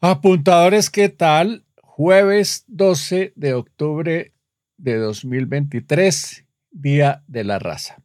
Apuntadores, 0.00 0.90
¿qué 0.90 1.08
tal? 1.08 1.64
Jueves 1.80 2.64
12 2.66 3.32
de 3.36 3.54
octubre 3.54 4.34
de 4.76 4.96
2023, 4.96 6.44
Día 6.70 7.22
de 7.26 7.44
la 7.44 7.58
Raza. 7.58 8.02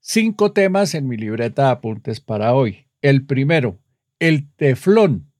Cinco 0.00 0.52
temas 0.52 0.94
en 0.94 1.06
mi 1.06 1.16
libreta 1.16 1.64
de 1.64 1.70
apuntes 1.72 2.20
para 2.20 2.54
hoy. 2.54 2.86
El 3.02 3.26
primero, 3.26 3.78
el 4.18 4.50
teflón. 4.54 5.30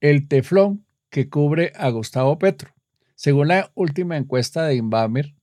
El 0.00 0.28
teflón 0.28 0.86
que 1.10 1.28
cubre 1.28 1.72
a 1.76 1.90
Gustavo 1.90 2.38
Petro. 2.38 2.72
Según 3.14 3.48
la 3.48 3.70
última 3.74 4.16
encuesta 4.16 4.64
de 4.64 4.76
Inbamer, 4.76 5.34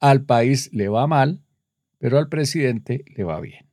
al 0.00 0.24
país 0.24 0.72
le 0.72 0.88
va 0.88 1.06
mal, 1.06 1.44
pero 1.98 2.18
al 2.18 2.28
presidente 2.28 3.04
le 3.14 3.22
va 3.22 3.40
bien. 3.40 3.68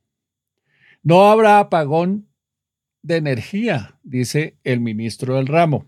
No 1.02 1.28
habrá 1.28 1.58
apagón 1.58 2.29
de 3.02 3.16
energía, 3.16 3.98
dice 4.02 4.56
el 4.64 4.80
ministro 4.80 5.36
del 5.36 5.46
ramo. 5.46 5.86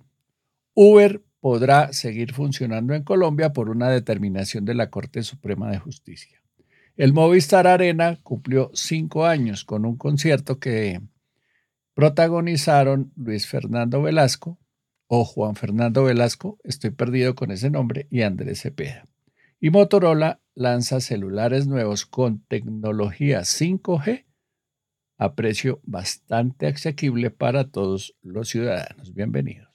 Uber 0.74 1.22
podrá 1.40 1.92
seguir 1.92 2.32
funcionando 2.32 2.94
en 2.94 3.02
Colombia 3.02 3.52
por 3.52 3.68
una 3.68 3.90
determinación 3.90 4.64
de 4.64 4.74
la 4.74 4.90
Corte 4.90 5.22
Suprema 5.22 5.70
de 5.70 5.78
Justicia. 5.78 6.40
El 6.96 7.12
Movistar 7.12 7.66
Arena 7.66 8.18
cumplió 8.22 8.70
cinco 8.74 9.26
años 9.26 9.64
con 9.64 9.84
un 9.84 9.96
concierto 9.96 10.58
que 10.58 11.00
protagonizaron 11.94 13.12
Luis 13.16 13.46
Fernando 13.46 14.02
Velasco, 14.02 14.58
o 15.14 15.26
Juan 15.26 15.56
Fernando 15.56 16.04
Velasco, 16.04 16.58
estoy 16.64 16.90
perdido 16.90 17.34
con 17.34 17.50
ese 17.50 17.68
nombre, 17.68 18.06
y 18.10 18.22
Andrés 18.22 18.62
Cepeda. 18.62 19.06
Y 19.60 19.68
Motorola 19.68 20.40
lanza 20.54 21.00
celulares 21.00 21.66
nuevos 21.66 22.06
con 22.06 22.40
tecnología 22.46 23.40
5G 23.40 24.24
a 25.22 25.36
precio 25.36 25.80
bastante 25.84 26.66
asequible 26.66 27.30
para 27.30 27.70
todos 27.70 28.16
los 28.22 28.48
ciudadanos. 28.48 29.14
Bienvenidos. 29.14 29.68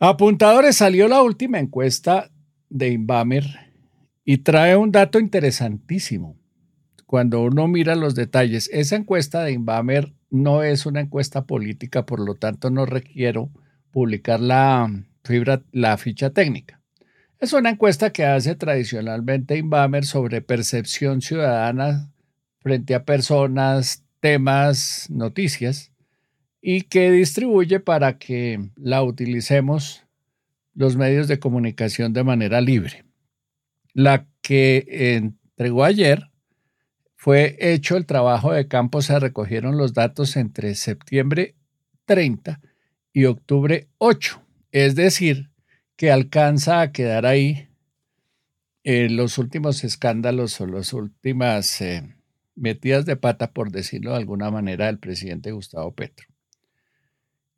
Apuntadores 0.00 0.74
salió 0.74 1.06
la 1.06 1.22
última 1.22 1.60
encuesta 1.60 2.32
de 2.68 2.88
Inbamer 2.88 3.44
y 4.24 4.38
trae 4.38 4.76
un 4.76 4.90
dato 4.90 5.20
interesantísimo. 5.20 6.36
Cuando 7.06 7.42
uno 7.42 7.68
mira 7.68 7.94
los 7.94 8.16
detalles, 8.16 8.68
esa 8.72 8.96
encuesta 8.96 9.44
de 9.44 9.52
Inbamer 9.52 10.12
no 10.32 10.62
es 10.62 10.86
una 10.86 11.00
encuesta 11.00 11.44
política, 11.44 12.06
por 12.06 12.18
lo 12.18 12.34
tanto 12.34 12.70
no 12.70 12.86
requiero 12.86 13.50
publicar 13.90 14.40
la, 14.40 14.90
fibra, 15.22 15.62
la 15.72 15.98
ficha 15.98 16.30
técnica. 16.30 16.80
Es 17.38 17.52
una 17.52 17.70
encuesta 17.70 18.14
que 18.14 18.24
hace 18.24 18.54
tradicionalmente 18.54 19.58
Inbamer 19.58 20.06
sobre 20.06 20.40
percepción 20.40 21.20
ciudadana 21.20 22.10
frente 22.60 22.94
a 22.94 23.04
personas, 23.04 24.04
temas, 24.20 25.06
noticias 25.10 25.92
y 26.62 26.82
que 26.82 27.10
distribuye 27.10 27.78
para 27.80 28.18
que 28.18 28.70
la 28.76 29.02
utilicemos 29.02 30.04
los 30.74 30.96
medios 30.96 31.28
de 31.28 31.40
comunicación 31.40 32.14
de 32.14 32.24
manera 32.24 32.62
libre. 32.62 33.04
La 33.92 34.26
que 34.40 34.86
entregó 35.16 35.84
ayer 35.84 36.31
fue 37.22 37.56
hecho 37.60 37.96
el 37.96 38.04
trabajo 38.04 38.52
de 38.52 38.66
campo, 38.66 39.00
se 39.00 39.16
recogieron 39.20 39.76
los 39.76 39.94
datos 39.94 40.36
entre 40.36 40.74
septiembre 40.74 41.54
30 42.04 42.60
y 43.12 43.26
octubre 43.26 43.86
8, 43.98 44.42
es 44.72 44.96
decir, 44.96 45.52
que 45.94 46.10
alcanza 46.10 46.80
a 46.80 46.90
quedar 46.90 47.24
ahí 47.24 47.68
en 48.82 49.14
los 49.14 49.38
últimos 49.38 49.84
escándalos 49.84 50.60
o 50.60 50.66
las 50.66 50.92
últimas 50.92 51.80
eh, 51.80 52.12
metidas 52.56 53.06
de 53.06 53.14
pata, 53.14 53.52
por 53.52 53.70
decirlo 53.70 54.10
de 54.10 54.16
alguna 54.16 54.50
manera, 54.50 54.86
del 54.86 54.98
presidente 54.98 55.52
Gustavo 55.52 55.94
Petro. 55.94 56.26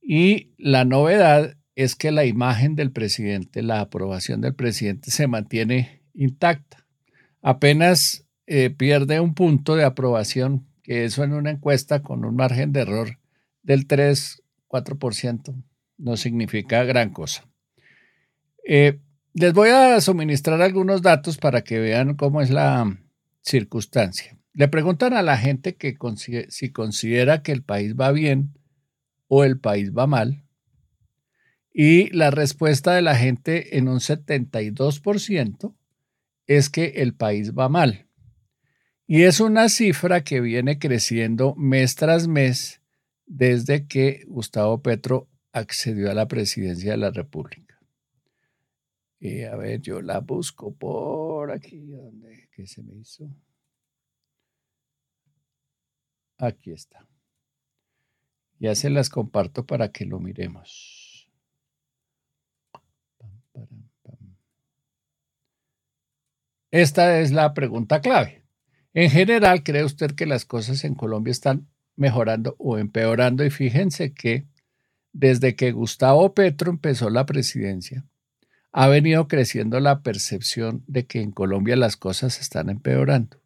Y 0.03 0.53
la 0.59 0.85
novedad 0.85 1.57
es 1.75 1.97
que 1.97 2.11
la 2.11 2.27
imagen 2.27 2.77
del 2.77 2.93
presidente, 2.93 3.63
la 3.63 3.81
aprobación 3.81 4.43
del 4.43 4.55
presidente 4.55 5.11
se 5.11 5.27
mantiene 5.27 6.03
intacta. 6.13 6.85
Apenas 7.41 8.24
eh, 8.47 8.71
pierde 8.71 9.21
un 9.21 9.35
punto 9.35 9.77
de 9.77 9.85
aprobación, 9.85 10.67
que 10.83 11.05
eso 11.05 11.25
en 11.25 11.33
una 11.33 11.51
encuesta 11.51 12.03
con 12.03 12.25
un 12.25 12.37
margen 12.37 12.73
de 12.73 12.81
error 12.81 13.19
del 13.63 13.89
3-4% 13.89 15.55
no 15.99 16.17
significa 16.17 16.85
gran 16.85 17.11
cosa. 17.11 17.49
Eh, 18.67 19.01
les 19.33 19.53
voy 19.53 19.71
a 19.71 20.01
suministrar 20.01 20.61
algunos 20.63 21.03
datos 21.03 21.39
para 21.39 21.65
que 21.65 21.79
vean 21.79 22.15
cómo 22.15 22.41
es 22.41 22.51
la 22.51 22.99
circunstancia. 23.41 24.39
Le 24.53 24.69
preguntan 24.69 25.15
a 25.15 25.23
la 25.23 25.37
gente 25.37 25.77
que 25.77 25.97
si 26.49 26.71
considera 26.71 27.43
que 27.43 27.53
el 27.53 27.63
país 27.63 27.95
va 27.97 28.13
bien 28.13 28.55
o 29.27 29.45
el 29.45 29.59
país 29.59 29.93
va 29.93 30.07
mal. 30.07 30.45
Y 31.73 32.11
la 32.11 32.31
respuesta 32.31 32.95
de 32.95 33.03
la 33.03 33.17
gente 33.17 33.77
en 33.77 33.89
un 33.89 33.99
72% 33.99 35.75
es 36.47 36.71
que 36.71 36.85
el 36.97 37.15
país 37.15 37.53
va 37.53 37.69
mal. 37.69 38.07
Y 39.07 39.25
es 39.25 39.41
una 39.41 39.69
cifra 39.69 40.25
que 40.25 40.41
viene 40.41 40.79
creciendo 40.79 41.55
mes 41.57 41.95
tras 41.95 42.27
mes 42.27 42.81
desde 43.27 43.87
que 43.87 44.25
Gustavo 44.27 44.81
Petro 44.81 45.29
accedió 45.53 46.11
a 46.11 46.15
la 46.15 46.27
presidencia 46.27 46.93
de 46.93 46.97
la 46.99 47.11
República. 47.11 47.79
Y 49.21 49.43
a 49.43 49.57
ver, 49.57 49.81
yo 49.81 50.01
la 50.01 50.21
busco 50.21 50.75
por 50.75 51.51
aquí, 51.51 51.87
¿dónde 51.87 52.49
¿qué 52.53 52.67
se 52.67 52.83
me 52.83 52.95
hizo? 52.95 53.29
Aquí 56.39 56.73
está. 56.73 57.07
Ya 58.59 58.75
se 58.75 58.91
las 58.91 59.11
comparto 59.11 59.67
para 59.67 59.91
que 59.91 60.05
lo 60.05 60.21
miremos. 60.21 61.31
Esta 66.71 67.21
es 67.21 67.31
la 67.31 67.55
pregunta 67.55 68.01
clave. 68.01 68.44
En 68.95 69.11
general, 69.11 69.65
¿cree 69.65 69.85
usted 69.85 70.13
que 70.13 70.25
las 70.25 70.45
cosas 70.45 70.85
en 70.85 70.95
Colombia 70.95 71.33
están 71.33 71.69
mejorando 71.97 72.55
o 72.59 72.79
empeorando? 72.79 73.45
Y 73.45 73.51
fíjense 73.51 74.15
que 74.15 74.47
desde 75.13 75.57
que 75.57 75.73
Gustavo 75.73 76.33
Petro 76.33 76.71
empezó 76.71 77.11
la 77.11 77.27
presidencia, 77.27 78.07
ha 78.71 78.89
venido 78.89 79.27
creciendo 79.27 79.81
la 79.81 80.03
percepción 80.03 80.85
de 80.87 81.07
que 81.07 81.21
en 81.23 81.33
Colombia 81.33 81.77
las 81.77 81.97
cosas 81.97 82.41
están 82.41 82.71
empeorando. 82.71 83.41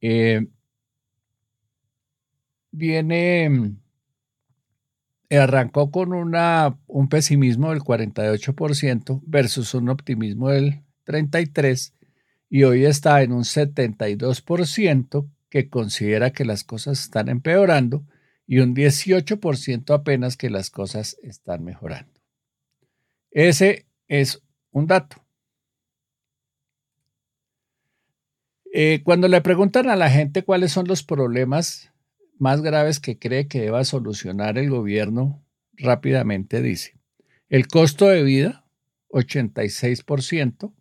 Eh, 0.00 0.46
viene, 2.70 3.50
mm, 3.50 3.76
arrancó 5.30 5.90
con 5.90 6.12
un 6.12 7.08
pesimismo 7.08 7.70
del 7.70 7.82
48% 7.82 9.22
versus 9.26 9.74
un 9.74 9.90
optimismo 9.90 10.48
del 10.48 10.84
33% 11.04 11.95
y 12.48 12.64
hoy 12.64 12.84
está 12.84 13.22
en 13.22 13.32
un 13.32 13.44
72% 13.44 15.30
que 15.48 15.68
considera 15.68 16.32
que 16.32 16.44
las 16.44 16.64
cosas 16.64 17.00
están 17.00 17.28
empeorando 17.28 18.04
y 18.46 18.60
un 18.60 18.74
18% 18.74 19.94
apenas 19.94 20.36
que 20.36 20.50
las 20.50 20.70
cosas 20.70 21.16
están 21.22 21.64
mejorando. 21.64 22.20
Ese 23.30 23.86
es 24.08 24.42
un 24.70 24.86
dato. 24.86 25.16
Eh, 28.72 29.00
cuando 29.02 29.26
le 29.26 29.40
preguntan 29.40 29.88
a 29.88 29.96
la 29.96 30.10
gente 30.10 30.44
cuáles 30.44 30.72
son 30.72 30.86
los 30.86 31.02
problemas 31.02 31.92
más 32.38 32.60
graves 32.60 33.00
que 33.00 33.18
cree 33.18 33.48
que 33.48 33.60
deba 33.60 33.84
solucionar 33.84 34.58
el 34.58 34.68
gobierno 34.68 35.42
rápidamente 35.72 36.62
dice, 36.62 36.98
el 37.48 37.68
costo 37.68 38.08
de 38.08 38.22
vida, 38.22 38.66
86%, 39.08 40.72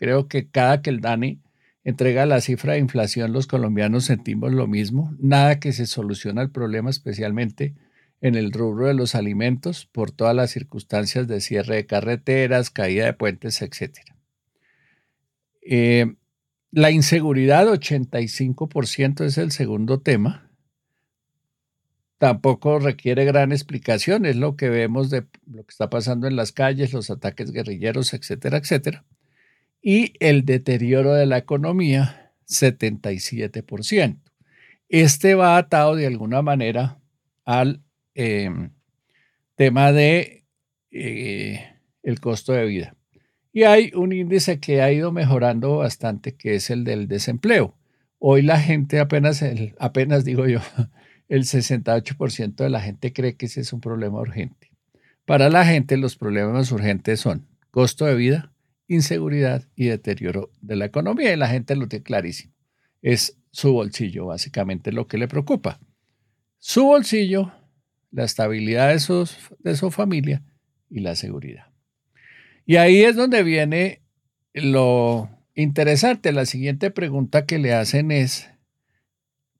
creo 0.00 0.28
que 0.28 0.48
cada 0.48 0.80
que 0.80 0.88
el 0.88 1.02
DANI 1.02 1.42
entrega 1.84 2.24
la 2.24 2.40
cifra 2.40 2.72
de 2.72 2.78
inflación, 2.78 3.34
los 3.34 3.46
colombianos 3.46 4.06
sentimos 4.06 4.50
lo 4.50 4.66
mismo, 4.66 5.14
nada 5.18 5.60
que 5.60 5.74
se 5.74 5.86
soluciona 5.86 6.40
el 6.40 6.50
problema, 6.50 6.88
especialmente 6.88 7.74
en 8.22 8.34
el 8.34 8.50
rubro 8.50 8.86
de 8.86 8.94
los 8.94 9.14
alimentos 9.14 9.84
por 9.92 10.10
todas 10.10 10.34
las 10.34 10.50
circunstancias 10.52 11.28
de 11.28 11.42
cierre 11.42 11.76
de 11.76 11.86
carreteras, 11.86 12.70
caída 12.70 13.04
de 13.04 13.12
puentes, 13.12 13.60
etc. 13.60 13.98
Eh, 15.60 16.14
la 16.70 16.90
inseguridad, 16.90 17.66
85% 17.66 19.24
es 19.26 19.36
el 19.36 19.52
segundo 19.52 20.00
tema. 20.00 20.50
Tampoco 22.16 22.78
requiere 22.78 23.26
gran 23.26 23.52
explicación, 23.52 24.24
es 24.24 24.36
lo 24.36 24.56
que 24.56 24.70
vemos 24.70 25.10
de 25.10 25.26
lo 25.46 25.62
que 25.62 25.70
está 25.70 25.90
pasando 25.90 26.26
en 26.26 26.36
las 26.36 26.52
calles, 26.52 26.94
los 26.94 27.10
ataques 27.10 27.52
guerrilleros, 27.52 28.14
etcétera, 28.14 28.56
etcétera. 28.56 29.04
Y 29.82 30.14
el 30.20 30.44
deterioro 30.44 31.14
de 31.14 31.26
la 31.26 31.38
economía, 31.38 32.32
77%. 32.48 34.18
Este 34.88 35.34
va 35.34 35.56
atado 35.56 35.94
de 35.94 36.06
alguna 36.06 36.42
manera 36.42 36.98
al 37.44 37.82
em, 38.14 38.70
tema 39.54 39.92
de 39.92 40.44
eh, 40.90 41.64
el 42.02 42.20
costo 42.20 42.52
de 42.52 42.66
vida. 42.66 42.96
Y 43.52 43.64
hay 43.64 43.92
un 43.94 44.12
índice 44.12 44.60
que 44.60 44.82
ha 44.82 44.92
ido 44.92 45.12
mejorando 45.12 45.78
bastante, 45.78 46.34
que 46.34 46.54
es 46.56 46.70
el 46.70 46.84
del 46.84 47.08
desempleo. 47.08 47.74
Hoy 48.18 48.42
la 48.42 48.60
gente 48.60 49.00
apenas, 49.00 49.44
apenas 49.78 50.24
digo 50.24 50.46
yo, 50.46 50.60
el 51.28 51.44
68% 51.44 52.56
de 52.56 52.70
la 52.70 52.80
gente 52.80 53.12
cree 53.12 53.36
que 53.36 53.46
ese 53.46 53.60
es 53.60 53.72
un 53.72 53.80
problema 53.80 54.20
urgente. 54.20 54.70
Para 55.24 55.48
la 55.48 55.64
gente 55.64 55.96
los 55.96 56.16
problemas 56.16 56.72
urgentes 56.72 57.20
son 57.20 57.46
costo 57.70 58.04
de 58.04 58.16
vida, 58.16 58.52
inseguridad 58.90 59.68
y 59.76 59.86
deterioro 59.86 60.50
de 60.60 60.74
la 60.74 60.84
economía. 60.84 61.32
Y 61.32 61.36
la 61.36 61.48
gente 61.48 61.76
lo 61.76 61.86
tiene 61.86 62.02
clarísimo. 62.02 62.52
Es 63.02 63.38
su 63.52 63.72
bolsillo, 63.72 64.26
básicamente, 64.26 64.90
lo 64.90 65.06
que 65.06 65.16
le 65.16 65.28
preocupa. 65.28 65.78
Su 66.58 66.84
bolsillo, 66.84 67.52
la 68.10 68.24
estabilidad 68.24 68.88
de, 68.88 69.28
de 69.60 69.76
su 69.76 69.90
familia 69.92 70.42
y 70.90 71.00
la 71.00 71.14
seguridad. 71.14 71.66
Y 72.66 72.76
ahí 72.76 73.02
es 73.02 73.14
donde 73.14 73.44
viene 73.44 74.02
lo 74.52 75.30
interesante. 75.54 76.32
La 76.32 76.44
siguiente 76.44 76.90
pregunta 76.90 77.46
que 77.46 77.58
le 77.58 77.72
hacen 77.72 78.10
es, 78.10 78.50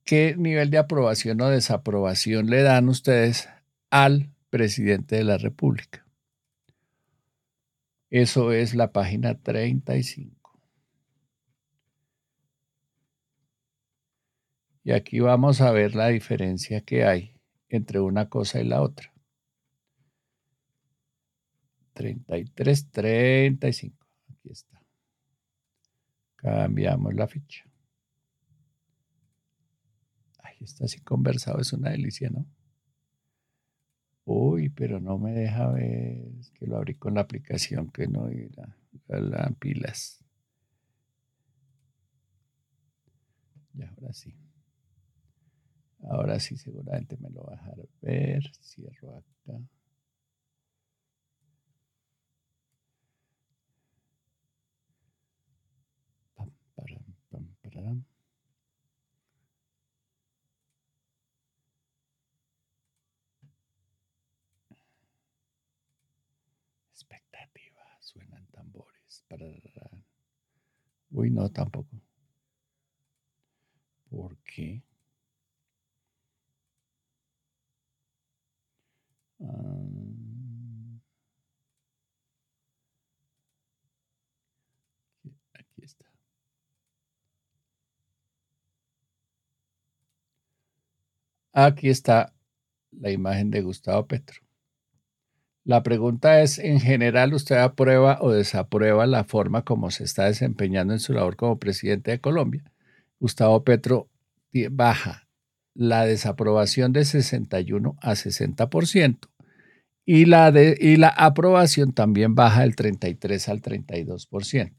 ¿qué 0.05 0.35
nivel 0.37 0.71
de 0.71 0.79
aprobación 0.79 1.41
o 1.41 1.49
desaprobación 1.49 2.51
le 2.51 2.63
dan 2.63 2.89
ustedes 2.89 3.49
al 3.91 4.31
presidente 4.51 5.15
de 5.17 5.25
la 5.25 5.39
República? 5.39 6.05
Eso 8.11 8.53
es 8.53 8.75
la 8.75 8.93
página 8.93 9.39
35. 9.39 10.41
Y 14.83 14.93
aquí 14.93 15.21
vamos 15.21 15.61
a 15.61 15.71
ver 15.71 15.95
la 15.95 16.09
diferencia 16.09 16.81
que 16.81 17.05
hay 17.05 17.37
entre 17.69 18.01
una 18.01 18.29
cosa 18.29 18.61
y 18.61 18.65
la 18.65 18.83
otra. 18.83 19.13
33, 21.93 22.91
35. 22.91 24.07
Aquí 24.29 24.51
está. 24.51 24.83
Cambiamos 26.37 27.15
la 27.15 27.29
ficha. 27.29 27.65
Ahí 30.39 30.57
está 30.61 30.87
así 30.87 31.01
conversado, 31.01 31.61
es 31.61 31.73
una 31.73 31.91
delicia, 31.91 32.31
¿no? 32.31 32.47
Uy, 34.33 34.69
pero 34.69 35.01
no 35.01 35.19
me 35.19 35.33
deja 35.33 35.67
ver, 35.73 36.23
que 36.55 36.65
lo 36.65 36.77
abrí 36.77 36.95
con 36.95 37.15
la 37.15 37.23
aplicación 37.23 37.91
que 37.91 38.07
no 38.07 38.29
era 38.29 38.77
las 39.09 39.57
pilas. 39.57 40.25
Y 43.75 43.83
ahora 43.83 44.13
sí. 44.13 44.33
Ahora 46.09 46.39
sí, 46.39 46.57
seguramente 46.57 47.17
me 47.17 47.29
lo 47.31 47.43
va 47.43 47.55
a 47.55 47.57
dejar 47.57 47.89
ver. 48.03 48.45
Cierro 48.63 49.17
acá. 49.17 49.59
Expectativa, 56.77 57.97
tambores. 68.61 69.25
Uy, 71.11 71.31
no, 71.31 71.49
tampoco. 71.51 71.89
¿Por 74.11 74.37
qué? 74.39 74.83
Ah, 79.41 79.47
aquí 85.55 85.83
está. 85.85 86.05
Aquí 91.53 91.89
está 91.89 92.33
la 92.93 93.11
imagen 93.11 93.51
de 93.51 93.63
Gustavo 93.63 94.07
Petro. 94.07 94.41
La 95.71 95.85
pregunta 95.85 96.43
es, 96.43 96.59
en 96.59 96.81
general, 96.81 97.33
¿usted 97.33 97.55
aprueba 97.55 98.19
o 98.23 98.33
desaprueba 98.33 99.07
la 99.07 99.23
forma 99.23 99.63
como 99.63 99.93
se 99.93 100.03
está 100.03 100.25
desempeñando 100.25 100.95
en 100.95 100.99
su 100.99 101.13
labor 101.13 101.37
como 101.37 101.61
presidente 101.61 102.11
de 102.11 102.21
Colombia? 102.21 102.65
Gustavo 103.21 103.63
Petro 103.63 104.09
baja 104.73 105.29
la 105.73 106.07
desaprobación 106.07 106.93
de 106.93 107.05
61 107.05 107.97
a 108.03 108.11
60% 108.17 109.29
y 110.05 110.25
la, 110.25 110.51
de, 110.51 110.77
y 110.77 110.97
la 110.97 111.11
aprobación 111.11 111.93
también 111.93 112.35
baja 112.35 112.63
del 112.63 112.75
33 112.75 113.49
al 113.49 113.63
32%. 113.63 114.73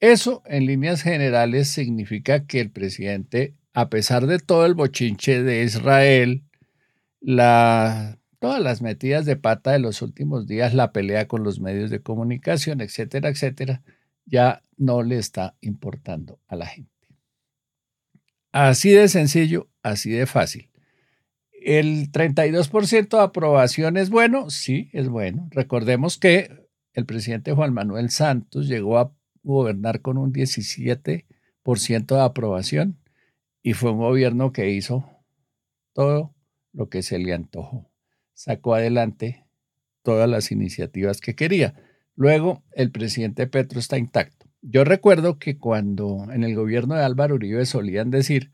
Eso, 0.00 0.42
en 0.46 0.66
líneas 0.66 1.02
generales, 1.02 1.68
significa 1.68 2.46
que 2.46 2.58
el 2.58 2.72
presidente 2.72 3.54
a 3.74 3.88
pesar 3.88 4.26
de 4.26 4.40
todo 4.40 4.66
el 4.66 4.74
bochinche 4.74 5.44
de 5.44 5.62
Israel, 5.62 6.42
la, 7.20 8.19
todas 8.40 8.60
las 8.60 8.82
metidas 8.82 9.26
de 9.26 9.36
pata 9.36 9.70
de 9.70 9.78
los 9.78 10.02
últimos 10.02 10.46
días, 10.48 10.74
la 10.74 10.92
pelea 10.92 11.28
con 11.28 11.44
los 11.44 11.60
medios 11.60 11.90
de 11.90 12.02
comunicación, 12.02 12.80
etcétera, 12.80 13.28
etcétera, 13.28 13.82
ya 14.24 14.62
no 14.76 15.02
le 15.02 15.18
está 15.18 15.56
importando 15.60 16.40
a 16.48 16.56
la 16.56 16.66
gente. 16.66 16.90
Así 18.50 18.90
de 18.90 19.08
sencillo, 19.08 19.68
así 19.82 20.10
de 20.10 20.26
fácil. 20.26 20.70
¿El 21.52 22.10
32% 22.10 23.16
de 23.16 23.22
aprobación 23.22 23.96
es 23.98 24.08
bueno? 24.08 24.48
Sí, 24.48 24.88
es 24.92 25.08
bueno. 25.08 25.48
Recordemos 25.50 26.18
que 26.18 26.66
el 26.94 27.04
presidente 27.04 27.52
Juan 27.52 27.74
Manuel 27.74 28.10
Santos 28.10 28.66
llegó 28.66 28.98
a 28.98 29.12
gobernar 29.42 30.00
con 30.00 30.16
un 30.16 30.32
17% 30.32 31.24
de 32.06 32.20
aprobación 32.20 32.98
y 33.62 33.74
fue 33.74 33.92
un 33.92 33.98
gobierno 33.98 34.52
que 34.52 34.70
hizo 34.70 35.04
todo 35.92 36.34
lo 36.72 36.88
que 36.88 37.02
se 37.02 37.18
le 37.18 37.34
antojó. 37.34 37.89
Sacó 38.40 38.74
adelante 38.74 39.44
todas 40.02 40.26
las 40.26 40.50
iniciativas 40.50 41.20
que 41.20 41.34
quería. 41.34 41.74
Luego, 42.16 42.64
el 42.72 42.90
presidente 42.90 43.46
Petro 43.46 43.78
está 43.78 43.98
intacto. 43.98 44.46
Yo 44.62 44.82
recuerdo 44.84 45.38
que 45.38 45.58
cuando 45.58 46.26
en 46.32 46.42
el 46.42 46.54
gobierno 46.54 46.94
de 46.94 47.04
Álvaro 47.04 47.34
Uribe 47.34 47.66
solían 47.66 48.10
decir 48.10 48.50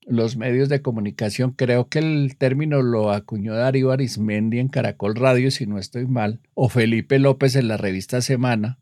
los 0.00 0.36
medios 0.36 0.68
de 0.68 0.82
comunicación, 0.82 1.52
creo 1.52 1.88
que 1.88 2.00
el 2.00 2.36
término 2.36 2.82
lo 2.82 3.12
acuñó 3.12 3.54
Darío 3.54 3.92
Arismendi 3.92 4.58
en 4.58 4.66
Caracol 4.66 5.14
Radio, 5.14 5.52
si 5.52 5.66
no 5.66 5.78
estoy 5.78 6.08
mal, 6.08 6.40
o 6.54 6.68
Felipe 6.68 7.20
López 7.20 7.54
en 7.54 7.68
la 7.68 7.76
revista 7.76 8.22
Semana. 8.22 8.80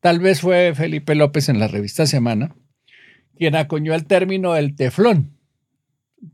Tal 0.00 0.18
vez 0.18 0.40
fue 0.40 0.74
Felipe 0.74 1.14
López 1.14 1.48
en 1.48 1.60
la 1.60 1.68
revista 1.68 2.06
Semana 2.06 2.56
quien 3.36 3.54
acuñó 3.54 3.94
el 3.94 4.06
término 4.06 4.54
del 4.54 4.74
teflón, 4.74 5.38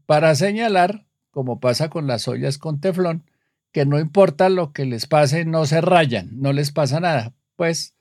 para 0.07 0.35
señalar, 0.37 1.05
como 1.31 1.61
pasa 1.61 1.91
con 1.91 2.07
las 2.07 2.29
ollas 2.29 2.57
con 2.57 2.81
teflón, 2.81 3.25
que 3.73 3.87
no 3.87 3.99
importa 3.99 4.49
lo 4.49 4.73
que 4.73 4.85
les 4.85 5.07
pase, 5.07 5.45
no 5.45 5.67
se 5.67 5.81
rayan, 5.81 6.31
no 6.41 6.53
les 6.53 6.71
pasa 6.71 7.01
nada. 7.01 7.35
Pues 7.57 7.95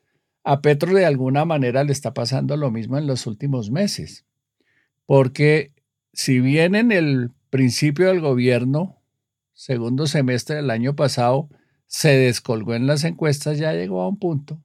a 0.43 0.61
Petro 0.61 0.93
de 0.93 1.05
alguna 1.05 1.45
manera 1.45 1.83
le 1.83 1.93
está 1.93 2.13
pasando 2.13 2.57
lo 2.57 2.71
mismo 2.71 2.97
en 2.97 3.07
los 3.07 3.25
últimos 3.25 3.71
meses, 3.71 4.25
porque 5.05 5.73
si 6.13 6.39
bien 6.39 6.75
en 6.75 6.91
el 6.91 7.31
principio 7.49 8.07
del 8.07 8.21
gobierno, 8.21 9.01
segundo 9.53 10.07
semestre 10.07 10.57
del 10.57 10.69
año 10.69 10.95
pasado, 10.95 11.49
se 11.85 12.17
descolgó 12.17 12.73
en 12.73 12.87
las 12.87 13.03
encuestas, 13.03 13.57
ya 13.57 13.73
llegó 13.73 14.01
a 14.01 14.07
un 14.07 14.17
punto 14.17 14.61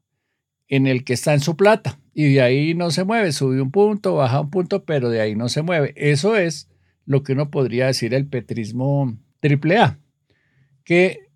en 0.68 0.86
el 0.86 1.04
que 1.04 1.12
está 1.12 1.34
en 1.34 1.40
su 1.40 1.56
plata 1.56 1.98
y 2.14 2.34
de 2.34 2.42
ahí 2.42 2.74
no 2.74 2.90
se 2.90 3.04
mueve, 3.04 3.32
sube 3.32 3.60
un 3.60 3.70
punto, 3.70 4.14
baja 4.14 4.40
un 4.40 4.50
punto, 4.50 4.84
pero 4.84 5.10
de 5.10 5.20
ahí 5.20 5.34
no 5.34 5.48
se 5.48 5.62
mueve. 5.62 5.92
Eso 5.96 6.36
es 6.36 6.68
lo 7.04 7.22
que 7.22 7.32
uno 7.32 7.50
podría 7.50 7.86
decir 7.86 8.14
el 8.14 8.26
petrismo 8.26 9.18
triple 9.40 9.78
A, 9.78 9.98
que 10.86 11.30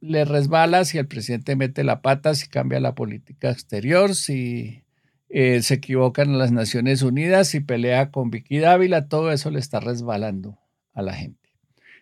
le 0.00 0.24
resbala 0.26 0.84
si 0.84 0.98
el 0.98 1.08
presidente 1.08 1.56
mete 1.56 1.82
la 1.82 2.02
pata, 2.02 2.34
si 2.34 2.46
cambia 2.46 2.78
la 2.78 2.94
política 2.94 3.50
exterior, 3.50 4.14
si 4.14 4.84
eh, 5.30 5.62
se 5.62 5.74
equivocan 5.74 6.38
las 6.38 6.52
Naciones 6.52 7.00
Unidas, 7.00 7.48
si 7.48 7.60
pelea 7.60 8.10
con 8.10 8.30
Vicky 8.30 8.58
Dávila, 8.58 9.08
todo 9.08 9.32
eso 9.32 9.50
le 9.50 9.60
está 9.60 9.80
resbalando 9.80 10.58
a 10.92 11.00
la 11.02 11.14
gente. 11.14 11.40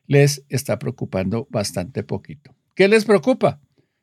les 0.06 0.44
está 0.48 0.80
preocupando 0.80 1.46
bastante 1.50 2.02
poquito. 2.02 2.52
¿Qué 2.74 2.88
les 2.88 3.04
preocupa? 3.04 3.60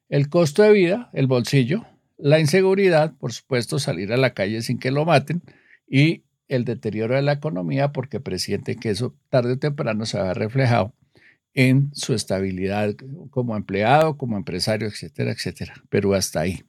El 0.08 0.30
costo 0.30 0.64
de 0.64 0.72
vida, 0.72 1.10
el 1.12 1.28
bolsillo, 1.28 1.86
la 2.18 2.40
inseguridad, 2.40 3.14
por 3.18 3.34
supuesto, 3.34 3.80
salir 3.80 4.14
a 4.14 4.18
la 4.18 4.34
calle 4.34 4.62
sin 4.62 4.80
que 4.80 4.92
lo 4.92 5.04
maten 5.04 5.42
y 5.90 6.24
el 6.48 6.64
deterioro 6.64 7.16
de 7.16 7.22
la 7.22 7.34
economía 7.34 7.92
porque 7.92 8.22
presiente 8.22 8.78
que 8.78 8.92
eso 8.92 9.14
tarde 9.30 9.54
o 9.54 9.60
temprano 9.60 10.06
se 10.06 10.18
va 10.18 10.34
reflejado 10.34 10.94
en 11.58 11.90
su 11.96 12.14
estabilidad 12.14 12.96
como 13.32 13.58
empleado, 13.58 14.16
como 14.16 14.38
empresario, 14.38 14.88
etcétera, 14.88 15.32
etcétera. 15.32 15.74
Pero 15.90 16.14
hasta 16.14 16.42
ahí. 16.42 16.64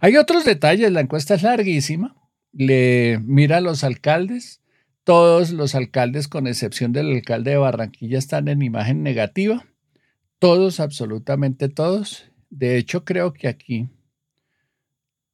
Hay 0.00 0.16
otros 0.16 0.46
detalles, 0.46 0.90
la 0.90 1.02
encuesta 1.02 1.34
es 1.34 1.42
larguísima. 1.42 2.16
Le 2.50 3.20
mira 3.22 3.58
a 3.58 3.60
los 3.60 3.84
alcaldes. 3.84 4.62
Todos 5.04 5.50
los 5.50 5.74
alcaldes, 5.74 6.28
con 6.28 6.46
excepción 6.46 6.92
del 6.92 7.12
alcalde 7.12 7.50
de 7.50 7.56
Barranquilla, 7.58 8.16
están 8.18 8.48
en 8.48 8.62
imagen 8.62 9.02
negativa. 9.02 9.66
Todos, 10.38 10.80
absolutamente 10.80 11.68
todos. 11.68 12.32
De 12.48 12.78
hecho, 12.78 13.04
creo 13.04 13.34
que 13.34 13.48
aquí, 13.48 13.90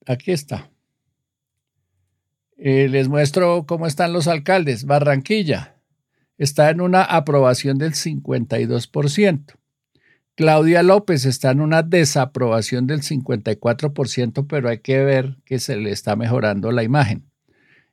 aquí 0.06 0.32
está. 0.32 0.72
Eh, 2.56 2.88
les 2.88 3.06
muestro 3.06 3.64
cómo 3.64 3.86
están 3.86 4.12
los 4.12 4.26
alcaldes. 4.26 4.86
Barranquilla 4.86 5.71
está 6.42 6.70
en 6.70 6.80
una 6.80 7.02
aprobación 7.02 7.78
del 7.78 7.92
52%. 7.92 9.54
Claudia 10.34 10.82
López 10.82 11.24
está 11.24 11.50
en 11.50 11.60
una 11.60 11.82
desaprobación 11.82 12.86
del 12.86 13.02
54%, 13.02 14.46
pero 14.48 14.68
hay 14.68 14.78
que 14.78 15.04
ver 15.04 15.36
que 15.44 15.58
se 15.58 15.76
le 15.76 15.90
está 15.90 16.16
mejorando 16.16 16.72
la 16.72 16.82
imagen. 16.82 17.30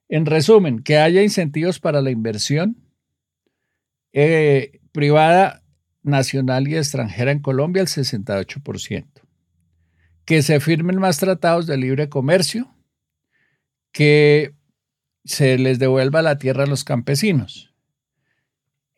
En 0.09 0.25
resumen, 0.25 0.81
que 0.81 0.97
haya 0.97 1.21
incentivos 1.21 1.79
para 1.79 2.01
la 2.01 2.09
inversión 2.09 2.77
eh, 4.11 4.80
privada, 4.91 5.63
nacional 6.03 6.67
y 6.67 6.75
extranjera 6.77 7.31
en 7.31 7.39
Colombia, 7.39 7.81
el 7.81 7.87
68%. 7.87 9.05
Que 10.25 10.41
se 10.41 10.59
firmen 10.59 10.97
más 10.97 11.17
tratados 11.17 11.67
de 11.67 11.77
libre 11.77 12.09
comercio, 12.09 12.73
que 13.91 14.55
se 15.25 15.57
les 15.57 15.79
devuelva 15.79 16.21
la 16.21 16.37
tierra 16.37 16.63
a 16.63 16.67
los 16.67 16.83
campesinos 16.83 17.71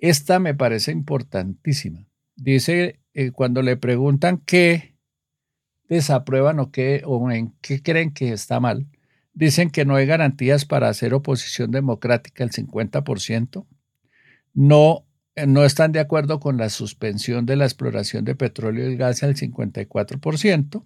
esta 0.04 0.38
me 0.38 0.54
parece 0.54 0.92
importantísima. 0.92 2.06
Dice, 2.36 3.00
eh, 3.14 3.32
cuando 3.32 3.62
le 3.62 3.78
preguntan 3.78 4.38
qué 4.46 4.98
desaprueban 5.88 6.60
o, 6.60 6.72
qué, 6.72 7.04
o 7.06 7.32
en 7.32 7.54
qué 7.62 7.82
creen 7.82 8.12
que 8.12 8.34
está 8.34 8.60
mal, 8.60 8.86
dicen 9.34 9.70
que 9.70 9.86
no 9.86 9.96
hay 9.96 10.06
garantías 10.06 10.66
para 10.66 10.90
hacer 10.90 11.14
oposición 11.14 11.72
democrática 11.72 12.44
el 12.44 12.52
50%, 12.52 13.66
no, 14.54 15.06
no 15.36 15.66
están 15.66 15.92
de 15.92 16.00
acuerdo 16.00 16.40
con 16.40 16.58
la 16.58 16.70
suspensión 16.70 17.46
de 17.46 17.56
la 17.56 17.66
exploración 17.66 18.24
de 18.26 18.36
petróleo 18.36 18.90
y 18.90 18.98
gas 18.98 19.24
al 19.24 19.36
54%, 19.36 20.86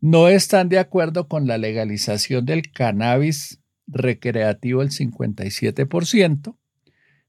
no 0.00 0.28
están 0.28 0.68
de 0.68 0.78
acuerdo 0.78 1.28
con 1.28 1.46
la 1.46 1.58
legalización 1.58 2.46
del 2.46 2.70
cannabis 2.70 3.60
recreativo 3.86 4.82
el 4.82 4.90
57%, 4.90 6.56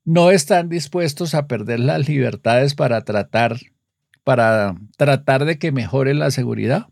no 0.05 0.31
están 0.31 0.69
dispuestos 0.69 1.33
a 1.33 1.47
perder 1.47 1.81
las 1.81 2.07
libertades 2.07 2.75
para 2.75 3.01
tratar, 3.03 3.57
para 4.23 4.75
tratar 4.95 5.45
de 5.45 5.59
que 5.59 5.73
mejore 5.73 6.13
la 6.13 6.31
seguridad. 6.31 6.87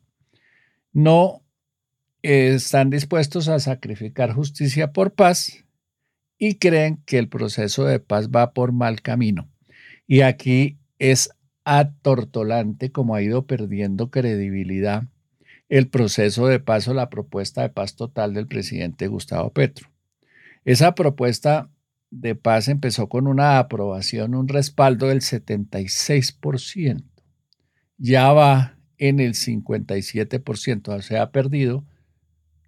No 0.91 1.45
están 2.21 2.89
dispuestos 2.89 3.47
a 3.47 3.59
sacrificar 3.59 4.33
justicia 4.33 4.91
por 4.91 5.13
paz 5.13 5.64
y 6.37 6.55
creen 6.55 7.01
que 7.05 7.17
el 7.17 7.29
proceso 7.29 7.85
de 7.85 7.99
paz 7.99 8.29
va 8.29 8.53
por 8.53 8.71
mal 8.71 9.01
camino. 9.01 9.49
Y 10.07 10.21
aquí 10.21 10.77
es 10.99 11.29
atortolante 11.63 12.91
como 12.91 13.15
ha 13.15 13.21
ido 13.21 13.45
perdiendo 13.45 14.11
credibilidad 14.11 15.03
el 15.67 15.87
proceso 15.87 16.47
de 16.47 16.59
paz 16.59 16.87
o 16.87 16.93
la 16.93 17.09
propuesta 17.09 17.63
de 17.63 17.69
paz 17.69 17.95
total 17.95 18.33
del 18.33 18.47
presidente 18.47 19.07
Gustavo 19.07 19.51
Petro. 19.51 19.89
Esa 20.63 20.95
propuesta 20.95 21.69
de 22.11 22.35
paz 22.35 22.67
empezó 22.67 23.09
con 23.09 23.27
una 23.27 23.59
aprobación, 23.59 24.35
un 24.35 24.47
respaldo 24.47 25.07
del 25.07 25.21
76%. 25.21 27.03
Ya 27.97 28.31
va 28.31 28.77
en 28.97 29.19
el 29.19 29.33
57%, 29.33 31.01
se 31.01 31.17
ha 31.17 31.31
perdido 31.31 31.83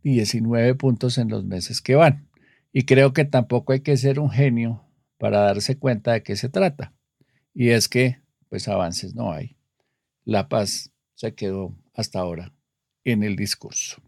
19 0.03 0.75
puntos 0.75 1.17
en 1.17 1.29
los 1.29 1.45
meses 1.45 1.81
que 1.81 1.95
van. 1.95 2.26
Y 2.71 2.83
creo 2.83 3.13
que 3.13 3.25
tampoco 3.25 3.73
hay 3.73 3.81
que 3.81 3.97
ser 3.97 4.19
un 4.19 4.29
genio 4.29 4.83
para 5.17 5.39
darse 5.39 5.77
cuenta 5.77 6.13
de 6.13 6.23
qué 6.23 6.35
se 6.35 6.49
trata. 6.49 6.93
Y 7.53 7.69
es 7.69 7.87
que, 7.87 8.19
pues, 8.49 8.67
avances 8.67 9.15
no 9.15 9.31
hay. 9.31 9.57
La 10.25 10.47
paz 10.49 10.91
se 11.15 11.33
quedó 11.33 11.75
hasta 11.93 12.19
ahora 12.19 12.53
en 13.03 13.23
el 13.23 13.35
discurso. 13.35 14.01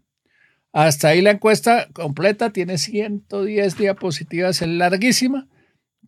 Hasta 0.72 1.08
ahí 1.08 1.20
la 1.20 1.32
encuesta 1.32 1.88
completa, 1.92 2.52
tiene 2.52 2.78
110 2.78 3.76
diapositivas, 3.76 4.62
es 4.62 4.68
larguísima. 4.68 5.48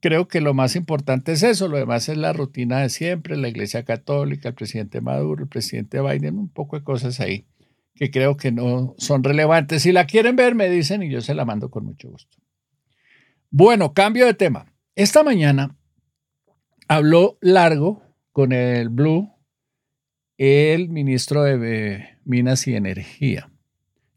Creo 0.01 0.29
que 0.29 0.41
lo 0.41 0.55
más 0.55 0.77
importante 0.77 1.33
es 1.33 1.43
eso, 1.43 1.69
lo 1.69 1.79
demás 1.79 2.09
es 2.09 2.17
la 2.17 2.33
rutina 2.33 2.81
de 2.81 2.91
siempre, 2.91 3.37
la 3.37 3.49
Iglesia 3.49 3.85
Católica, 3.85 4.51
el 4.51 4.55
presidente 4.55 5.01
Maduro, 5.01 5.43
el 5.43 5.49
presidente 5.49 6.01
Biden, 6.01 6.39
un 6.39 6.49
poco 6.49 6.79
de 6.79 6.85
cosas 6.85 7.19
ahí 7.21 7.47
que 7.95 8.11
creo 8.11 8.37
que 8.37 8.53
no 8.53 8.95
son 8.99 9.23
relevantes. 9.23 9.83
Si 9.83 9.93
la 9.93 10.07
quieren 10.07 10.37
ver, 10.37 10.55
me 10.55 10.69
dicen 10.69 11.03
y 11.03 11.11
yo 11.11 11.21
se 11.21 11.35
la 11.35 11.45
mando 11.45 11.71
con 11.71 11.85
mucho 11.85 12.11
gusto. 12.11 12.39
Bueno, 13.55 13.93
cambio 13.93 14.25
de 14.25 14.33
tema. 14.33 14.73
Esta 14.95 15.23
mañana 15.23 15.77
habló 16.89 17.37
largo 17.43 18.03
con 18.33 18.53
el 18.53 18.89
Blue 18.89 19.31
el 20.39 20.89
ministro 20.89 21.43
de 21.43 22.17
Minas 22.25 22.67
y 22.67 22.75
Energía. 22.75 23.53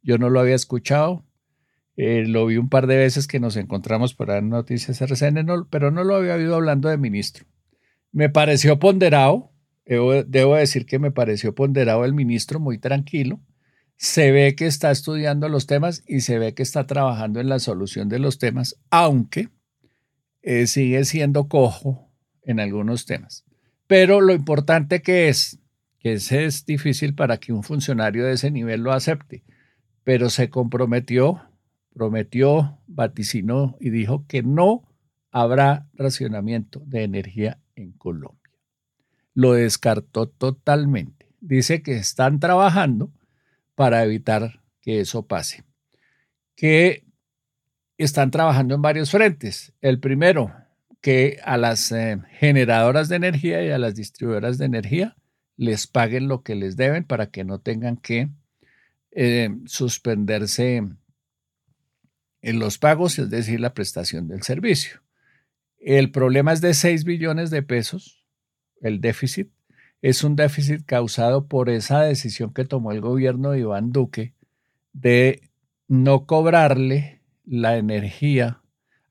Yo 0.02 0.18
no 0.18 0.30
lo 0.30 0.40
había 0.40 0.56
escuchado. 0.56 1.26
Eh, 1.98 2.24
lo 2.26 2.46
vi 2.46 2.56
un 2.56 2.70
par 2.70 2.88
de 2.88 2.96
veces 2.96 3.28
que 3.28 3.42
nos 3.42 3.58
encontramos 3.58 4.14
para 4.14 4.40
noticias 4.40 5.02
RCN, 5.02 5.46
pero 5.70 5.92
no 5.92 6.06
lo 6.06 6.16
había 6.16 6.36
oído 6.36 6.56
hablando 6.56 6.88
de 6.88 6.98
ministro. 6.98 7.46
Me 8.14 8.30
pareció 8.30 8.80
ponderado 8.80 9.52
debo, 9.86 10.24
debo 10.24 10.56
decir 10.56 10.86
que 10.86 10.98
me 10.98 11.12
pareció 11.12 11.54
ponderado 11.54 12.06
el 12.06 12.14
ministro, 12.14 12.62
muy 12.62 12.78
tranquilo. 12.78 13.42
Se 13.98 14.32
ve 14.32 14.56
que 14.56 14.66
está 14.66 14.92
estudiando 14.92 15.50
los 15.50 15.68
temas 15.68 16.04
y 16.08 16.22
se 16.22 16.38
ve 16.38 16.54
que 16.54 16.64
está 16.64 16.86
trabajando 16.86 17.40
en 17.40 17.50
la 17.50 17.60
solución 17.60 18.10
de 18.10 18.20
los 18.20 18.38
temas, 18.40 18.78
aunque 18.90 19.50
eh, 20.42 20.68
sigue 20.68 21.06
siendo 21.06 21.48
cojo 21.48 22.12
en 22.44 22.60
algunos 22.60 23.06
temas. 23.06 23.46
Pero 23.88 24.22
lo 24.22 24.34
importante 24.34 25.02
que 25.02 25.30
es, 25.30 25.60
que 26.00 26.14
es 26.14 26.66
difícil 26.66 27.16
para 27.16 27.38
que 27.38 27.54
un 27.54 27.64
funcionario 27.64 28.26
de 28.26 28.34
ese 28.34 28.52
nivel 28.52 28.82
lo 28.82 28.92
acepte, 28.92 29.44
pero 30.04 30.30
se 30.30 30.50
comprometió, 30.50 31.42
prometió, 31.94 32.80
vaticinó 32.88 33.76
y 33.80 33.90
dijo 33.90 34.26
que 34.28 34.44
no 34.44 34.84
habrá 35.32 35.88
racionamiento 35.94 36.82
de 36.86 37.04
energía 37.04 37.60
en 37.76 37.92
Colombia. 37.94 38.40
Lo 39.34 39.54
descartó 39.54 40.28
totalmente. 40.28 41.28
Dice 41.42 41.82
que 41.82 41.98
están 41.98 42.40
trabajando 42.40 43.12
para 43.76 44.04
evitar 44.04 44.62
que 44.82 45.02
eso 45.02 45.28
pase. 45.28 45.64
Que 46.56 47.06
están 47.98 48.32
trabajando 48.32 48.76
en 48.76 48.82
varios 48.82 49.12
frentes. 49.12 49.74
El 49.82 50.00
primero, 50.00 50.54
que 51.02 51.40
a 51.44 51.58
las 51.58 51.92
eh, 51.92 52.20
generadoras 52.40 53.10
de 53.10 53.18
energía 53.18 53.64
y 53.64 53.70
a 53.70 53.78
las 53.78 53.96
distribuidoras 53.96 54.58
de 54.58 54.66
energía 54.66 55.16
les 55.58 55.88
paguen 55.88 56.28
lo 56.28 56.44
que 56.44 56.56
les 56.56 56.76
deben 56.76 57.04
para 57.04 57.28
que 57.28 57.44
no 57.44 57.60
tengan 57.60 57.98
que 57.98 58.30
eh, 59.12 59.50
suspenderse 59.66 60.84
en 62.42 62.60
los 62.60 62.78
pagos, 62.78 63.18
es 63.18 63.30
decir, 63.30 63.60
la 63.60 63.74
prestación 63.74 64.28
del 64.28 64.44
servicio. 64.44 65.02
El 65.80 66.12
problema 66.12 66.54
es 66.54 66.62
de 66.62 66.74
6 66.74 67.04
billones 67.04 67.50
de 67.50 67.64
pesos, 67.64 68.26
el 68.82 69.00
déficit. 69.00 69.50
Es 70.06 70.24
un 70.24 70.36
déficit 70.36 70.86
causado 70.86 71.48
por 71.48 71.68
esa 71.68 72.02
decisión 72.02 72.54
que 72.54 72.64
tomó 72.64 72.92
el 72.92 73.02
gobierno 73.02 73.50
de 73.50 73.62
Iván 73.62 73.92
Duque 73.92 74.36
de 74.94 75.50
no 75.88 76.28
cobrarle 76.28 77.24
la 77.44 77.78
energía 77.78 78.62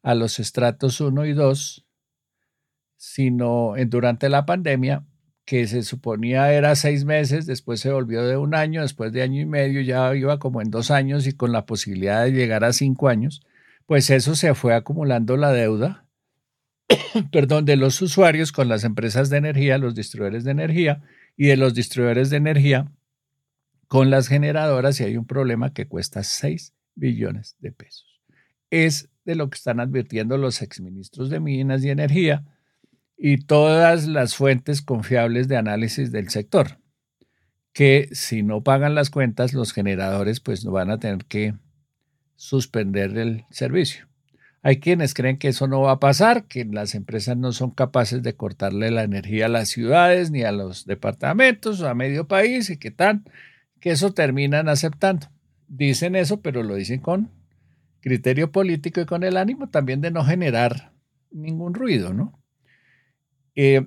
a 0.05 0.15
los 0.15 0.39
estratos 0.39 1.01
1 1.01 1.27
y 1.27 1.33
2, 1.33 1.85
sino 2.97 3.75
durante 3.89 4.29
la 4.29 4.47
pandemia, 4.47 5.05
que 5.45 5.67
se 5.67 5.83
suponía 5.83 6.53
era 6.53 6.77
seis 6.77 7.05
meses, 7.05 7.45
después 7.47 7.81
se 7.81 7.91
volvió 7.91 8.23
de 8.23 8.37
un 8.37 8.55
año, 8.55 8.83
después 8.83 9.11
de 9.11 9.23
año 9.23 9.41
y 9.41 9.47
medio 9.47 9.81
ya 9.81 10.15
iba 10.15 10.39
como 10.39 10.63
en 10.63 10.71
dos 10.71 10.93
años 10.93 11.27
y 11.27 11.33
con 11.33 11.51
la 11.51 11.67
posibilidad 11.67 12.23
de 12.23 12.31
llegar 12.31 12.63
a 12.63 12.73
cinco 12.73 13.09
años, 13.09 13.43
pues 13.87 14.11
eso 14.11 14.37
se 14.37 14.55
fue 14.55 14.75
acumulando 14.77 15.37
la 15.37 15.51
deuda, 15.51 16.04
perdón, 17.33 17.65
de 17.65 17.77
los 17.77 18.01
usuarios 18.03 18.53
con 18.53 18.69
las 18.69 18.85
empresas 18.85 19.31
de 19.31 19.39
energía, 19.39 19.79
los 19.79 19.95
distribuidores 19.95 20.45
de 20.45 20.51
energía 20.51 21.03
y 21.37 21.47
de 21.47 21.57
los 21.57 21.75
distribuidores 21.75 22.31
de 22.31 22.37
energía 22.37 22.93
con 23.89 24.11
las 24.11 24.29
generadoras 24.29 25.01
y 25.01 25.05
hay 25.05 25.17
un 25.17 25.27
problema 25.27 25.73
que 25.73 25.87
cuesta 25.87 26.23
6 26.23 26.73
billones 26.95 27.57
de 27.61 27.73
pesos 27.73 28.15
es 28.83 29.09
de 29.25 29.37
lo 29.37 29.49
que 29.51 29.57
están 29.57 29.81
advirtiendo 29.81 30.37
los 30.37 30.61
exministros 30.61 31.31
de 31.31 31.41
Minas 31.41 31.85
y 31.85 31.91
Energía 31.91 32.45
y 33.17 33.39
todas 33.39 34.07
las 34.09 34.35
fuentes 34.35 34.83
confiables 34.83 35.47
de 35.49 35.57
análisis 35.57 36.11
del 36.11 36.29
sector, 36.29 36.79
que 37.73 38.09
si 38.13 38.43
no 38.43 38.63
pagan 38.63 38.95
las 38.95 39.11
cuentas, 39.11 39.55
los 39.55 39.73
generadores 39.73 40.41
pues 40.41 40.65
van 40.65 40.91
a 40.91 40.99
tener 40.99 41.25
que 41.27 41.55
suspender 42.35 43.17
el 43.17 43.45
servicio. 43.51 44.09
Hay 44.67 44.81
quienes 44.81 45.13
creen 45.13 45.37
que 45.37 45.49
eso 45.49 45.69
no 45.69 45.83
va 45.83 45.93
a 45.93 46.01
pasar, 46.01 46.47
que 46.47 46.65
las 46.65 46.95
empresas 46.95 47.37
no 47.37 47.53
son 47.53 47.71
capaces 47.71 48.23
de 48.23 48.35
cortarle 48.35 48.91
la 48.91 49.03
energía 49.03 49.45
a 49.45 49.51
las 49.51 49.69
ciudades 49.69 50.31
ni 50.31 50.43
a 50.43 50.53
los 50.53 50.87
departamentos 50.87 51.83
o 51.83 51.89
a 51.89 51.95
medio 51.95 52.27
país 52.29 52.71
y 52.71 52.79
que 52.79 52.91
tan, 52.91 53.27
que 53.79 53.91
eso 53.91 54.15
terminan 54.15 54.71
aceptando. 54.71 55.27
Dicen 55.69 56.17
eso, 56.17 56.41
pero 56.41 56.63
lo 56.63 56.77
dicen 56.77 57.01
con 57.01 57.31
criterio 58.01 58.53
político 58.53 59.03
y 59.03 59.05
con 59.05 59.23
el 59.23 59.37
ánimo 59.37 59.69
también 59.69 60.01
de 60.01 60.11
no 60.11 60.25
generar 60.25 60.95
ningún 61.31 61.75
ruido, 61.75 62.15
¿no? 62.15 62.41
Eh, 63.55 63.87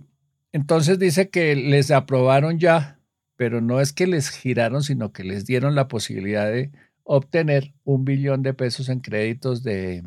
entonces 0.52 1.00
dice 1.00 1.32
que 1.32 1.56
les 1.56 1.90
aprobaron 1.90 2.60
ya, 2.60 3.00
pero 3.36 3.62
no 3.62 3.82
es 3.82 3.94
que 3.94 4.06
les 4.06 4.30
giraron, 4.30 4.84
sino 4.84 5.12
que 5.12 5.24
les 5.24 5.48
dieron 5.48 5.74
la 5.74 5.88
posibilidad 5.88 6.52
de 6.52 6.72
obtener 7.04 7.74
un 7.84 8.06
billón 8.06 8.44
de 8.44 8.54
pesos 8.54 8.90
en 8.90 9.00
créditos 9.00 9.64
de 9.64 10.04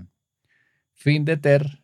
fin 1.00 1.24
de 1.24 1.38
ter 1.38 1.80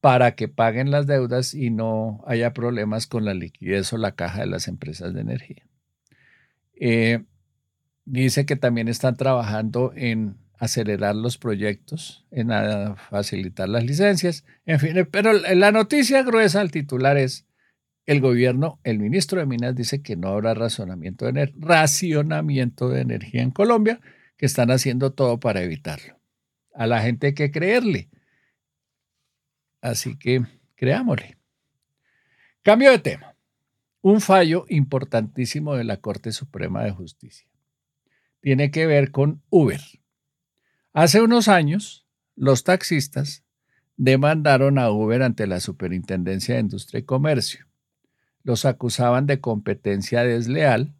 para 0.00 0.36
que 0.36 0.46
paguen 0.46 0.92
las 0.92 1.06
deudas 1.06 1.52
y 1.52 1.70
no 1.70 2.22
haya 2.26 2.54
problemas 2.54 3.08
con 3.08 3.24
la 3.24 3.34
liquidez 3.34 3.92
o 3.92 3.98
la 3.98 4.12
caja 4.12 4.40
de 4.42 4.46
las 4.46 4.68
empresas 4.68 5.12
de 5.14 5.20
energía. 5.20 5.66
Eh, 6.78 7.24
dice 8.04 8.46
que 8.46 8.54
también 8.54 8.86
están 8.86 9.16
trabajando 9.16 9.92
en 9.96 10.36
acelerar 10.58 11.16
los 11.16 11.38
proyectos, 11.38 12.24
en 12.30 12.50
facilitar 13.10 13.68
las 13.68 13.84
licencias, 13.84 14.44
en 14.64 14.78
fin, 14.78 15.08
pero 15.10 15.32
la 15.32 15.72
noticia 15.72 16.22
gruesa, 16.22 16.62
el 16.62 16.70
titular 16.70 17.16
es, 17.16 17.46
el 18.06 18.20
gobierno, 18.20 18.78
el 18.84 19.00
ministro 19.00 19.40
de 19.40 19.46
Minas 19.46 19.74
dice 19.74 20.02
que 20.02 20.14
no 20.14 20.28
habrá 20.28 20.54
racionamiento 20.54 21.24
de, 21.32 21.52
racionamiento 21.58 22.90
de 22.90 23.00
energía 23.00 23.42
en 23.42 23.50
Colombia, 23.50 24.00
que 24.36 24.46
están 24.46 24.70
haciendo 24.70 25.12
todo 25.12 25.40
para 25.40 25.62
evitarlo. 25.62 26.23
A 26.74 26.86
la 26.86 27.00
gente 27.00 27.28
hay 27.28 27.34
que 27.34 27.50
creerle. 27.50 28.10
Así 29.80 30.18
que 30.18 30.44
creámosle. 30.74 31.38
Cambio 32.62 32.90
de 32.90 32.98
tema. 32.98 33.36
Un 34.02 34.20
fallo 34.20 34.66
importantísimo 34.68 35.76
de 35.76 35.84
la 35.84 35.98
Corte 35.98 36.32
Suprema 36.32 36.82
de 36.84 36.90
Justicia. 36.90 37.48
Tiene 38.40 38.70
que 38.70 38.86
ver 38.86 39.10
con 39.10 39.42
Uber. 39.48 39.80
Hace 40.92 41.22
unos 41.22 41.48
años, 41.48 42.06
los 42.36 42.64
taxistas 42.64 43.44
demandaron 43.96 44.78
a 44.78 44.90
Uber 44.90 45.22
ante 45.22 45.46
la 45.46 45.60
Superintendencia 45.60 46.54
de 46.54 46.62
Industria 46.62 47.00
y 47.00 47.04
Comercio. 47.04 47.66
Los 48.42 48.64
acusaban 48.64 49.26
de 49.26 49.40
competencia 49.40 50.24
desleal 50.24 50.94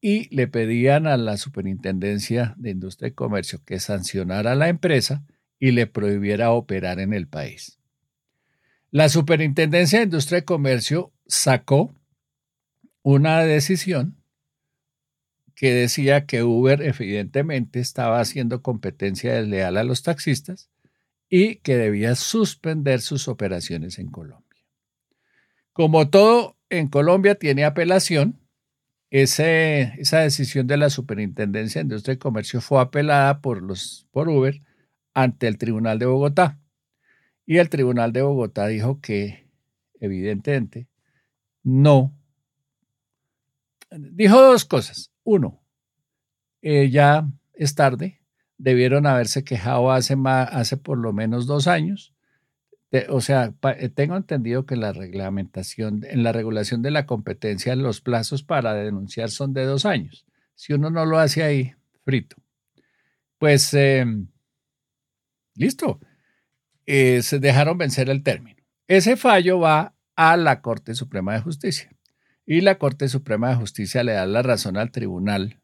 y 0.00 0.34
le 0.34 0.48
pedían 0.48 1.06
a 1.06 1.16
la 1.16 1.36
Superintendencia 1.36 2.54
de 2.56 2.70
Industria 2.70 3.08
y 3.08 3.12
Comercio 3.12 3.62
que 3.64 3.80
sancionara 3.80 4.52
a 4.52 4.56
la 4.56 4.68
empresa 4.68 5.24
y 5.58 5.72
le 5.72 5.86
prohibiera 5.86 6.52
operar 6.52 7.00
en 7.00 7.12
el 7.12 7.28
país. 7.28 7.78
La 8.90 9.08
Superintendencia 9.08 9.98
de 9.98 10.06
Industria 10.06 10.38
y 10.38 10.42
Comercio 10.42 11.12
sacó 11.26 11.94
una 13.02 13.44
decisión 13.44 14.16
que 15.54 15.74
decía 15.74 16.24
que 16.24 16.42
Uber 16.42 16.80
evidentemente 16.80 17.80
estaba 17.80 18.20
haciendo 18.20 18.62
competencia 18.62 19.34
desleal 19.34 19.76
a 19.76 19.84
los 19.84 20.02
taxistas 20.02 20.70
y 21.28 21.56
que 21.56 21.76
debía 21.76 22.14
suspender 22.14 23.02
sus 23.02 23.28
operaciones 23.28 23.98
en 23.98 24.10
Colombia. 24.10 24.64
Como 25.72 26.08
todo 26.08 26.56
en 26.70 26.88
Colombia 26.88 27.34
tiene 27.34 27.64
apelación, 27.64 28.39
esa 29.10 30.20
decisión 30.20 30.66
de 30.66 30.76
la 30.76 30.88
Superintendencia 30.88 31.80
de 31.80 31.84
Industria 31.84 32.14
y 32.14 32.18
Comercio 32.18 32.60
fue 32.60 32.80
apelada 32.80 33.40
por, 33.40 33.62
los, 33.62 34.06
por 34.12 34.28
Uber 34.28 34.62
ante 35.14 35.48
el 35.48 35.58
Tribunal 35.58 35.98
de 35.98 36.06
Bogotá. 36.06 36.58
Y 37.44 37.58
el 37.58 37.68
Tribunal 37.68 38.12
de 38.12 38.22
Bogotá 38.22 38.68
dijo 38.68 39.00
que, 39.00 39.50
evidentemente, 39.98 40.88
no. 41.64 42.14
Dijo 43.90 44.40
dos 44.40 44.64
cosas. 44.64 45.10
Uno, 45.24 45.60
eh, 46.62 46.90
ya 46.90 47.28
es 47.54 47.74
tarde, 47.74 48.20
debieron 48.56 49.06
haberse 49.06 49.42
quejado 49.42 49.90
hace, 49.90 50.16
hace 50.24 50.76
por 50.76 50.98
lo 50.98 51.12
menos 51.12 51.46
dos 51.46 51.66
años. 51.66 52.14
O 53.08 53.20
sea, 53.20 53.54
eh, 53.78 53.88
tengo 53.88 54.16
entendido 54.16 54.66
que 54.66 54.76
la 54.76 54.92
reglamentación, 54.92 56.04
en 56.08 56.22
la 56.22 56.32
regulación 56.32 56.82
de 56.82 56.90
la 56.90 57.06
competencia, 57.06 57.76
los 57.76 58.00
plazos 58.00 58.42
para 58.42 58.74
denunciar 58.74 59.30
son 59.30 59.52
de 59.52 59.64
dos 59.64 59.86
años. 59.86 60.26
Si 60.54 60.72
uno 60.72 60.90
no 60.90 61.06
lo 61.06 61.18
hace 61.18 61.42
ahí, 61.42 61.74
frito. 62.04 62.36
Pues, 63.38 63.72
em, 63.74 64.28
listo. 65.54 66.00
Eh, 66.86 67.22
se 67.22 67.38
dejaron 67.38 67.78
vencer 67.78 68.10
el 68.10 68.22
término. 68.22 68.62
Ese 68.88 69.16
fallo 69.16 69.60
va 69.60 69.94
a 70.16 70.36
la 70.36 70.60
Corte 70.60 70.94
Suprema 70.94 71.34
de 71.34 71.40
Justicia 71.40 71.90
y 72.44 72.62
la 72.62 72.78
Corte 72.78 73.08
Suprema 73.08 73.50
de 73.50 73.54
Justicia 73.56 74.02
le 74.02 74.12
da 74.12 74.26
la 74.26 74.42
razón 74.42 74.76
al 74.76 74.90
Tribunal 74.90 75.60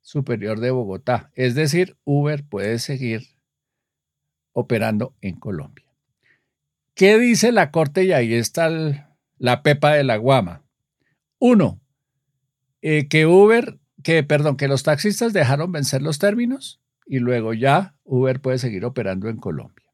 Superior 0.00 0.60
de 0.60 0.70
Bogotá. 0.70 1.30
Es 1.34 1.54
decir, 1.54 1.98
Uber 2.04 2.42
puede 2.44 2.78
seguir 2.78 3.36
operando 4.52 5.14
en 5.20 5.38
Colombia. 5.38 5.81
¿Qué 6.94 7.18
dice 7.18 7.52
la 7.52 7.70
Corte? 7.70 8.04
Y 8.04 8.12
ahí 8.12 8.34
está 8.34 8.70
la 9.38 9.62
pepa 9.62 9.94
de 9.94 10.04
la 10.04 10.16
guama. 10.16 10.62
Uno, 11.38 11.80
eh, 12.82 13.08
que 13.08 13.26
Uber, 13.26 13.78
que 14.02 14.22
perdón, 14.22 14.56
que 14.56 14.68
los 14.68 14.82
taxistas 14.82 15.32
dejaron 15.32 15.72
vencer 15.72 16.02
los 16.02 16.18
términos 16.18 16.80
y 17.06 17.18
luego 17.18 17.54
ya 17.54 17.94
Uber 18.04 18.40
puede 18.40 18.58
seguir 18.58 18.84
operando 18.84 19.28
en 19.28 19.36
Colombia. 19.36 19.86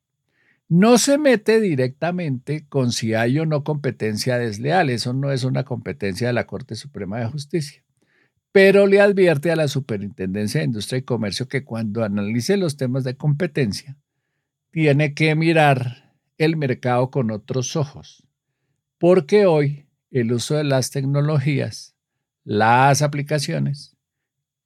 no 0.69 0.99
se 0.99 1.17
mete 1.17 1.61
directamente 1.61 2.67
con 2.69 2.93
si 2.93 3.15
hay 3.15 3.39
o 3.39 3.47
no 3.47 3.65
competencia 3.65 4.37
desleal. 4.37 4.91
Eso 4.91 5.15
no 5.15 5.33
es 5.33 5.45
una 5.45 5.65
competencia 5.65 6.27
de 6.27 6.35
la 6.35 6.47
Corte 6.47 6.75
Suprema 6.75 7.19
de 7.19 7.27
Justicia. 7.27 7.83
Pero 8.53 8.87
le 8.87 9.01
advierte 9.01 9.51
a 9.51 9.57
la 9.57 9.69
Superintendencia 9.69 10.61
de 10.61 10.67
Industria 10.67 10.99
y 10.99 11.03
Comercio 11.03 11.49
que 11.49 11.65
cuando 11.65 12.05
analice 12.05 12.59
los 12.59 12.77
temas 12.77 13.05
de 13.05 13.17
competencia, 13.17 13.97
tiene 14.71 15.15
que 15.15 15.35
mirar 15.35 16.08
el 16.39 16.57
mercado 16.57 17.11
con 17.11 17.31
otros 17.31 17.77
ojos. 17.77 18.27
Porque 18.99 19.47
hoy 19.47 19.87
el 20.11 20.33
uso 20.33 20.55
de 20.57 20.65
las 20.65 20.91
tecnologías, 20.91 21.95
las 22.45 23.03
aplicaciones 23.03 23.97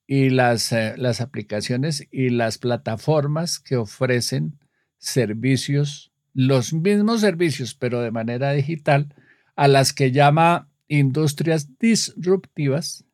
y 0.07 0.31
las, 0.31 0.73
eh, 0.73 0.95
las 0.97 1.21
aplicaciones 1.21 2.07
y 2.11 2.31
las 2.31 2.59
plataformas 2.59 3.59
que 3.59 3.77
ofrecen 3.77 4.59
servicios, 4.99 6.13
los 6.35 6.73
mismos 6.73 7.21
servicios, 7.21 7.75
pero 7.75 8.01
de 8.01 8.11
manera 8.11 8.53
digital, 8.53 9.15
a 9.57 9.69
las 9.69 9.93
que 9.93 10.13
llama 10.13 10.71
industrias 10.89 11.79
disruptivas, 11.79 13.05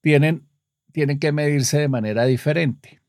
tienen, 0.00 0.48
tienen 0.92 1.18
que 1.18 1.32
medirse 1.32 1.78
de 1.78 1.88
manera 1.88 2.24
diferente 2.24 3.02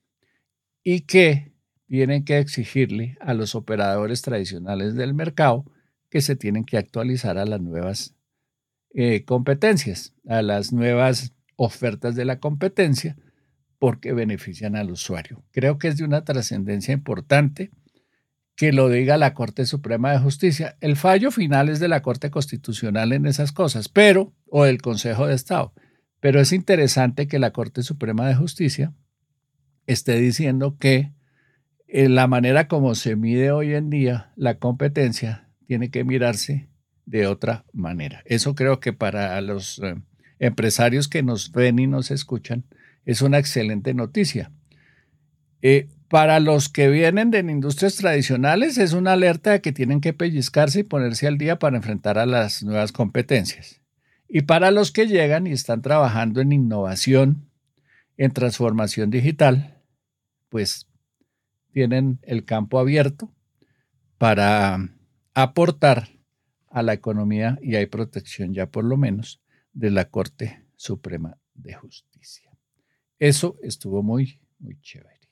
y 0.83 1.01
que 1.01 1.53
tienen 1.87 2.23
que 2.23 2.37
exigirle 2.37 3.17
a 3.19 3.33
los 3.33 3.55
operadores 3.55 4.21
tradicionales 4.21 4.95
del 4.95 5.13
mercado 5.13 5.65
que 6.09 6.21
se 6.21 6.35
tienen 6.35 6.65
que 6.65 6.77
actualizar 6.77 7.37
a 7.37 7.45
las 7.45 7.61
nuevas 7.61 8.15
eh, 8.93 9.23
competencias, 9.25 10.13
a 10.27 10.41
las 10.41 10.71
nuevas 10.73 11.33
ofertas 11.55 12.15
de 12.15 12.25
la 12.25 12.39
competencia 12.39 13.17
porque 13.79 14.13
benefician 14.13 14.75
al 14.75 14.91
usuario. 14.91 15.43
Creo 15.51 15.77
que 15.77 15.87
es 15.87 15.97
de 15.97 16.03
una 16.03 16.23
trascendencia 16.23 16.93
importante 16.93 17.71
que 18.55 18.73
lo 18.73 18.89
diga 18.89 19.17
la 19.17 19.33
Corte 19.35 19.65
Suprema 19.65 20.11
de 20.11 20.19
Justicia. 20.19 20.77
El 20.81 20.95
fallo 20.95 21.29
final 21.29 21.69
es 21.69 21.79
de 21.79 21.87
la 21.87 22.01
Corte 22.01 22.31
Constitucional 22.31 23.13
en 23.13 23.27
esas 23.27 23.51
cosas, 23.51 23.87
pero, 23.87 24.33
o 24.47 24.63
del 24.63 24.81
Consejo 24.81 25.27
de 25.27 25.35
Estado. 25.35 25.73
Pero 26.19 26.39
es 26.41 26.51
interesante 26.51 27.27
que 27.27 27.37
la 27.37 27.51
Corte 27.51 27.83
Suprema 27.83 28.27
de 28.27 28.35
Justicia 28.35 28.93
esté 29.85 30.15
diciendo 30.15 30.75
que 30.79 31.13
en 31.87 32.15
la 32.15 32.27
manera 32.27 32.67
como 32.67 32.95
se 32.95 33.15
mide 33.15 33.51
hoy 33.51 33.73
en 33.73 33.89
día 33.89 34.31
la 34.35 34.59
competencia 34.59 35.49
tiene 35.65 35.89
que 35.89 36.03
mirarse 36.03 36.69
de 37.05 37.27
otra 37.27 37.65
manera. 37.73 38.21
Eso 38.25 38.55
creo 38.55 38.79
que 38.79 38.93
para 38.93 39.39
los 39.41 39.79
eh, 39.79 39.95
empresarios 40.39 41.07
que 41.07 41.23
nos 41.23 41.51
ven 41.51 41.79
y 41.79 41.87
nos 41.87 42.11
escuchan 42.11 42.65
es 43.05 43.21
una 43.21 43.39
excelente 43.39 43.93
noticia. 43.93 44.51
Eh, 45.61 45.87
para 46.09 46.39
los 46.39 46.69
que 46.69 46.89
vienen 46.89 47.31
de 47.31 47.39
industrias 47.39 47.95
tradicionales 47.95 48.77
es 48.77 48.93
una 48.93 49.13
alerta 49.13 49.51
de 49.51 49.61
que 49.61 49.71
tienen 49.71 50.01
que 50.01 50.13
pellizcarse 50.13 50.81
y 50.81 50.83
ponerse 50.83 51.27
al 51.27 51.37
día 51.37 51.59
para 51.59 51.77
enfrentar 51.77 52.17
a 52.17 52.25
las 52.25 52.63
nuevas 52.63 52.91
competencias. 52.91 53.81
Y 54.29 54.41
para 54.41 54.71
los 54.71 54.91
que 54.91 55.07
llegan 55.07 55.47
y 55.47 55.51
están 55.51 55.81
trabajando 55.81 56.41
en 56.41 56.51
innovación, 56.51 57.49
en 58.17 58.31
transformación 58.31 59.09
digital, 59.09 59.81
pues 60.49 60.86
tienen 61.77 62.17
el 62.23 62.43
campo 62.43 62.79
abierto 62.79 63.31
para 64.17 64.79
aportar 65.35 66.09
a 66.71 66.81
la 66.81 66.93
economía 66.93 67.59
y 67.61 67.75
hay 67.75 67.85
protección 67.85 68.51
ya 68.51 68.71
por 68.71 68.83
lo 68.83 68.97
menos 68.97 69.43
de 69.73 69.91
la 69.91 70.09
Corte 70.09 70.65
Suprema 70.75 71.37
de 71.53 71.75
Justicia. 71.75 72.49
Eso 73.19 73.57
estuvo 73.61 74.01
muy, 74.01 74.41
muy 74.57 74.81
chévere. 74.81 75.29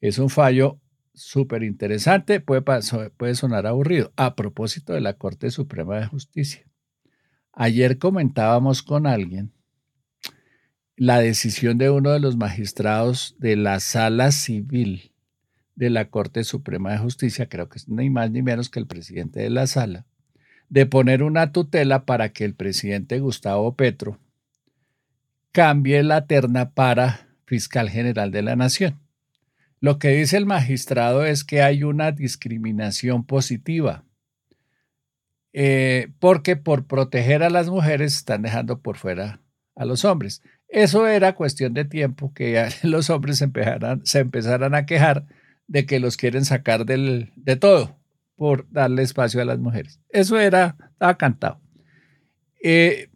Es 0.00 0.18
un 0.18 0.30
fallo 0.30 0.80
súper 1.12 1.64
interesante, 1.64 2.38
puede, 2.38 2.62
puede 2.62 3.34
sonar 3.34 3.66
aburrido. 3.66 4.12
A 4.14 4.36
propósito 4.36 4.92
de 4.92 5.00
la 5.00 5.14
Corte 5.14 5.50
Suprema 5.50 5.98
de 5.98 6.06
Justicia. 6.06 6.70
Ayer 7.50 7.98
comentábamos 7.98 8.84
con 8.84 9.08
alguien 9.08 9.52
la 10.94 11.18
decisión 11.18 11.78
de 11.78 11.90
uno 11.90 12.12
de 12.12 12.20
los 12.20 12.36
magistrados 12.36 13.34
de 13.40 13.56
la 13.56 13.80
Sala 13.80 14.30
Civil 14.30 15.15
de 15.76 15.90
la 15.90 16.08
Corte 16.08 16.42
Suprema 16.42 16.90
de 16.90 16.98
Justicia, 16.98 17.48
creo 17.48 17.68
que 17.68 17.78
es 17.78 17.88
ni 17.88 18.10
más 18.10 18.30
ni 18.30 18.42
menos 18.42 18.70
que 18.70 18.80
el 18.80 18.86
presidente 18.86 19.40
de 19.40 19.50
la 19.50 19.66
sala, 19.66 20.06
de 20.68 20.86
poner 20.86 21.22
una 21.22 21.52
tutela 21.52 22.04
para 22.04 22.30
que 22.30 22.44
el 22.44 22.54
presidente 22.54 23.20
Gustavo 23.20 23.76
Petro 23.76 24.18
cambie 25.52 26.02
la 26.02 26.26
terna 26.26 26.70
para 26.70 27.28
fiscal 27.44 27.88
general 27.88 28.32
de 28.32 28.42
la 28.42 28.56
Nación. 28.56 28.98
Lo 29.80 29.98
que 29.98 30.08
dice 30.08 30.38
el 30.38 30.46
magistrado 30.46 31.24
es 31.24 31.44
que 31.44 31.62
hay 31.62 31.84
una 31.84 32.10
discriminación 32.10 33.24
positiva, 33.24 34.04
eh, 35.52 36.08
porque 36.18 36.56
por 36.56 36.86
proteger 36.86 37.42
a 37.42 37.50
las 37.50 37.68
mujeres 37.68 38.16
están 38.16 38.42
dejando 38.42 38.80
por 38.80 38.96
fuera 38.96 39.40
a 39.74 39.84
los 39.84 40.04
hombres. 40.06 40.42
Eso 40.68 41.06
era 41.06 41.34
cuestión 41.34 41.74
de 41.74 41.84
tiempo 41.84 42.32
que 42.34 42.66
los 42.82 43.10
hombres 43.10 43.38
se 43.38 44.18
empezaran 44.18 44.74
a 44.74 44.86
quejar 44.86 45.26
de 45.66 45.86
que 45.86 46.00
los 46.00 46.16
quieren 46.16 46.44
sacar 46.44 46.86
del, 46.86 47.32
de 47.36 47.56
todo 47.56 47.98
por 48.36 48.70
darle 48.70 49.02
espacio 49.02 49.40
a 49.40 49.44
las 49.44 49.58
mujeres. 49.58 50.00
Eso 50.10 50.38
era, 50.38 50.76
estaba 50.92 51.16
cantado. 51.16 51.60
Eh, 52.62 53.08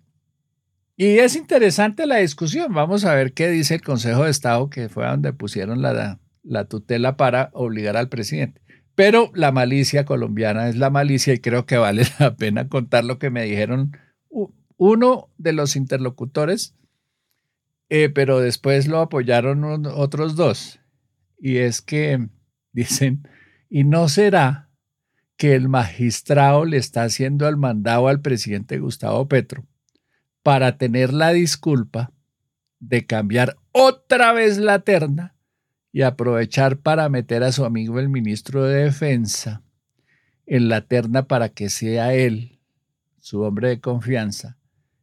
y 0.97 1.19
es 1.19 1.37
interesante 1.37 2.07
la 2.07 2.17
discusión. 2.17 2.73
Vamos 2.73 3.05
a 3.05 3.15
ver 3.15 3.33
qué 3.33 3.49
dice 3.49 3.75
el 3.75 3.83
Consejo 3.83 4.25
de 4.25 4.31
Estado, 4.31 4.71
que 4.71 4.89
fue 4.89 5.07
donde 5.07 5.33
pusieron 5.33 5.83
la, 5.83 6.21
la 6.43 6.65
tutela 6.65 7.17
para 7.17 7.51
obligar 7.53 7.97
al 7.97 8.09
presidente. 8.09 8.61
Pero 8.95 9.31
la 9.35 9.53
malicia 9.53 10.05
colombiana 10.05 10.69
es 10.69 10.77
la 10.77 10.91
malicia 10.91 11.33
y 11.33 11.39
creo 11.39 11.65
que 11.65 11.77
vale 11.77 12.05
la 12.19 12.37
pena 12.37 12.69
contar 12.69 13.05
lo 13.05 13.19
que 13.19 13.31
me 13.31 13.45
dijeron 13.45 13.93
uno 14.81 15.29
de 15.37 15.53
los 15.53 15.77
interlocutores, 15.77 16.75
eh, 17.91 18.09
pero 18.09 18.41
después 18.41 18.89
lo 18.89 19.01
apoyaron 19.01 19.85
otros 19.87 20.37
dos. 20.37 20.81
Y 21.39 21.59
es 21.59 21.83
que 21.83 22.31
dicen, 22.72 23.28
y 23.68 23.85
no 23.85 24.09
será 24.09 24.68
que 25.37 25.54
el 25.54 25.68
magistrado 25.68 26.64
le 26.64 26.76
está 26.76 27.04
haciendo 27.04 27.48
el 27.48 27.56
mandado 27.56 28.09
al 28.09 28.20
presidente 28.20 28.78
Gustavo 28.78 29.26
Petro 29.28 29.66
para 30.42 30.76
tener 30.76 31.12
la 31.12 31.33
disculpa 31.33 32.12
de 32.78 33.06
cambiar 33.06 33.56
otra 33.72 34.33
vez 34.33 34.59
la 34.59 34.80
terna 34.80 35.35
y 35.92 36.02
aprovechar 36.02 36.78
para 36.78 37.09
meter 37.09 37.42
a 37.42 37.52
su 37.52 37.64
amigo 37.64 37.98
el 37.98 38.09
ministro 38.09 38.64
de 38.64 38.85
Defensa 38.85 39.62
en 40.46 40.68
la 40.68 40.87
terna 40.87 41.26
para 41.26 41.48
que 41.48 41.68
sea 41.68 42.14
él, 42.14 42.59
su 43.20 43.42
hombre 43.42 43.68
de 43.68 43.80
confianza, 43.80 44.59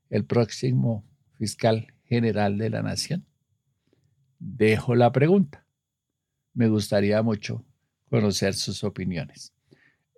el 0.10 0.26
próximo 0.26 1.06
fiscal 1.38 1.94
general 2.04 2.58
de 2.58 2.70
la 2.70 2.82
nación? 2.82 3.26
Dejo 4.40 4.96
la 4.96 5.12
pregunta. 5.12 5.67
Me 6.58 6.70
gustaría 6.70 7.22
mucho 7.22 7.64
conocer 8.10 8.56
sus 8.56 8.84
opiniones. 8.84 9.54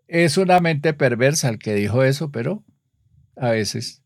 Es 0.08 0.38
una 0.38 0.62
mente 0.62 0.94
perversa 0.94 1.50
el 1.50 1.60
que 1.60 1.76
dijo 1.76 2.02
eso, 2.02 2.32
pero 2.32 2.64
a 3.36 3.50
veces, 3.50 4.04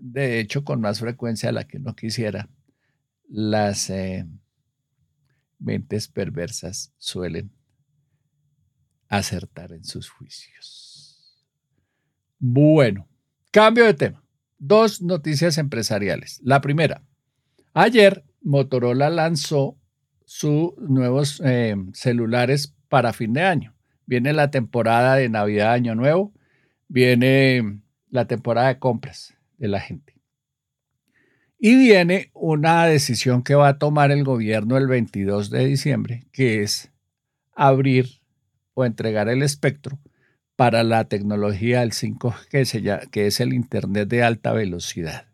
de 0.00 0.40
hecho, 0.40 0.64
con 0.64 0.80
más 0.80 0.98
frecuencia 0.98 1.52
la 1.52 1.68
que 1.68 1.78
no 1.78 1.94
quisiera, 1.94 2.50
las 3.28 3.90
eh, 3.90 4.26
mentes 5.60 6.08
perversas 6.08 6.92
suelen 6.96 7.52
acertar 9.08 9.70
en 9.70 9.84
sus 9.84 10.10
juicios. 10.10 11.46
Bueno, 12.40 13.08
cambio 13.52 13.84
de 13.84 13.94
tema. 13.94 14.24
Dos 14.58 15.00
noticias 15.00 15.58
empresariales. 15.58 16.40
La 16.42 16.60
primera, 16.60 17.04
ayer 17.72 18.24
Motorola 18.42 19.10
lanzó 19.10 19.78
sus 20.28 20.76
nuevos 20.76 21.40
eh, 21.42 21.74
celulares 21.94 22.74
para 22.90 23.14
fin 23.14 23.32
de 23.32 23.40
año. 23.40 23.74
Viene 24.04 24.34
la 24.34 24.50
temporada 24.50 25.14
de 25.14 25.30
Navidad, 25.30 25.72
Año 25.72 25.94
Nuevo, 25.94 26.34
viene 26.86 27.80
la 28.10 28.26
temporada 28.26 28.68
de 28.68 28.78
compras 28.78 29.34
de 29.56 29.68
la 29.68 29.80
gente. 29.80 30.20
Y 31.58 31.76
viene 31.76 32.30
una 32.34 32.84
decisión 32.84 33.42
que 33.42 33.54
va 33.54 33.68
a 33.68 33.78
tomar 33.78 34.10
el 34.10 34.22
gobierno 34.22 34.76
el 34.76 34.86
22 34.86 35.48
de 35.48 35.64
diciembre, 35.64 36.26
que 36.30 36.62
es 36.62 36.92
abrir 37.54 38.20
o 38.74 38.84
entregar 38.84 39.30
el 39.30 39.42
espectro 39.42 39.98
para 40.56 40.82
la 40.82 41.04
tecnología 41.04 41.80
del 41.80 41.92
5G, 41.92 43.08
que 43.10 43.26
es 43.26 43.40
el 43.40 43.54
Internet 43.54 44.08
de 44.10 44.22
alta 44.22 44.52
velocidad. 44.52 45.26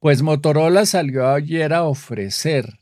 Pues 0.00 0.20
Motorola 0.20 0.84
salió 0.84 1.28
ayer 1.28 1.72
a 1.72 1.84
ofrecer. 1.84 2.81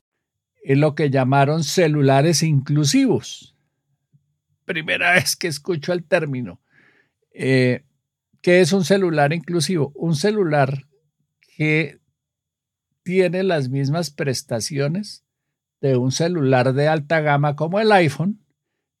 Es 0.61 0.77
lo 0.77 0.95
que 0.95 1.09
llamaron 1.09 1.63
celulares 1.63 2.43
inclusivos. 2.43 3.55
Primera 4.65 5.11
vez 5.15 5.35
que 5.35 5.47
escucho 5.47 5.93
el 5.93 6.03
término. 6.03 6.61
Eh, 7.33 7.83
¿Qué 8.41 8.61
es 8.61 8.73
un 8.73 8.83
celular 8.83 9.33
inclusivo? 9.33 9.91
Un 9.95 10.15
celular 10.15 10.87
que 11.57 11.99
tiene 13.03 13.43
las 13.43 13.69
mismas 13.69 14.09
prestaciones 14.09 15.23
de 15.79 15.97
un 15.97 16.11
celular 16.11 16.73
de 16.73 16.87
alta 16.87 17.21
gama 17.21 17.55
como 17.55 17.79
el 17.79 17.91
iPhone, 17.91 18.43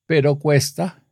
pero 0.05 0.39
cuesta, 0.39 1.03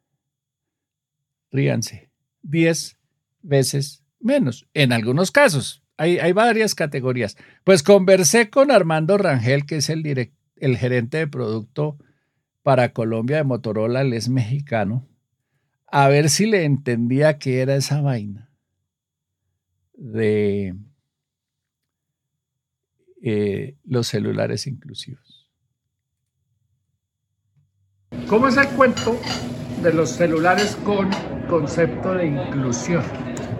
ríanse, 1.51 2.11
10 2.41 2.97
veces 3.41 4.03
menos 4.19 4.67
en 4.73 4.93
algunos 4.93 5.31
casos. 5.31 5.83
Hay, 5.97 6.17
hay 6.17 6.31
varias 6.31 6.75
categorías. 6.75 7.37
Pues 7.63 7.83
conversé 7.83 8.49
con 8.49 8.71
Armando 8.71 9.17
Rangel, 9.17 9.65
que 9.65 9.77
es 9.77 9.89
el, 9.89 10.01
direct, 10.01 10.33
el 10.59 10.77
gerente 10.77 11.17
de 11.17 11.27
producto 11.27 11.97
para 12.63 12.93
Colombia 12.93 13.37
de 13.37 13.43
Motorola, 13.43 14.01
él 14.01 14.13
es 14.13 14.29
mexicano, 14.29 15.07
a 15.87 16.07
ver 16.07 16.29
si 16.29 16.45
le 16.45 16.65
entendía 16.65 17.39
qué 17.39 17.61
era 17.61 17.75
esa 17.75 18.01
vaina 18.01 18.51
de 19.93 20.75
eh, 23.21 23.75
los 23.83 24.07
celulares 24.07 24.67
inclusivos. 24.67 25.49
¿Cómo 28.27 28.47
es 28.47 28.57
el 28.57 28.67
cuento 28.69 29.19
de 29.81 29.93
los 29.93 30.09
celulares 30.11 30.75
con 30.83 31.09
concepto 31.49 32.13
de 32.13 32.27
inclusión? 32.27 33.03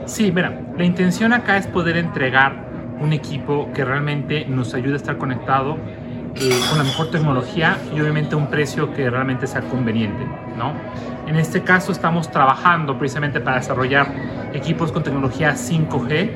Sí, 0.05 0.31
mira, 0.31 0.73
la 0.77 0.85
intención 0.85 1.33
acá 1.33 1.57
es 1.57 1.67
poder 1.67 1.97
entregar 1.97 2.97
un 3.01 3.13
equipo 3.13 3.71
que 3.73 3.85
realmente 3.85 4.45
nos 4.45 4.73
ayude 4.73 4.93
a 4.93 4.97
estar 4.97 5.17
conectado 5.17 5.77
eh, 6.35 6.59
con 6.69 6.77
la 6.77 6.83
mejor 6.83 7.11
tecnología 7.11 7.77
y 7.95 7.99
obviamente 7.99 8.35
un 8.35 8.47
precio 8.47 8.93
que 8.93 9.09
realmente 9.09 9.47
sea 9.47 9.61
conveniente, 9.61 10.25
¿no? 10.57 10.73
En 11.27 11.35
este 11.35 11.61
caso 11.61 11.91
estamos 11.91 12.31
trabajando 12.31 12.97
precisamente 12.97 13.39
para 13.39 13.57
desarrollar 13.57 14.11
equipos 14.53 14.91
con 14.91 15.03
tecnología 15.03 15.53
5G 15.53 16.31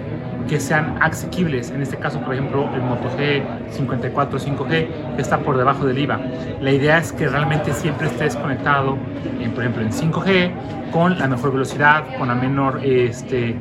que 0.48 0.60
sean 0.60 0.98
asequibles. 1.02 1.72
En 1.72 1.82
este 1.82 1.98
caso, 1.98 2.20
por 2.22 2.34
ejemplo, 2.34 2.70
el 2.74 2.82
Moto 2.82 3.10
G 3.18 3.44
54 3.72 4.40
5G 4.40 4.88
que 5.16 5.22
está 5.22 5.40
por 5.40 5.58
debajo 5.58 5.86
del 5.86 5.98
IVA. 5.98 6.20
La 6.62 6.72
idea 6.72 6.98
es 6.98 7.12
que 7.12 7.28
realmente 7.28 7.74
siempre 7.74 8.08
estés 8.08 8.36
conectado, 8.36 8.98
en, 9.40 9.52
por 9.52 9.64
ejemplo, 9.64 9.82
en 9.82 9.92
5G 9.92 10.52
con 10.92 11.18
la 11.18 11.28
mejor 11.28 11.54
velocidad, 11.54 12.04
con 12.20 12.28
la 12.28 12.36
menor, 12.36 12.82
este, 12.84 13.56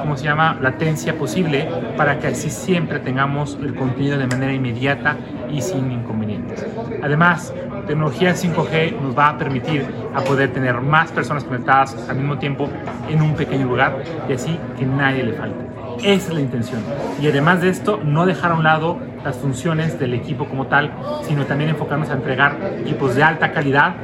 ¿cómo 0.00 0.16
se 0.16 0.24
llama?, 0.24 0.56
latencia 0.60 1.16
posible 1.16 1.68
para 1.96 2.18
que 2.18 2.28
así 2.28 2.48
siempre 2.48 2.98
tengamos 2.98 3.58
el 3.62 3.74
contenido 3.74 4.16
de 4.16 4.26
manera 4.26 4.52
inmediata 4.52 5.16
y 5.50 5.60
sin 5.60 5.92
inconvenientes. 5.92 6.66
Además, 7.02 7.52
tecnología 7.86 8.34
5G 8.34 9.00
nos 9.00 9.16
va 9.16 9.30
a 9.30 9.38
permitir 9.38 9.84
a 10.14 10.20
poder 10.20 10.52
tener 10.52 10.80
más 10.80 11.10
personas 11.10 11.44
conectadas 11.44 11.96
al 12.08 12.16
mismo 12.16 12.38
tiempo 12.38 12.68
en 13.08 13.22
un 13.22 13.34
pequeño 13.34 13.66
lugar 13.66 14.02
y 14.28 14.32
así 14.32 14.58
que 14.78 14.86
nadie 14.86 15.24
le 15.24 15.32
falte. 15.32 15.67
Esa 15.98 16.28
es 16.28 16.34
la 16.34 16.40
intención. 16.40 16.80
Y 17.20 17.26
además 17.26 17.60
de 17.60 17.70
esto, 17.70 18.00
no 18.04 18.26
dejar 18.26 18.52
a 18.52 18.54
un 18.54 18.64
lado 18.64 18.98
las 19.24 19.36
funciones 19.36 19.98
del 19.98 20.14
equipo 20.14 20.46
como 20.46 20.66
tal, 20.66 20.92
sino 21.22 21.44
también 21.46 21.70
enfocarnos 21.70 22.10
a 22.10 22.14
entregar 22.14 22.56
equipos 22.80 23.14
de 23.14 23.22
alta 23.22 23.52
calidad, 23.52 23.94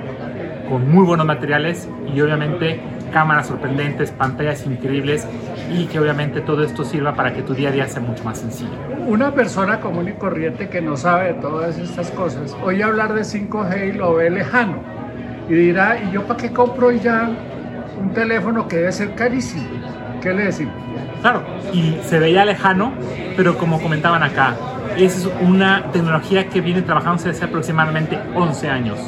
con 0.69 0.91
muy 0.91 1.05
buenos 1.05 1.27
materiales 1.27 1.89
y 2.13 2.21
obviamente 2.21 2.81
cámaras 3.13 3.47
sorprendentes, 3.47 4.11
pantallas 4.11 4.67
increíbles 4.67 5.27
y 5.73 5.87
que 5.87 6.01
obviamente 6.01 6.41
todo 6.41 6.65
esto 6.65 6.85
sirva 6.85 7.15
para 7.15 7.33
que 7.33 7.43
tu 7.43 7.55
día 7.55 7.69
a 7.69 7.73
día 7.73 7.87
sea 7.87 8.03
mucho 8.03 8.25
más 8.25 8.39
sencillo. 8.39 8.73
Una 9.07 9.33
persona 9.33 9.81
común 9.81 10.09
y 10.09 10.13
corriente 10.13 10.69
que 10.69 10.81
no 10.81 10.97
sabe 10.97 11.35
de 11.35 11.35
todas 11.35 11.79
estas 11.79 12.11
cosas, 12.11 12.57
oye 12.65 12.83
hablar 12.83 13.15
de 13.15 13.23
5G 13.23 13.91
y 13.91 13.93
lo 13.93 14.15
ve 14.15 14.31
lejano 14.31 14.79
y 15.49 15.55
dirá, 15.55 15.99
¿y 16.03 16.13
yo 16.13 16.23
para 16.25 16.41
qué 16.41 16.51
compro 16.51 16.91
ya 16.91 17.31
un 18.01 18.13
teléfono 18.13 18.67
que 18.67 18.77
debe 18.77 18.93
ser 18.93 19.15
carísimo? 19.15 19.69
¿Qué 20.21 20.33
le 20.33 20.47
decimos? 20.47 20.84
Claro, 21.25 21.43
y 21.73 21.97
se 22.05 22.19
veía 22.19 22.45
lejano, 22.45 22.93
pero 23.35 23.57
como 23.57 23.81
comentaban 23.81 24.23
acá, 24.23 24.57
es 24.99 25.27
una 25.41 25.91
tecnología 25.91 26.51
que 26.51 26.61
viene 26.61 26.83
trabajándose 26.83 27.29
desde 27.29 27.47
aproximadamente 27.47 28.21
11 28.35 28.69
años. 28.69 28.99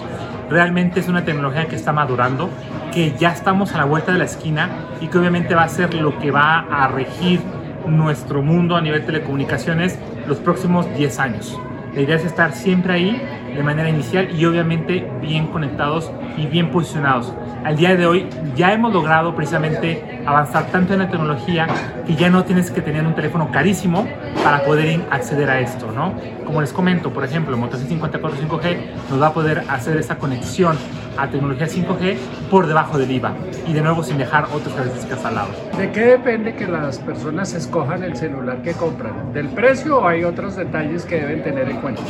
Realmente 0.48 1.00
es 1.00 1.09
una 1.09 1.26
tecnología 1.26 1.66
que 1.66 1.76
está 1.76 1.92
madurando, 1.92 2.48
que 2.90 3.12
ya 3.18 3.33
estamos 3.33 3.74
a 3.74 3.76
la 3.76 3.85
vuelta 3.85 4.12
de 4.12 4.18
la 4.18 4.24
esquina 4.24 4.70
y 5.02 5.09
que 5.09 5.18
obviamente 5.18 5.55
va 5.55 5.64
a 5.64 5.68
ser 5.68 5.92
lo 5.92 6.18
que 6.18 6.31
va 6.31 6.61
a 6.61 6.88
regir 6.88 7.42
nuestro 7.87 8.40
mundo 8.40 8.76
a 8.76 8.81
nivel 8.81 9.05
telecomunicaciones 9.05 9.98
los 10.26 10.38
próximos 10.38 10.87
10 10.96 11.18
años. 11.18 11.61
La 11.94 12.00
idea 12.00 12.16
es 12.16 12.24
estar 12.24 12.55
siempre 12.55 12.94
ahí 12.94 13.22
de 13.55 13.62
manera 13.62 13.90
inicial 13.90 14.31
y 14.35 14.46
obviamente 14.46 15.07
bien 15.20 15.48
conectados 15.48 16.11
y 16.38 16.46
bien 16.46 16.70
posicionados. 16.70 17.35
Al 17.66 17.76
día 17.76 17.96
de 17.96 18.07
hoy 18.07 18.29
ya 18.55 18.72
hemos 18.72 18.92
logrado 18.94 19.35
precisamente 19.35 20.22
avanzar 20.24 20.66
tanto 20.70 20.92
en 20.92 21.00
la 21.00 21.11
tecnología 21.11 21.66
que 22.07 22.14
ya 22.14 22.31
no 22.31 22.44
tienes 22.44 22.70
que 22.70 22.81
tener 22.81 23.05
un 23.05 23.16
teléfono 23.16 23.50
carísimo 23.50 24.07
para 24.44 24.62
poder 24.64 25.00
acceder 25.11 25.50
a 25.50 25.59
esto, 25.59 25.90
¿no? 25.90 26.14
Como 26.44 26.61
les 26.61 26.72
comento, 26.72 27.12
por 27.12 27.24
ejemplo, 27.24 27.57
Moto 27.57 27.76
C54 27.76 28.20
5G 28.20 28.76
nos 29.11 29.20
va 29.20 29.26
a 29.26 29.33
poder 29.33 29.64
hacer 29.68 29.96
esa 29.96 30.16
conexión 30.16 30.76
a 31.18 31.29
tecnología 31.29 31.66
5G 31.66 32.16
por 32.50 32.66
debajo 32.66 32.98
del 32.98 33.11
IVA 33.11 33.35
y 33.66 33.72
de 33.72 33.83
nuevo 33.83 34.02
sin 34.02 34.18
dejar 34.18 34.44
otras 34.52 34.74
características 34.74 35.24
al 35.24 35.35
lado. 35.35 35.48
¿De 35.76 35.90
qué 35.90 36.00
depende 36.00 36.55
que 36.55 36.66
las 36.66 36.98
personas 36.98 37.55
escojan 37.55 38.02
el 38.02 38.16
celular 38.16 38.62
que 38.62 38.72
compran? 38.72 39.33
¿Del 39.33 39.48
precio 39.48 39.98
o 39.98 40.09
hay 40.09 40.24
otros 40.24 40.57
detalles 40.57 41.05
que 41.05 41.16
deben 41.16 41.42
tener 41.42 41.68
en 41.68 41.81
cuenta? 41.81 42.02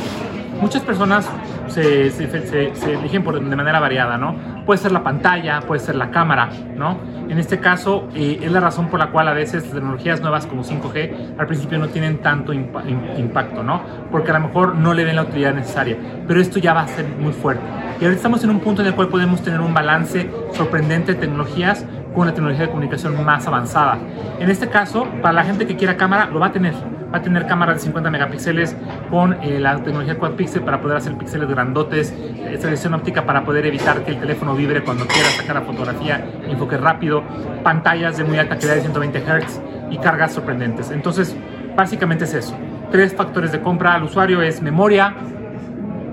Muchas 0.61 0.81
personas 0.81 1.29
se, 1.67 2.09
se, 2.09 2.27
se, 2.29 2.75
se 2.75 2.93
eligen 2.93 3.23
por, 3.23 3.39
de 3.39 3.55
manera 3.55 3.79
variada, 3.79 4.17
¿no? 4.17 4.35
Puede 4.65 4.79
ser 4.79 4.91
la 4.91 5.03
pantalla, 5.03 5.61
puede 5.61 5.79
ser 5.79 5.95
la 5.95 6.09
cámara, 6.09 6.49
¿no? 6.75 6.97
En 7.29 7.37
este 7.39 7.59
caso, 7.59 8.07
eh, 8.15 8.39
es 8.41 8.51
la 8.51 8.61
razón 8.61 8.87
por 8.87 8.99
la 8.99 9.11
cual 9.11 9.27
a 9.27 9.33
veces 9.33 9.63
tecnologías 9.69 10.21
nuevas 10.21 10.47
como 10.47 10.63
5G 10.63 11.35
al 11.37 11.45
principio 11.45 11.77
no 11.77 11.89
tienen 11.89 12.19
tanto 12.19 12.53
impa 12.53 12.83
impacto, 12.87 13.63
¿no? 13.63 13.81
Porque 14.11 14.31
a 14.31 14.35
lo 14.35 14.47
mejor 14.47 14.75
no 14.75 14.93
le 14.93 15.03
ven 15.03 15.17
la 15.17 15.23
utilidad 15.23 15.53
necesaria, 15.53 15.97
pero 16.25 16.39
esto 16.39 16.57
ya 16.57 16.73
va 16.73 16.81
a 16.81 16.87
ser 16.87 17.05
muy 17.19 17.33
fuerte. 17.33 17.63
Y 17.99 18.05
ahorita 18.05 18.15
estamos 18.15 18.43
en 18.43 18.51
un 18.51 18.59
punto 18.59 18.81
en 18.81 18.87
el 18.87 18.95
cual 18.97 19.09
podemos 19.09 19.41
tener 19.43 19.61
un 19.61 19.73
balance 19.73 20.29
sorprendente 20.53 21.13
de 21.13 21.19
tecnologías 21.19 21.85
con 22.13 22.23
una 22.23 22.33
tecnología 22.33 22.65
de 22.65 22.69
comunicación 22.69 23.23
más 23.23 23.45
avanzada. 23.47 23.99
En 24.39 24.49
este 24.49 24.67
caso, 24.69 25.07
para 25.21 25.33
la 25.33 25.43
gente 25.43 25.67
que 25.67 25.75
quiera 25.77 25.95
cámara, 25.95 26.25
lo 26.25 26.39
va 26.39 26.47
a 26.47 26.51
tener. 26.51 26.73
Va 27.13 27.19
a 27.19 27.21
tener 27.21 27.45
cámara 27.45 27.73
de 27.73 27.79
50 27.79 28.09
megapíxeles 28.09 28.75
con 29.09 29.33
eh, 29.41 29.59
la 29.59 29.77
tecnología 29.77 30.17
quad 30.17 30.31
pixel 30.31 30.63
para 30.63 30.81
poder 30.81 30.97
hacer 30.97 31.15
píxeles 31.15 31.47
grandotes, 31.47 32.11
estabilización 32.11 32.95
óptica 32.95 33.25
para 33.25 33.45
poder 33.45 33.65
evitar 33.67 34.03
que 34.03 34.11
el 34.11 34.19
teléfono 34.19 34.55
vibre 34.55 34.83
cuando 34.83 35.05
quiera 35.05 35.29
sacar 35.29 35.55
la 35.55 35.61
fotografía, 35.61 36.25
enfoque 36.47 36.75
rápido, 36.75 37.23
pantallas 37.63 38.17
de 38.17 38.25
muy 38.25 38.39
alta 38.39 38.55
calidad 38.55 38.75
de 38.75 38.81
120 38.81 39.19
Hz 39.19 39.61
y 39.91 39.97
cargas 39.99 40.33
sorprendentes. 40.33 40.91
Entonces, 40.91 41.37
básicamente 41.77 42.25
es 42.25 42.33
eso. 42.33 42.57
Tres 42.91 43.15
factores 43.15 43.51
de 43.51 43.61
compra 43.61 43.93
al 43.93 44.03
usuario 44.03 44.41
es 44.41 44.61
memoria, 44.61 45.13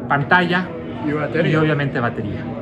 pantalla 0.07 0.68
y, 1.09 1.12
batería. 1.12 1.53
y 1.53 1.57
obviamente 1.57 1.99
batería. 1.99 2.54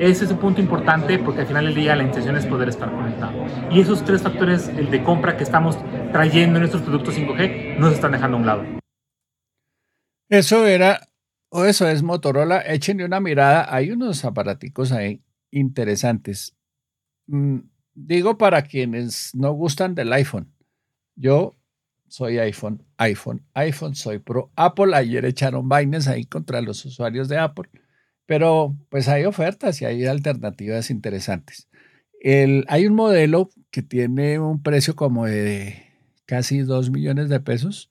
Ese 0.00 0.24
es 0.24 0.30
un 0.30 0.38
punto 0.38 0.62
importante 0.62 1.18
porque 1.18 1.42
al 1.42 1.46
final 1.46 1.66
del 1.66 1.74
día 1.74 1.94
la 1.94 2.02
intención 2.02 2.34
es 2.34 2.46
poder 2.46 2.70
estar 2.70 2.90
conectado. 2.90 3.44
Y 3.70 3.82
esos 3.82 4.02
tres 4.02 4.22
factores 4.22 4.68
el 4.68 4.90
de 4.90 5.04
compra 5.04 5.36
que 5.36 5.44
estamos 5.44 5.76
trayendo 6.10 6.56
en 6.56 6.60
nuestros 6.60 6.80
productos 6.80 7.18
5G 7.18 7.76
nos 7.76 7.92
están 7.92 8.12
dejando 8.12 8.38
a 8.38 8.40
un 8.40 8.46
lado. 8.46 8.64
Eso 10.30 10.66
era, 10.66 11.06
o 11.50 11.66
eso 11.66 11.86
es 11.86 12.02
Motorola. 12.02 12.60
Échenle 12.60 13.04
una 13.04 13.20
mirada. 13.20 13.74
Hay 13.74 13.90
unos 13.90 14.24
aparaticos 14.24 14.90
ahí 14.90 15.22
interesantes. 15.50 16.56
Mm, 17.26 17.58
digo 17.92 18.38
para 18.38 18.62
quienes 18.62 19.34
no 19.34 19.52
gustan 19.52 19.94
del 19.94 20.14
iPhone. 20.14 20.50
Yo 21.14 21.58
soy 22.08 22.38
iPhone, 22.38 22.82
iPhone, 22.96 23.44
iPhone, 23.52 23.94
soy 23.94 24.18
pro. 24.18 24.50
Apple, 24.56 24.96
ayer 24.96 25.26
echaron 25.26 25.68
vainas 25.68 26.08
ahí 26.08 26.24
contra 26.24 26.62
los 26.62 26.86
usuarios 26.86 27.28
de 27.28 27.36
Apple. 27.36 27.68
Pero 28.30 28.76
pues 28.90 29.08
hay 29.08 29.24
ofertas 29.24 29.82
y 29.82 29.86
hay 29.86 30.06
alternativas 30.06 30.90
interesantes. 30.90 31.68
Hay 32.68 32.86
un 32.86 32.94
modelo 32.94 33.50
que 33.72 33.82
tiene 33.82 34.38
un 34.38 34.62
precio 34.62 34.94
como 34.94 35.26
de 35.26 35.82
casi 36.26 36.60
2 36.60 36.90
millones 36.90 37.28
de 37.28 37.40
pesos 37.40 37.90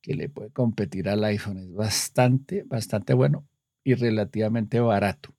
que 0.00 0.14
le 0.14 0.30
puede 0.30 0.48
competir 0.52 1.10
al 1.10 1.22
iPhone. 1.22 1.58
Es 1.58 1.74
bastante, 1.74 2.62
bastante 2.62 3.12
bueno 3.12 3.46
y 3.84 3.92
relativamente 3.92 4.80
barato. 4.80 5.34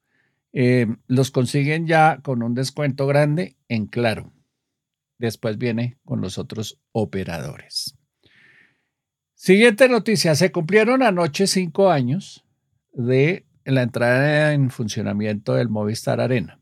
Eh, 0.54 0.86
los 1.08 1.32
consiguen 1.32 1.88
ya 1.88 2.20
con 2.22 2.44
un 2.44 2.54
descuento 2.54 3.08
grande 3.08 3.56
en 3.68 3.88
Claro. 3.88 4.32
después 5.18 5.58
viene 5.58 5.98
con 6.06 6.22
los 6.22 6.38
otros 6.38 6.80
operadores. 6.92 7.98
Siguiente 9.34 9.90
noticia, 9.90 10.36
se 10.36 10.52
cumplieron 10.52 11.02
anoche 11.02 11.48
cinco 11.48 11.90
años 11.90 12.46
de 12.94 13.47
la 13.76 13.84
entrada 13.84 14.54
en 14.54 14.70
funcionamiento 14.70 15.54
del 15.54 15.70
Movistar 15.70 16.22
Arena. 16.22 16.62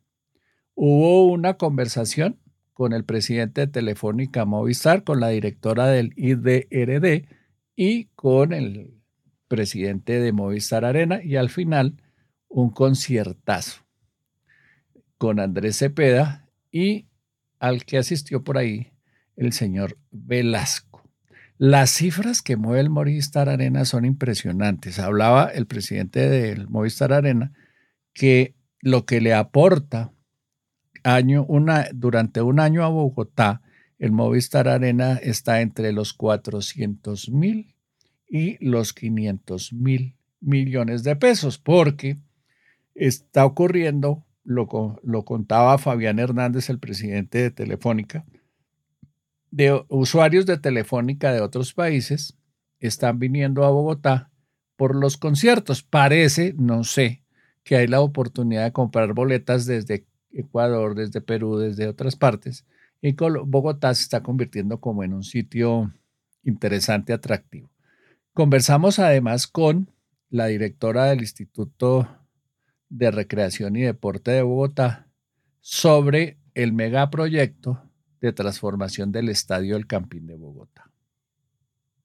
Hubo 0.74 1.28
una 1.28 1.56
conversación 1.56 2.40
con 2.74 2.94
el 2.94 3.06
presidente 3.06 3.62
de 3.62 3.68
Telefónica 3.68 4.46
Movistar, 4.46 5.04
con 5.04 5.20
la 5.20 5.30
directora 5.30 5.88
del 5.88 6.14
IDRD 6.18 7.28
y 7.76 8.06
con 8.16 8.54
el 8.54 8.94
presidente 9.48 10.20
de 10.20 10.32
Movistar 10.32 10.84
Arena 10.84 11.24
y 11.24 11.36
al 11.38 11.50
final 11.50 12.02
un 12.48 12.70
conciertazo 12.72 13.86
con 15.18 15.40
Andrés 15.40 15.78
Cepeda 15.78 16.50
y 16.72 17.08
al 17.60 17.86
que 17.86 17.98
asistió 17.98 18.44
por 18.44 18.58
ahí 18.58 18.92
el 19.36 19.54
señor 19.54 19.98
Velasco. 20.12 20.85
Las 21.58 21.92
cifras 21.92 22.42
que 22.42 22.58
mueve 22.58 22.82
el 22.82 22.90
Movistar 22.90 23.48
Arena 23.48 23.86
son 23.86 24.04
impresionantes. 24.04 25.00
Hablaba 25.00 25.46
el 25.46 25.68
presidente 25.68 26.30
del 26.30 26.68
Movistar 26.68 27.14
Arena 27.14 27.54
que 28.14 28.56
lo 28.82 29.06
que 29.06 29.22
le 29.22 29.34
aporta 29.34 30.12
año, 31.04 31.46
una, 31.48 31.88
durante 31.94 32.42
un 32.42 32.60
año 32.60 32.84
a 32.84 32.90
Bogotá, 32.90 33.62
el 34.00 34.12
Movistar 34.12 34.68
Arena 34.68 35.14
está 35.14 35.62
entre 35.62 35.94
los 35.94 36.14
400 36.14 37.30
mil 37.30 37.76
y 38.28 38.58
los 38.66 38.94
500 38.94 39.72
mil 39.74 40.16
millones 40.42 41.04
de 41.04 41.16
pesos, 41.16 41.58
porque 41.58 42.18
está 42.94 43.46
ocurriendo, 43.46 44.26
lo, 44.44 44.68
lo 45.04 45.24
contaba 45.24 45.78
Fabián 45.78 46.20
Hernández, 46.20 46.70
el 46.70 46.80
presidente 46.80 47.38
de 47.38 47.52
Telefónica, 47.52 48.26
de 49.56 49.86
usuarios 49.88 50.46
de 50.46 50.58
Telefónica 50.58 51.32
de 51.32 51.40
otros 51.40 51.74
países 51.74 52.38
están 52.82 53.20
viniendo 53.20 53.64
a 53.64 53.70
Bogotá 53.70 54.30
por 54.76 54.98
los 54.98 55.16
conciertos. 55.16 55.82
Parece, 55.82 56.54
no 56.58 56.84
sé, 56.84 57.24
que 57.64 57.78
hay 57.78 57.88
la 57.88 58.02
oportunidad 58.02 58.66
de 58.66 58.74
comprar 58.74 59.14
boletas 59.14 59.66
desde 59.66 60.06
Ecuador, 60.34 60.94
desde 60.94 61.22
Perú, 61.22 61.58
desde 61.58 61.88
otras 61.88 62.18
partes. 62.18 62.66
Y 63.02 63.14
Bogotá 63.14 63.96
se 63.96 64.02
está 64.02 64.22
convirtiendo 64.22 64.82
como 64.82 65.06
en 65.06 65.14
un 65.14 65.24
sitio 65.24 65.94
interesante, 66.44 67.14
atractivo. 67.14 67.72
Conversamos 68.34 69.00
además 69.00 69.48
con 69.48 69.90
la 70.30 70.48
directora 70.48 71.06
del 71.06 71.22
Instituto 71.22 72.10
de 72.90 73.10
Recreación 73.10 73.78
y 73.78 73.84
Deporte 73.84 74.32
de 74.32 74.42
Bogotá 74.42 75.08
sobre 75.62 76.40
el 76.56 76.74
megaproyecto 76.74 77.82
de 78.26 78.34
transformación 78.34 79.12
del 79.12 79.30
Estadio 79.30 79.76
El 79.76 79.88
Campín 79.88 80.28
de 80.28 80.36
Bogotá. 80.36 80.90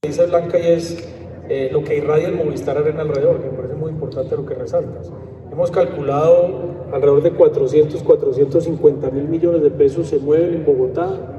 Dice 0.02 0.26
Blanca 0.26 0.59
y 0.59 0.66
es 0.66 1.09
eh, 1.48 1.68
lo 1.72 1.83
que 1.83 1.96
irradia 1.96 2.28
el 2.28 2.37
Movistar 2.37 2.78
Arena 2.78 3.02
alrededor, 3.02 3.40
que 3.40 3.50
me 3.50 3.56
parece 3.56 3.74
muy 3.74 3.90
importante 3.90 4.37
lo 4.37 4.46
que 4.46 4.54
resaltas. 4.54 5.11
Hemos 5.50 5.70
calculado 5.70 6.88
alrededor 6.92 7.22
de 7.22 7.33
400, 7.33 8.02
450 8.02 9.11
mil 9.11 9.28
millones 9.28 9.62
de 9.62 9.70
pesos 9.70 10.09
se 10.09 10.18
mueven 10.18 10.54
en 10.54 10.64
Bogotá 10.64 11.37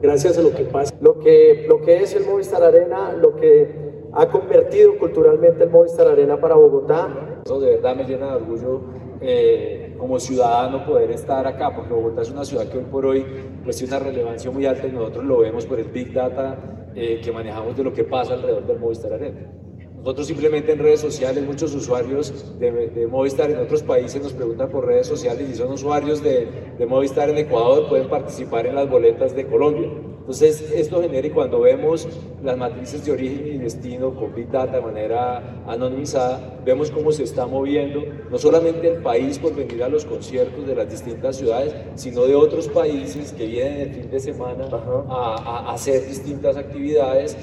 gracias 0.00 0.38
a 0.38 0.42
lo 0.42 0.52
que 0.52 0.64
pasa. 0.64 0.94
Lo 1.00 1.18
que, 1.18 1.66
lo 1.68 1.80
que 1.80 2.02
es 2.02 2.14
el 2.14 2.24
Movistar 2.24 2.62
Arena, 2.62 3.12
lo 3.12 3.36
que 3.36 3.86
ha 4.12 4.28
convertido 4.28 4.98
culturalmente 4.98 5.64
el 5.64 5.70
Movistar 5.70 6.06
Arena 6.06 6.40
para 6.40 6.54
Bogotá. 6.54 7.42
Eso 7.44 7.60
de 7.60 7.76
verdad 7.76 7.96
me 7.96 8.04
llena 8.04 8.28
de 8.28 8.36
orgullo 8.36 8.80
eh, 9.20 9.94
como 9.98 10.18
ciudadano 10.18 10.84
poder 10.84 11.10
estar 11.10 11.46
acá, 11.46 11.74
porque 11.74 11.92
Bogotá 11.92 12.22
es 12.22 12.30
una 12.30 12.44
ciudad 12.44 12.68
que 12.68 12.78
hoy 12.78 12.84
por 12.84 13.06
hoy 13.06 13.24
pues, 13.64 13.76
tiene 13.76 13.96
una 13.96 14.04
relevancia 14.04 14.50
muy 14.50 14.66
alta 14.66 14.86
y 14.86 14.92
nosotros 14.92 15.24
lo 15.24 15.38
vemos 15.38 15.66
por 15.66 15.80
el 15.80 15.86
Big 15.86 16.12
Data 16.12 16.56
eh, 16.94 17.20
que 17.22 17.32
manejamos 17.32 17.76
de 17.76 17.84
lo 17.84 17.92
que 17.92 18.04
pasa 18.04 18.34
alrededor 18.34 18.66
del 18.66 18.78
Movistar 18.78 19.12
Arena. 19.12 19.52
Nosotros 19.98 20.28
simplemente 20.28 20.72
en 20.72 20.78
redes 20.78 21.00
sociales, 21.00 21.44
muchos 21.44 21.74
usuarios 21.74 22.58
de, 22.60 22.70
de, 22.70 23.06
Movistar 23.06 23.50
en 23.50 23.58
otros 23.58 23.82
países 23.82 24.22
nos 24.22 24.32
preguntan 24.32 24.68
por 24.68 24.86
redes 24.86 25.06
sociales 25.08 25.48
si 25.48 25.56
son 25.56 25.72
usuarios 25.72 26.22
de, 26.22 26.48
de 26.78 26.86
Movistar 26.86 27.28
en 27.28 27.38
Ecuador 27.38 27.88
pueden 27.88 28.08
participar 28.08 28.66
en 28.66 28.76
las 28.76 28.88
boletas 28.88 29.34
de 29.34 29.46
Colombia. 29.46 29.90
Entonces, 30.26 30.72
esto 30.74 31.00
genera 31.00 31.24
y 31.24 31.30
cuando 31.30 31.60
vemos 31.60 32.08
las 32.42 32.58
matrices 32.58 33.04
de 33.04 33.12
origen 33.12 33.46
y 33.46 33.58
destino 33.58 34.12
con 34.12 34.34
Big 34.34 34.50
Data 34.50 34.78
de 34.78 34.82
manera 34.82 35.62
anonimizada, 35.68 36.58
vemos 36.64 36.90
cómo 36.90 37.12
se 37.12 37.22
está 37.22 37.46
moviendo 37.46 38.02
no 38.28 38.36
solamente 38.36 38.92
el 38.92 39.02
país 39.02 39.38
por 39.38 39.54
venir 39.54 39.84
a 39.84 39.88
los 39.88 40.04
conciertos 40.04 40.66
de 40.66 40.74
las 40.74 40.90
distintas 40.90 41.36
ciudades, 41.36 41.76
sino 41.94 42.24
de 42.24 42.34
otros 42.34 42.66
países 42.66 43.32
que 43.34 43.46
vienen 43.46 43.80
el 43.82 43.94
fin 43.94 44.10
de 44.10 44.18
semana 44.18 44.64
a, 45.08 45.68
a 45.68 45.72
hacer 45.72 46.04
distintas 46.08 46.56
actividades. 46.56 47.36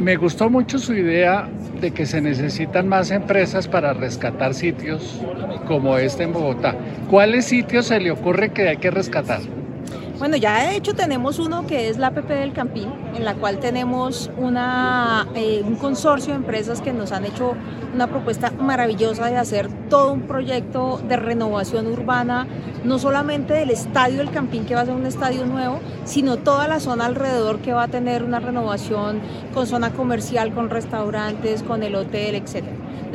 Me 0.00 0.16
gustó 0.16 0.50
mucho 0.50 0.80
su 0.80 0.94
idea 0.94 1.48
de 1.80 1.92
que 1.92 2.06
se 2.06 2.20
necesitan 2.20 2.88
más 2.88 3.12
empresas 3.12 3.68
para 3.68 3.92
rescatar 3.92 4.52
sitios 4.52 5.20
como 5.68 5.96
este 5.96 6.24
en 6.24 6.32
Bogotá. 6.32 6.74
¿Cuáles 7.08 7.44
sitios 7.44 7.86
se 7.86 8.00
le 8.00 8.10
ocurre 8.10 8.50
que 8.50 8.68
hay 8.68 8.78
que 8.78 8.90
rescatar? 8.90 9.61
Bueno, 10.22 10.36
ya 10.36 10.68
de 10.68 10.76
hecho 10.76 10.94
tenemos 10.94 11.40
uno 11.40 11.66
que 11.66 11.88
es 11.88 11.98
la 11.98 12.06
APP 12.06 12.28
del 12.28 12.52
Campín, 12.52 12.92
en 13.16 13.24
la 13.24 13.34
cual 13.34 13.58
tenemos 13.58 14.30
una, 14.38 15.26
eh, 15.34 15.64
un 15.66 15.74
consorcio 15.74 16.32
de 16.32 16.36
empresas 16.36 16.80
que 16.80 16.92
nos 16.92 17.10
han 17.10 17.24
hecho 17.24 17.56
una 17.92 18.06
propuesta 18.06 18.52
maravillosa 18.52 19.26
de 19.26 19.36
hacer 19.36 19.68
todo 19.88 20.12
un 20.12 20.20
proyecto 20.20 21.02
de 21.08 21.16
renovación 21.16 21.88
urbana, 21.88 22.46
no 22.84 23.00
solamente 23.00 23.54
del 23.54 23.70
estadio 23.70 24.18
del 24.18 24.30
Campín, 24.30 24.64
que 24.64 24.76
va 24.76 24.82
a 24.82 24.86
ser 24.86 24.94
un 24.94 25.06
estadio 25.06 25.44
nuevo, 25.44 25.80
sino 26.04 26.36
toda 26.36 26.68
la 26.68 26.78
zona 26.78 27.06
alrededor 27.06 27.58
que 27.58 27.72
va 27.72 27.82
a 27.82 27.88
tener 27.88 28.22
una 28.22 28.38
renovación 28.38 29.20
con 29.52 29.66
zona 29.66 29.90
comercial, 29.90 30.54
con 30.54 30.70
restaurantes, 30.70 31.64
con 31.64 31.82
el 31.82 31.96
hotel, 31.96 32.36
etc. 32.36 32.62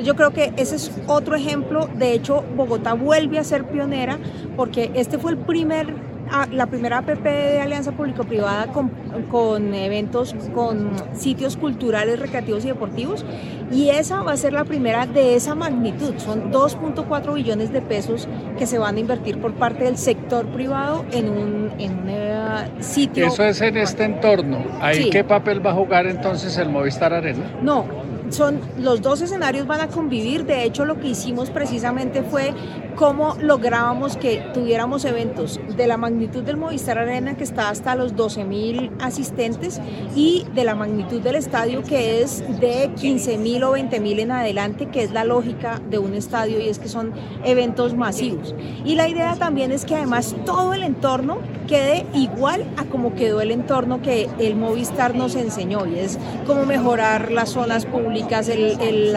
Yo 0.04 0.18
creo 0.18 0.32
que 0.32 0.52
ese 0.58 0.76
es 0.76 0.92
otro 1.08 1.38
ejemplo. 1.38 1.88
De 1.96 2.12
hecho, 2.12 2.44
Bogotá 2.58 2.96
vuelve 2.96 3.40
a 3.40 3.46
ser 3.46 3.64
pionera 3.64 4.18
porque 4.58 4.92
este 4.94 5.18
fue 5.18 5.32
el 5.32 5.38
primer 5.38 6.17
la 6.52 6.68
primera 6.68 7.00
APP 7.00 7.24
de 7.24 7.62
Alianza 7.62 7.92
Público-Privada 7.92 8.68
con, 8.68 8.92
con, 9.30 9.74
eventos, 9.74 10.36
con 10.54 10.92
sitios 11.16 11.58
culturales, 11.58 12.20
recreativos 12.20 12.66
y 12.66 12.68
deportivos. 12.68 13.26
Y 13.72 13.90
esa 13.90 14.22
va 14.22 14.34
a 14.34 14.38
ser 14.38 14.54
la 14.54 14.64
primera 14.64 15.06
de 15.06 15.36
esa 15.36 15.56
magnitud. 15.56 16.14
Son 16.18 16.52
2.4 16.52 17.34
billones 17.34 17.72
de 17.72 17.82
pesos 17.82 18.28
que 18.58 18.66
se 18.66 18.78
van 18.78 18.96
a 18.96 19.00
invertir 19.00 19.40
por 19.40 19.54
parte 19.54 19.84
del 19.84 19.98
sector 19.98 20.46
privado 20.48 21.06
en 21.12 21.30
un, 21.30 21.72
en 21.78 22.06
eh, 22.08 22.38
sitio. 22.80 23.28
Eso 23.28 23.44
es 23.44 23.62
en 23.62 23.78
este 23.78 24.06
entorno. 24.06 24.64
¿Ahí 24.80 25.10
qué 25.10 25.24
papel 25.24 25.66
va 25.66 25.72
a 25.72 25.74
jugar 25.74 26.08
entonces 26.08 26.58
el 26.58 26.70
Movistar 26.70 27.14
Arena? 27.14 27.52
No, 27.62 27.86
son 28.30 28.60
los 28.80 29.02
dos 29.02 29.22
escenarios 29.22 29.68
van 29.68 29.82
a 29.82 29.88
convivir. 29.88 30.46
De 30.46 30.64
hecho, 30.64 30.86
lo 30.86 31.00
que 31.00 31.08
hicimos 31.08 31.50
precisamente 31.50 32.24
fue 32.24 32.54
cómo 32.96 33.36
lográbamos 33.40 34.18
que 34.18 34.44
tuviéramos 34.54 35.06
eventos 35.06 35.60
de 35.76 35.86
la 35.86 35.98
magnitud 35.98 36.44
del 36.44 36.58
Movistar 36.58 36.98
Arena, 36.98 37.38
que 37.38 37.44
está 37.44 37.70
hasta 37.70 37.96
los 37.96 38.16
12 38.16 38.44
mil 38.44 38.92
asistentes, 39.00 39.80
y 40.16 40.46
de 40.56 40.64
la 40.64 40.74
magnitud 40.74 41.22
del 41.22 41.36
estadio, 41.36 41.84
que 41.84 42.24
es 42.24 42.44
de 42.60 42.92
15 42.96 43.38
mil 43.38 43.64
o 43.64 43.72
20 43.72 44.00
mil 44.00 44.20
en 44.20 44.32
adelante, 44.32 44.88
que 44.88 45.04
es 45.04 45.12
la 45.12 45.24
lógica 45.24 45.80
de 45.90 46.00
un 46.00 46.16
estadio 46.16 46.60
y 46.60 46.70
es 46.70 46.80
que 46.80 46.90
son 46.90 47.14
eventos 47.44 47.94
masivos. 47.94 48.56
Y 48.84 48.96
la 48.96 49.08
idea 49.08 49.36
también 49.36 49.72
es 49.72 49.86
que 49.86 49.96
además 49.96 50.36
todo 50.46 50.74
el 50.74 50.84
entorno 50.84 51.38
quede 51.68 52.06
igual 52.14 52.66
a 52.78 52.86
como 52.86 53.14
quedó 53.14 53.42
el 53.42 53.52
entorno 53.52 54.02
que 54.02 54.28
el 54.40 54.56
Movistar 54.56 55.14
nos 55.14 55.36
enseñó, 55.36 55.86
y 55.86 56.00
es 56.00 56.18
cómo 56.48 56.66
mejorar 56.66 57.32
las 57.32 57.50
zonas 57.50 57.86
públicas, 57.86 58.17
el, 58.20 58.80
el, 58.82 59.16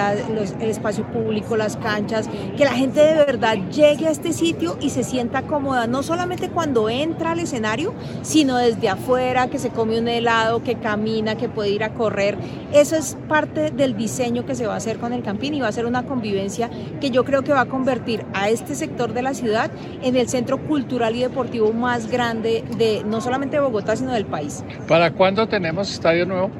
el 0.60 0.70
espacio 0.70 1.04
público, 1.06 1.56
las 1.56 1.76
canchas, 1.76 2.28
que 2.56 2.64
la 2.64 2.72
gente 2.72 3.00
de 3.00 3.14
verdad 3.14 3.56
llegue 3.70 4.06
a 4.06 4.10
este 4.10 4.32
sitio 4.32 4.76
y 4.80 4.90
se 4.90 5.04
sienta 5.04 5.42
cómoda, 5.42 5.86
no 5.86 6.02
solamente 6.02 6.48
cuando 6.48 6.88
entra 6.88 7.32
al 7.32 7.40
escenario, 7.40 7.94
sino 8.22 8.56
desde 8.56 8.88
afuera, 8.88 9.48
que 9.48 9.58
se 9.58 9.70
come 9.70 9.98
un 9.98 10.08
helado, 10.08 10.62
que 10.62 10.76
camina, 10.76 11.36
que 11.36 11.48
puede 11.48 11.70
ir 11.70 11.84
a 11.84 11.94
correr. 11.94 12.36
Eso 12.72 12.96
es 12.96 13.16
parte 13.28 13.70
del 13.70 13.96
diseño 13.96 14.44
que 14.46 14.54
se 14.54 14.66
va 14.66 14.74
a 14.74 14.76
hacer 14.76 14.98
con 14.98 15.12
el 15.12 15.22
Campín 15.22 15.54
y 15.54 15.60
va 15.60 15.68
a 15.68 15.72
ser 15.72 15.86
una 15.86 16.04
convivencia 16.04 16.70
que 17.00 17.10
yo 17.10 17.24
creo 17.24 17.42
que 17.42 17.52
va 17.52 17.62
a 17.62 17.66
convertir 17.66 18.24
a 18.32 18.48
este 18.48 18.74
sector 18.74 19.12
de 19.12 19.22
la 19.22 19.34
ciudad 19.34 19.70
en 20.02 20.16
el 20.16 20.28
centro 20.28 20.58
cultural 20.58 21.16
y 21.16 21.20
deportivo 21.20 21.72
más 21.72 22.10
grande 22.10 22.64
de 22.76 23.02
no 23.04 23.20
solamente 23.20 23.58
Bogotá, 23.60 23.96
sino 23.96 24.12
del 24.12 24.26
país. 24.26 24.64
¿Para 24.88 25.12
cuándo 25.12 25.46
tenemos 25.48 25.90
estadio 25.92 26.26
nuevo? 26.26 26.50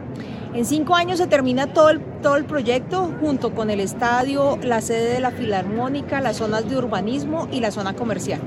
En 0.53 0.65
cinco 0.65 0.97
años 0.97 1.19
se 1.19 1.29
termina 1.29 1.69
todo 1.69 1.91
el, 1.91 2.01
todo 2.23 2.37
el 2.37 2.45
proyecto 2.45 3.15
junto 3.21 3.55
con 3.55 3.71
el 3.71 3.79
estadio, 3.79 4.59
la 4.63 4.81
sede 4.81 5.13
de 5.13 5.21
la 5.21 5.31
Filarmónica, 5.31 6.21
las 6.21 6.39
zonas 6.39 6.69
de 6.69 6.77
urbanismo 6.77 7.47
y 7.53 7.61
la 7.61 7.71
zona 7.71 7.95
comercial. 7.95 8.41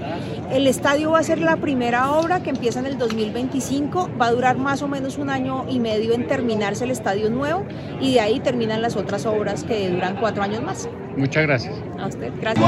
El 0.51 0.67
estadio 0.67 1.11
va 1.11 1.19
a 1.19 1.23
ser 1.23 1.39
la 1.39 1.55
primera 1.55 2.11
obra 2.11 2.43
que 2.43 2.49
empieza 2.49 2.79
en 2.79 2.87
el 2.87 2.97
2025, 2.97 4.09
va 4.21 4.27
a 4.27 4.31
durar 4.31 4.57
más 4.57 4.81
o 4.81 4.89
menos 4.89 5.17
un 5.17 5.29
año 5.29 5.65
y 5.69 5.79
medio 5.79 6.13
en 6.13 6.27
terminarse 6.27 6.83
el 6.83 6.91
estadio 6.91 7.29
nuevo 7.29 7.63
y 8.01 8.13
de 8.13 8.19
ahí 8.19 8.41
terminan 8.41 8.81
las 8.81 8.97
otras 8.97 9.25
obras 9.25 9.63
que 9.63 9.89
duran 9.89 10.17
cuatro 10.17 10.43
años 10.43 10.61
más. 10.61 10.89
Muchas 11.15 11.43
gracias. 11.43 11.75
A 11.99 12.07
usted, 12.07 12.33
gracias. 12.41 12.65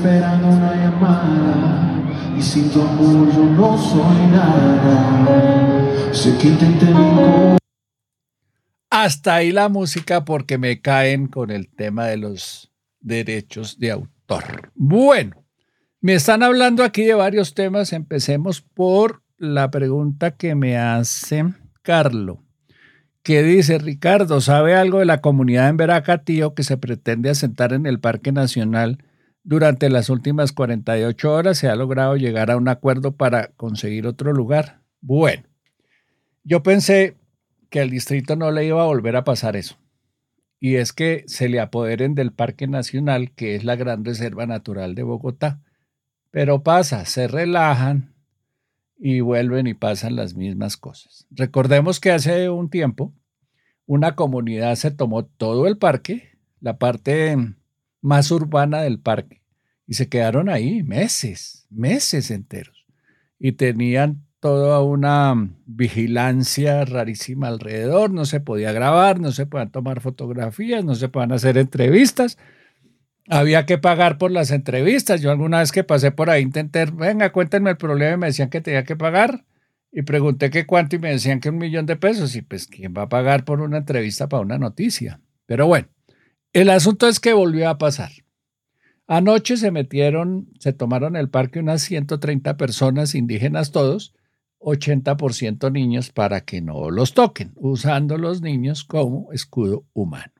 Esperando 0.00 0.48
una 0.48 0.74
llamada. 0.74 2.36
Y 2.38 2.42
sin 2.42 2.70
tu 2.70 2.80
amor 2.80 3.32
yo 3.34 3.44
no 3.44 3.76
soy 3.76 4.26
nada. 4.32 6.12
Sé 6.12 6.36
que 6.38 6.48
intenté 6.48 6.86
mi 6.86 7.56
Hasta 8.88 9.34
ahí 9.36 9.52
la 9.52 9.68
música 9.68 10.24
porque 10.24 10.56
me 10.58 10.80
caen 10.80 11.26
con 11.26 11.50
el 11.50 11.68
tema 11.68 12.06
de 12.06 12.16
los 12.16 12.72
derechos 13.00 13.78
de 13.78 13.90
autor. 13.90 14.72
Bueno, 14.74 15.44
me 16.00 16.14
están 16.14 16.42
hablando 16.42 16.82
aquí 16.82 17.04
de 17.04 17.14
varios 17.14 17.52
temas. 17.54 17.92
Empecemos 17.92 18.62
por 18.62 19.22
la 19.40 19.70
pregunta 19.70 20.36
que 20.36 20.54
me 20.54 20.76
hace 20.76 21.46
Carlo, 21.80 22.44
que 23.22 23.42
dice, 23.42 23.78
Ricardo, 23.78 24.42
¿sabe 24.42 24.74
algo 24.74 24.98
de 24.98 25.06
la 25.06 25.22
comunidad 25.22 25.70
en 25.70 25.78
Veracatío 25.78 26.54
que 26.54 26.62
se 26.62 26.76
pretende 26.76 27.30
asentar 27.30 27.72
en 27.72 27.86
el 27.86 28.00
Parque 28.00 28.32
Nacional? 28.32 29.02
Durante 29.42 29.88
las 29.88 30.10
últimas 30.10 30.52
48 30.52 31.32
horas 31.32 31.56
se 31.56 31.68
ha 31.68 31.74
logrado 31.74 32.16
llegar 32.16 32.50
a 32.50 32.58
un 32.58 32.68
acuerdo 32.68 33.16
para 33.16 33.48
conseguir 33.56 34.06
otro 34.06 34.34
lugar. 34.34 34.82
Bueno, 35.00 35.44
yo 36.44 36.62
pensé 36.62 37.16
que 37.70 37.80
al 37.80 37.88
distrito 37.88 38.36
no 38.36 38.50
le 38.50 38.66
iba 38.66 38.82
a 38.82 38.86
volver 38.86 39.16
a 39.16 39.24
pasar 39.24 39.56
eso. 39.56 39.78
Y 40.60 40.74
es 40.74 40.92
que 40.92 41.24
se 41.26 41.48
le 41.48 41.60
apoderen 41.60 42.14
del 42.14 42.32
Parque 42.32 42.66
Nacional, 42.66 43.32
que 43.32 43.54
es 43.54 43.64
la 43.64 43.76
gran 43.76 44.04
reserva 44.04 44.46
natural 44.46 44.94
de 44.94 45.02
Bogotá 45.02 45.62
pero 46.30 46.62
pasa, 46.62 47.04
se 47.06 47.26
relajan 47.28 48.09
y 49.00 49.20
vuelven 49.20 49.66
y 49.66 49.74
pasan 49.74 50.14
las 50.14 50.34
mismas 50.34 50.76
cosas. 50.76 51.26
Recordemos 51.30 51.98
que 52.00 52.12
hace 52.12 52.50
un 52.50 52.68
tiempo 52.68 53.14
una 53.86 54.14
comunidad 54.14 54.76
se 54.76 54.90
tomó 54.90 55.24
todo 55.24 55.66
el 55.66 55.78
parque, 55.78 56.38
la 56.60 56.78
parte 56.78 57.36
más 58.02 58.30
urbana 58.30 58.82
del 58.82 59.00
parque, 59.00 59.42
y 59.86 59.94
se 59.94 60.08
quedaron 60.08 60.48
ahí 60.48 60.82
meses, 60.84 61.66
meses 61.70 62.30
enteros. 62.30 62.86
Y 63.38 63.52
tenían 63.52 64.22
toda 64.38 64.80
una 64.82 65.34
vigilancia 65.66 66.84
rarísima 66.84 67.48
alrededor, 67.48 68.12
no 68.12 68.26
se 68.26 68.40
podía 68.40 68.70
grabar, 68.70 69.18
no 69.18 69.32
se 69.32 69.46
podían 69.46 69.72
tomar 69.72 70.00
fotografías, 70.00 70.84
no 70.84 70.94
se 70.94 71.08
podían 71.08 71.32
hacer 71.32 71.58
entrevistas 71.58 72.38
había 73.30 73.64
que 73.64 73.78
pagar 73.78 74.18
por 74.18 74.32
las 74.32 74.50
entrevistas. 74.50 75.20
Yo 75.20 75.30
alguna 75.30 75.60
vez 75.60 75.70
que 75.70 75.84
pasé 75.84 76.10
por 76.10 76.28
ahí 76.30 76.42
intenté, 76.42 76.84
venga, 76.86 77.30
cuéntenme 77.30 77.70
el 77.70 77.76
problema 77.76 78.14
y 78.14 78.18
me 78.18 78.26
decían 78.26 78.50
que 78.50 78.60
tenía 78.60 78.84
que 78.84 78.96
pagar. 78.96 79.44
Y 79.92 80.02
pregunté 80.02 80.50
que 80.50 80.66
cuánto 80.66 80.96
y 80.96 80.98
me 80.98 81.10
decían 81.10 81.40
que 81.40 81.48
un 81.48 81.58
millón 81.58 81.86
de 81.86 81.96
pesos. 81.96 82.34
Y 82.34 82.42
pues, 82.42 82.66
¿quién 82.66 82.92
va 82.96 83.02
a 83.02 83.08
pagar 83.08 83.44
por 83.44 83.60
una 83.60 83.78
entrevista 83.78 84.28
para 84.28 84.42
una 84.42 84.58
noticia? 84.58 85.20
Pero 85.46 85.66
bueno, 85.66 85.88
el 86.52 86.70
asunto 86.70 87.08
es 87.08 87.20
que 87.20 87.32
volvió 87.32 87.68
a 87.68 87.78
pasar. 87.78 88.10
Anoche 89.06 89.56
se 89.56 89.70
metieron, 89.70 90.48
se 90.58 90.72
tomaron 90.72 91.16
el 91.16 91.28
parque 91.30 91.60
unas 91.60 91.82
130 91.82 92.56
personas, 92.56 93.14
indígenas 93.14 93.72
todos, 93.72 94.14
80% 94.60 95.72
niños 95.72 96.10
para 96.10 96.42
que 96.42 96.60
no 96.60 96.90
los 96.90 97.14
toquen, 97.14 97.52
usando 97.56 98.18
los 98.18 98.42
niños 98.42 98.84
como 98.84 99.32
escudo 99.32 99.84
humano. 99.92 100.32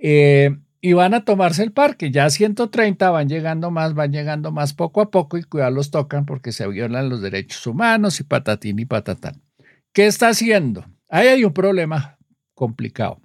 Eh, 0.00 0.56
y 0.84 0.92
van 0.92 1.14
a 1.14 1.24
tomarse 1.24 1.62
el 1.62 1.72
parque. 1.72 2.10
Ya 2.10 2.28
130 2.28 3.10
van 3.10 3.26
llegando 3.26 3.70
más, 3.70 3.94
van 3.94 4.12
llegando 4.12 4.52
más 4.52 4.74
poco 4.74 5.00
a 5.00 5.10
poco 5.10 5.38
y 5.38 5.42
cuidado 5.42 5.70
los 5.70 5.90
tocan 5.90 6.26
porque 6.26 6.52
se 6.52 6.68
violan 6.68 7.08
los 7.08 7.22
derechos 7.22 7.66
humanos 7.66 8.20
y 8.20 8.24
patatín 8.24 8.78
y 8.78 8.84
patatán. 8.84 9.40
¿Qué 9.94 10.04
está 10.04 10.28
haciendo? 10.28 10.84
Ahí 11.08 11.28
hay 11.28 11.44
un 11.44 11.54
problema 11.54 12.18
complicado, 12.52 13.22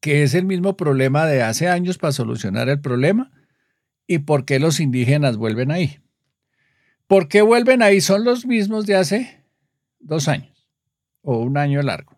que 0.00 0.22
es 0.22 0.34
el 0.34 0.44
mismo 0.44 0.76
problema 0.76 1.24
de 1.24 1.42
hace 1.42 1.66
años 1.66 1.96
para 1.96 2.12
solucionar 2.12 2.68
el 2.68 2.82
problema 2.82 3.32
y 4.06 4.18
por 4.18 4.44
qué 4.44 4.60
los 4.60 4.78
indígenas 4.78 5.38
vuelven 5.38 5.70
ahí. 5.70 6.00
¿Por 7.06 7.28
qué 7.28 7.40
vuelven 7.40 7.80
ahí? 7.80 8.02
Son 8.02 8.22
los 8.22 8.44
mismos 8.44 8.84
de 8.84 8.96
hace 8.96 9.46
dos 9.98 10.28
años 10.28 10.68
o 11.22 11.38
un 11.38 11.56
año 11.56 11.80
largo. 11.80 12.15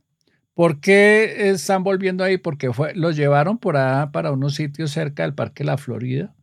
¿Por 0.58 0.80
qué 0.80 1.50
están 1.50 1.84
volviendo 1.84 2.24
ahí? 2.24 2.36
Porque 2.36 2.72
fue, 2.72 2.92
los 2.96 3.14
llevaron 3.14 3.58
por 3.58 3.76
allá 3.76 4.10
para 4.10 4.32
unos 4.32 4.56
sitios 4.56 4.90
cerca 4.90 5.22
del 5.22 5.32
Parque 5.32 5.62
La 5.62 5.78
Florida, 5.78 6.34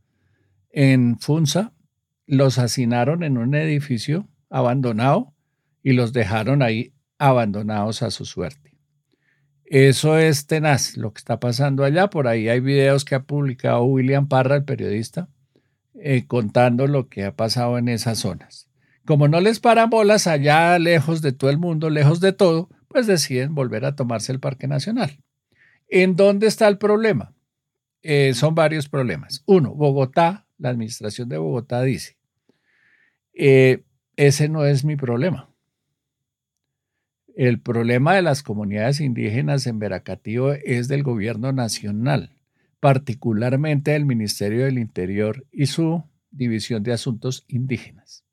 en 0.69 1.19
Funza, 1.19 1.73
los 2.25 2.57
hacinaron 2.57 3.23
en 3.23 3.37
un 3.37 3.53
edificio 3.55 4.29
abandonado 4.49 5.33
y 5.83 5.91
los 5.91 6.13
dejaron 6.13 6.61
ahí 6.61 6.93
abandonados 7.17 8.03
a 8.03 8.09
su 8.09 8.23
suerte. 8.23 8.77
Eso 9.65 10.17
es 10.17 10.47
tenaz 10.47 10.95
lo 10.95 11.11
que 11.11 11.19
está 11.19 11.41
pasando 11.41 11.83
allá. 11.83 12.09
Por 12.09 12.29
ahí 12.29 12.47
hay 12.47 12.61
videos 12.61 13.03
que 13.03 13.15
ha 13.15 13.23
publicado 13.23 13.83
William 13.83 14.29
Parra, 14.29 14.55
el 14.55 14.63
periodista, 14.63 15.27
eh, 15.93 16.25
contando 16.25 16.87
lo 16.87 17.09
que 17.09 17.25
ha 17.25 17.35
pasado 17.35 17.77
en 17.77 17.89
esas 17.89 18.19
zonas. 18.19 18.69
Como 19.05 19.27
no 19.27 19.41
les 19.41 19.59
paran 19.59 19.89
bolas 19.89 20.25
allá, 20.25 20.79
lejos 20.79 21.21
de 21.21 21.33
todo 21.33 21.49
el 21.49 21.57
mundo, 21.57 21.89
lejos 21.89 22.21
de 22.21 22.31
todo, 22.31 22.69
pues 22.95 23.07
deciden 23.07 23.53
volver 23.53 23.83
a 23.83 23.93
tomarse 23.93 24.31
el 24.31 24.39
Parque 24.39 24.69
Nacional. 24.69 25.19
¿En 25.89 26.15
dónde 26.15 26.47
está 26.47 26.65
el 26.69 26.77
problema? 26.77 27.35
Eh, 28.03 28.33
son 28.33 28.55
varios 28.55 28.87
problemas. 28.87 29.43
Uno, 29.45 29.75
Bogotá, 29.75 30.47
la 30.57 30.69
administración 30.69 31.27
de 31.27 31.37
Bogotá 31.37 31.81
dice, 31.81 32.15
eh, 33.33 33.83
ese 34.15 34.47
no 34.47 34.63
es 34.63 34.85
mi 34.85 34.95
problema. 34.95 35.49
El 37.35 37.59
problema 37.59 38.15
de 38.15 38.21
las 38.21 38.43
comunidades 38.43 39.01
indígenas 39.01 39.67
en 39.67 39.77
Veracatío 39.77 40.53
es 40.53 40.87
del 40.87 41.03
gobierno 41.03 41.51
nacional, 41.51 42.37
particularmente 42.79 43.91
del 43.91 44.05
Ministerio 44.05 44.63
del 44.63 44.77
Interior 44.77 45.45
y 45.51 45.65
su 45.65 46.01
División 46.31 46.81
de 46.81 46.93
Asuntos 46.93 47.43
Indígenas 47.49 48.24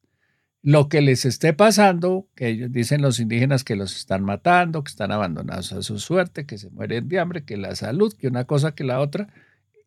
lo 0.63 0.89
que 0.89 1.01
les 1.01 1.25
esté 1.25 1.53
pasando, 1.53 2.29
que 2.37 2.49
ellos 2.49 2.71
dicen 2.71 3.03
los 3.03 3.19
indígenas 3.19 3.65
que 3.65 3.75
los 3.75 3.97
están 3.97 4.23
matando, 4.23 4.85
que 4.85 4.91
están 4.91 5.11
abandonados 5.11 5.73
a 5.73 5.83
su 5.83 5.99
suerte, 5.99 6.47
que 6.47 6.57
se 6.57 6.71
mueren 6.71 7.09
de 7.09 7.19
hambre, 7.19 7.45
que 7.45 7.57
la 7.57 7.75
salud, 7.75 8.15
que 8.17 8.29
una 8.29 8.45
cosa 8.45 8.75
que 8.75 8.85
la 8.85 9.01
otra, 9.01 9.29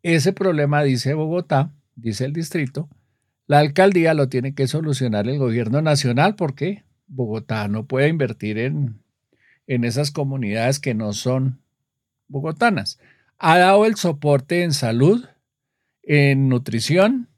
ese 0.04 0.34
problema, 0.34 0.84
dice 0.84 1.14
Bogotá, 1.14 1.72
dice 1.96 2.26
el 2.26 2.34
distrito, 2.34 2.90
la 3.48 3.60
alcaldía 3.60 4.14
lo 4.14 4.28
tiene 4.28 4.54
que 4.54 4.68
solucionar 4.68 5.30
el 5.30 5.38
gobierno 5.38 5.82
nacional 5.82 6.36
porque 6.36 6.84
Bogotá 7.08 7.68
no 7.70 7.86
puede 7.86 8.10
invertir 8.10 8.58
en, 8.58 9.02
en 9.68 9.84
esas 9.86 10.12
comunidades 10.12 10.80
que 10.80 10.94
no 10.94 11.14
son 11.14 11.62
bogotanas. 12.28 13.00
Ha 13.38 13.58
dado 13.58 13.86
el 13.86 13.96
soporte 13.96 14.64
en 14.64 14.74
salud, 14.74 15.26
en 16.04 16.50
nutrición, 16.50 17.30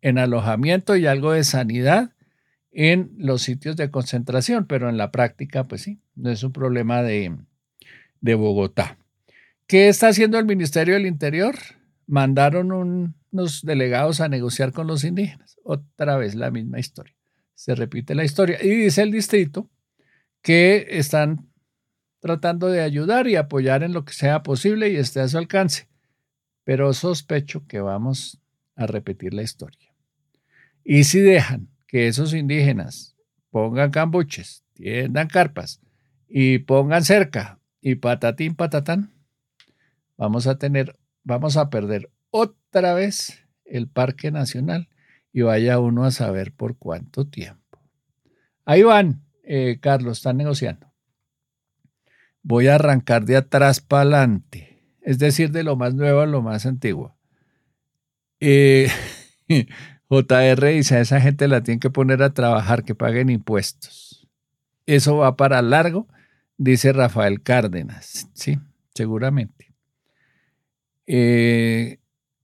en 0.00 0.18
alojamiento 0.18 0.96
y 0.96 1.06
algo 1.06 1.32
de 1.32 1.44
sanidad 1.44 2.13
en 2.74 3.12
los 3.16 3.42
sitios 3.42 3.76
de 3.76 3.90
concentración, 3.90 4.66
pero 4.66 4.88
en 4.88 4.96
la 4.96 5.12
práctica, 5.12 5.64
pues 5.64 5.82
sí, 5.82 6.00
no 6.16 6.30
es 6.30 6.42
un 6.42 6.52
problema 6.52 7.02
de, 7.02 7.36
de 8.20 8.34
Bogotá. 8.34 8.98
¿Qué 9.66 9.88
está 9.88 10.08
haciendo 10.08 10.38
el 10.38 10.44
Ministerio 10.44 10.94
del 10.94 11.06
Interior? 11.06 11.54
Mandaron 12.06 12.72
unos 12.72 13.62
delegados 13.62 14.20
a 14.20 14.28
negociar 14.28 14.72
con 14.72 14.88
los 14.88 15.04
indígenas. 15.04 15.56
Otra 15.62 16.16
vez 16.16 16.34
la 16.34 16.50
misma 16.50 16.80
historia. 16.80 17.14
Se 17.54 17.74
repite 17.74 18.14
la 18.14 18.24
historia. 18.24 18.58
Y 18.60 18.68
dice 18.70 19.02
el 19.02 19.12
distrito 19.12 19.70
que 20.42 20.86
están 20.90 21.48
tratando 22.20 22.68
de 22.68 22.82
ayudar 22.82 23.28
y 23.28 23.36
apoyar 23.36 23.82
en 23.82 23.92
lo 23.92 24.04
que 24.04 24.12
sea 24.12 24.42
posible 24.42 24.90
y 24.90 24.96
esté 24.96 25.20
a 25.20 25.28
su 25.28 25.38
alcance. 25.38 25.88
Pero 26.64 26.92
sospecho 26.92 27.66
que 27.66 27.80
vamos 27.80 28.40
a 28.74 28.86
repetir 28.86 29.32
la 29.32 29.42
historia. 29.42 29.94
Y 30.82 31.04
si 31.04 31.20
dejan 31.20 31.73
que 31.94 32.08
esos 32.08 32.34
indígenas 32.34 33.14
pongan 33.50 33.92
cambuches, 33.92 34.64
tiendan 34.72 35.28
carpas 35.28 35.80
y 36.26 36.58
pongan 36.58 37.04
cerca 37.04 37.60
y 37.80 37.94
patatín 37.94 38.56
patatán, 38.56 39.14
vamos 40.16 40.48
a 40.48 40.58
tener, 40.58 40.98
vamos 41.22 41.56
a 41.56 41.70
perder 41.70 42.10
otra 42.30 42.94
vez 42.94 43.46
el 43.64 43.86
Parque 43.86 44.32
Nacional 44.32 44.88
y 45.32 45.42
vaya 45.42 45.78
uno 45.78 46.02
a 46.02 46.10
saber 46.10 46.52
por 46.52 46.76
cuánto 46.78 47.28
tiempo. 47.28 47.78
Ahí 48.64 48.82
van, 48.82 49.22
eh, 49.44 49.78
Carlos, 49.80 50.18
están 50.18 50.38
negociando. 50.38 50.92
Voy 52.42 52.66
a 52.66 52.74
arrancar 52.74 53.24
de 53.24 53.36
atrás 53.36 53.80
para 53.80 54.02
adelante, 54.02 54.82
es 55.00 55.20
decir, 55.20 55.52
de 55.52 55.62
lo 55.62 55.76
más 55.76 55.94
nuevo 55.94 56.22
a 56.22 56.26
lo 56.26 56.42
más 56.42 56.66
antiguo. 56.66 57.16
Eh, 58.40 58.88
JR 60.22 60.66
dice, 60.68 60.96
a 60.96 61.00
esa 61.00 61.20
gente 61.20 61.48
la 61.48 61.62
tienen 61.62 61.80
que 61.80 61.90
poner 61.90 62.22
a 62.22 62.34
trabajar, 62.34 62.84
que 62.84 62.94
paguen 62.94 63.30
impuestos. 63.30 64.28
Eso 64.86 65.18
va 65.18 65.36
para 65.36 65.62
largo, 65.62 66.06
dice 66.56 66.92
Rafael 66.92 67.42
Cárdenas. 67.42 68.28
Sí, 68.34 68.58
seguramente. 68.94 69.74
Eh, 71.06 71.98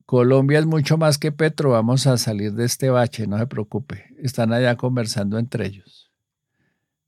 Colombia 0.07 0.59
es 0.59 0.67
mucho 0.67 0.99
más 0.99 1.19
que 1.19 1.33
Petro, 1.33 1.71
vamos 1.71 2.07
a 2.07 2.19
salir 2.19 2.53
de 2.55 2.65
este 2.65 2.91
bache, 2.91 3.27
no 3.27 3.39
se 3.39 3.47
preocupe. 3.47 4.07
Están 4.19 4.53
allá 4.53 4.77
conversando 4.77 5.39
entre 5.39 5.67
ellos. 5.67 6.11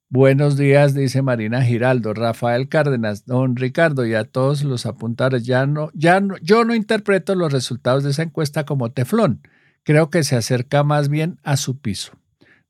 Buenos 0.08 0.58
días, 0.58 0.94
dice 0.94 1.22
Marina 1.22 1.62
Giraldo, 1.62 2.12
Rafael 2.12 2.68
Cárdenas, 2.68 3.24
don 3.24 3.56
Ricardo 3.56 4.04
y 4.04 4.14
a 4.14 4.24
todos 4.24 4.62
los 4.62 4.84
apuntadores. 4.84 5.44
Ya 5.44 5.66
no, 5.66 5.90
ya 5.94 6.20
no, 6.20 6.36
yo 6.42 6.64
no 6.64 6.74
interpreto 6.74 7.34
los 7.34 7.50
resultados 7.50 8.04
de 8.04 8.10
esa 8.10 8.22
encuesta 8.22 8.64
como 8.64 8.92
teflón. 8.92 9.40
Creo 9.84 10.10
que 10.10 10.22
se 10.22 10.36
acerca 10.36 10.84
más 10.84 11.08
bien 11.08 11.38
a 11.42 11.56
su 11.56 11.80
piso. 11.80 12.12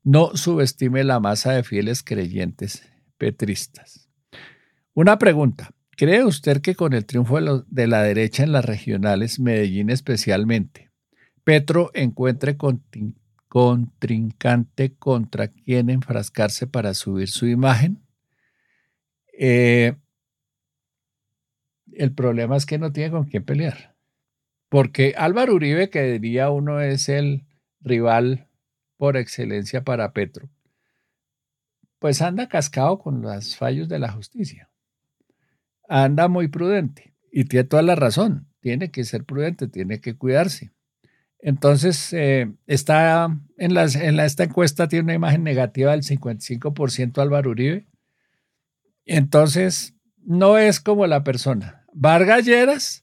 No 0.03 0.35
subestime 0.35 1.03
la 1.03 1.19
masa 1.19 1.53
de 1.53 1.63
fieles 1.63 2.03
creyentes 2.03 2.83
petristas. 3.17 4.09
Una 4.93 5.17
pregunta. 5.17 5.71
¿Cree 5.95 6.23
usted 6.23 6.61
que 6.61 6.75
con 6.75 6.93
el 6.93 7.05
triunfo 7.05 7.39
de, 7.67 7.87
la 7.87 8.01
derecha 8.01 8.43
en 8.43 8.51
las 8.51 8.65
regionales, 8.65 9.39
Medellín 9.39 9.91
especialmente, 9.91 10.91
Petro 11.43 11.91
encuentre 11.93 12.57
contrincante 13.47 14.95
contra 14.95 15.49
quien 15.49 15.89
enfrascarse 15.89 16.65
para 16.67 16.93
subir 16.93 17.29
su 17.29 17.45
imagen. 17.47 18.01
Eh, 19.37 19.95
el 21.93 22.13
problema 22.13 22.57
es 22.57 22.65
que 22.65 22.79
no 22.79 22.91
tiene 22.91 23.11
con 23.11 23.25
quién 23.25 23.43
pelear. 23.43 23.92
Porque 24.73 25.13
Álvaro 25.15 25.53
Uribe, 25.53 25.91
que 25.91 26.01
diría 26.13 26.49
uno 26.49 26.81
es 26.81 27.07
el 27.07 27.45
rival 27.79 28.47
por 28.97 29.17
excelencia 29.17 29.83
para 29.83 30.13
Petro, 30.13 30.49
pues 31.99 32.23
anda 32.23 32.49
cascado 32.49 32.97
con 32.97 33.21
los 33.21 33.55
fallos 33.55 33.87
de 33.87 33.99
la 33.99 34.11
justicia. 34.11 34.71
Anda 35.87 36.27
muy 36.27 36.47
prudente 36.47 37.13
y 37.31 37.43
tiene 37.43 37.65
toda 37.65 37.83
la 37.83 37.93
razón. 37.93 38.47
Tiene 38.61 38.89
que 38.89 39.03
ser 39.03 39.25
prudente, 39.25 39.67
tiene 39.67 40.01
que 40.01 40.15
cuidarse. 40.15 40.71
Entonces, 41.37 42.11
eh, 42.11 42.51
está 42.65 43.29
en, 43.57 43.75
las, 43.75 43.93
en 43.93 44.19
esta 44.19 44.45
encuesta 44.45 44.87
tiene 44.87 45.03
una 45.03 45.13
imagen 45.13 45.43
negativa 45.43 45.91
del 45.91 46.01
55% 46.01 47.21
Álvaro 47.21 47.51
Uribe. 47.51 47.85
Entonces, 49.05 49.93
no 50.25 50.57
es 50.57 50.79
como 50.79 51.05
la 51.05 51.23
persona. 51.23 51.85
Vargas 51.93 52.43
Lleras, 52.45 53.02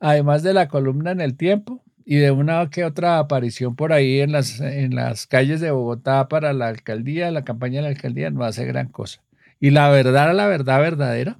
además 0.00 0.42
de 0.42 0.54
la 0.54 0.68
columna 0.68 1.10
en 1.10 1.20
el 1.20 1.36
tiempo 1.36 1.82
y 2.04 2.16
de 2.16 2.30
una 2.30 2.70
que 2.70 2.84
otra 2.84 3.18
aparición 3.18 3.76
por 3.76 3.92
ahí 3.92 4.20
en 4.20 4.32
las, 4.32 4.60
en 4.60 4.94
las 4.94 5.26
calles 5.26 5.60
de 5.60 5.70
Bogotá 5.70 6.28
para 6.28 6.52
la 6.52 6.68
alcaldía, 6.68 7.30
la 7.30 7.44
campaña 7.44 7.76
de 7.76 7.82
la 7.82 7.88
alcaldía, 7.88 8.30
no 8.30 8.44
hace 8.44 8.64
gran 8.64 8.88
cosa. 8.88 9.22
Y 9.60 9.70
la 9.70 9.90
verdad, 9.90 10.34
la 10.34 10.46
verdad 10.46 10.80
verdadera, 10.80 11.38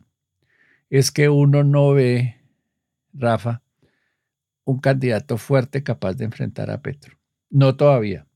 es 0.90 1.10
que 1.10 1.28
uno 1.28 1.64
no 1.64 1.92
ve, 1.92 2.36
Rafa, 3.12 3.62
un 4.64 4.80
candidato 4.80 5.38
fuerte 5.38 5.82
capaz 5.82 6.14
de 6.14 6.24
enfrentar 6.24 6.70
a 6.70 6.82
Petro. 6.82 7.16
No 7.50 7.76
todavía. 7.76 8.26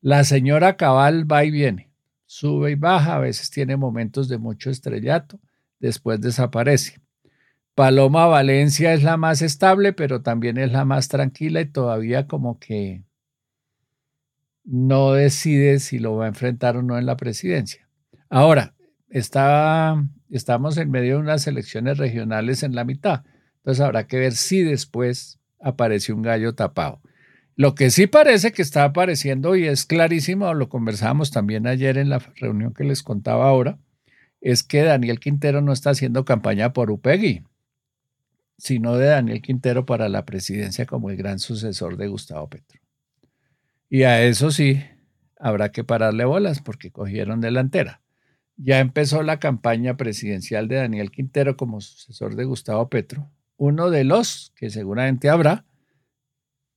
La 0.00 0.24
señora 0.24 0.76
Cabal 0.76 1.30
va 1.30 1.44
y 1.44 1.50
viene, 1.50 1.90
sube 2.24 2.70
y 2.70 2.74
baja, 2.76 3.16
a 3.16 3.18
veces 3.18 3.50
tiene 3.50 3.76
momentos 3.76 4.28
de 4.28 4.38
mucho 4.38 4.70
estrellato, 4.70 5.40
después 5.80 6.20
desaparece. 6.20 7.00
Paloma 7.78 8.26
Valencia 8.26 8.92
es 8.92 9.04
la 9.04 9.16
más 9.16 9.40
estable, 9.40 9.92
pero 9.92 10.20
también 10.20 10.58
es 10.58 10.72
la 10.72 10.84
más 10.84 11.06
tranquila 11.06 11.60
y 11.60 11.66
todavía 11.66 12.26
como 12.26 12.58
que 12.58 13.04
no 14.64 15.12
decide 15.12 15.78
si 15.78 16.00
lo 16.00 16.16
va 16.16 16.24
a 16.24 16.28
enfrentar 16.28 16.76
o 16.76 16.82
no 16.82 16.98
en 16.98 17.06
la 17.06 17.16
presidencia. 17.16 17.88
Ahora, 18.28 18.74
está, 19.10 20.04
estamos 20.28 20.76
en 20.76 20.90
medio 20.90 21.14
de 21.14 21.20
unas 21.20 21.46
elecciones 21.46 21.98
regionales 21.98 22.64
en 22.64 22.74
la 22.74 22.82
mitad, 22.82 23.22
entonces 23.58 23.80
habrá 23.80 24.08
que 24.08 24.18
ver 24.18 24.32
si 24.32 24.64
después 24.64 25.38
apareció 25.60 26.16
un 26.16 26.22
gallo 26.22 26.56
tapado. 26.56 27.00
Lo 27.54 27.76
que 27.76 27.90
sí 27.90 28.08
parece 28.08 28.50
que 28.50 28.62
está 28.62 28.82
apareciendo 28.82 29.54
y 29.54 29.68
es 29.68 29.84
clarísimo, 29.84 30.52
lo 30.52 30.68
conversábamos 30.68 31.30
también 31.30 31.68
ayer 31.68 31.96
en 31.96 32.08
la 32.08 32.18
reunión 32.18 32.74
que 32.74 32.82
les 32.82 33.04
contaba 33.04 33.48
ahora, 33.48 33.78
es 34.40 34.64
que 34.64 34.82
Daniel 34.82 35.20
Quintero 35.20 35.60
no 35.60 35.72
está 35.72 35.90
haciendo 35.90 36.24
campaña 36.24 36.72
por 36.72 36.90
Upegui, 36.90 37.44
sino 38.58 38.96
de 38.96 39.06
Daniel 39.06 39.40
Quintero 39.40 39.86
para 39.86 40.08
la 40.10 40.24
presidencia 40.26 40.84
como 40.84 41.08
el 41.10 41.16
gran 41.16 41.38
sucesor 41.38 41.96
de 41.96 42.08
Gustavo 42.08 42.48
Petro. 42.50 42.80
Y 43.88 44.02
a 44.02 44.22
eso 44.22 44.50
sí, 44.50 44.82
habrá 45.38 45.72
que 45.72 45.84
pararle 45.84 46.26
bolas 46.26 46.60
porque 46.60 46.90
cogieron 46.90 47.40
delantera. 47.40 48.02
Ya 48.56 48.80
empezó 48.80 49.22
la 49.22 49.38
campaña 49.38 49.96
presidencial 49.96 50.68
de 50.68 50.76
Daniel 50.76 51.10
Quintero 51.10 51.56
como 51.56 51.80
sucesor 51.80 52.34
de 52.34 52.44
Gustavo 52.44 52.90
Petro 52.90 53.30
uno 53.58 53.90
de 53.90 54.04
los 54.04 54.52
que 54.56 54.70
seguramente 54.70 55.28
habrá, 55.28 55.66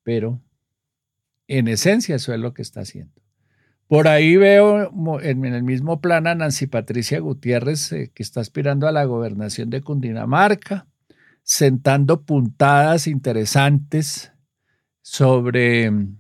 pero 0.04 0.42
en 1.48 1.68
esencia 1.68 2.16
eso 2.16 2.34
es 2.34 2.40
lo 2.40 2.54
que 2.54 2.64
está 2.64 2.82
haciendo. 2.82 3.14
Por 3.88 4.08
ahí 4.08 4.36
veo 4.36 4.92
en 5.22 5.46
el 5.46 5.64
mismo 5.64 6.02
plan 6.02 6.26
a 6.26 6.34
Nancy 6.34 6.68
Patricia 6.68 7.20
Gutiérrez, 7.20 7.92
eh, 7.92 8.12
que 8.14 8.24
está 8.24 8.42
aspirando 8.42 8.88
a 8.88 8.92
la 8.92 9.06
gobernación 9.06 9.70
de 9.70 9.82
Cundinamarca, 9.82 10.88
sentando 11.44 12.24
puntadas 12.24 13.08
interesantes 13.08 14.32
sobre 15.02 15.92
mm, 15.92 16.18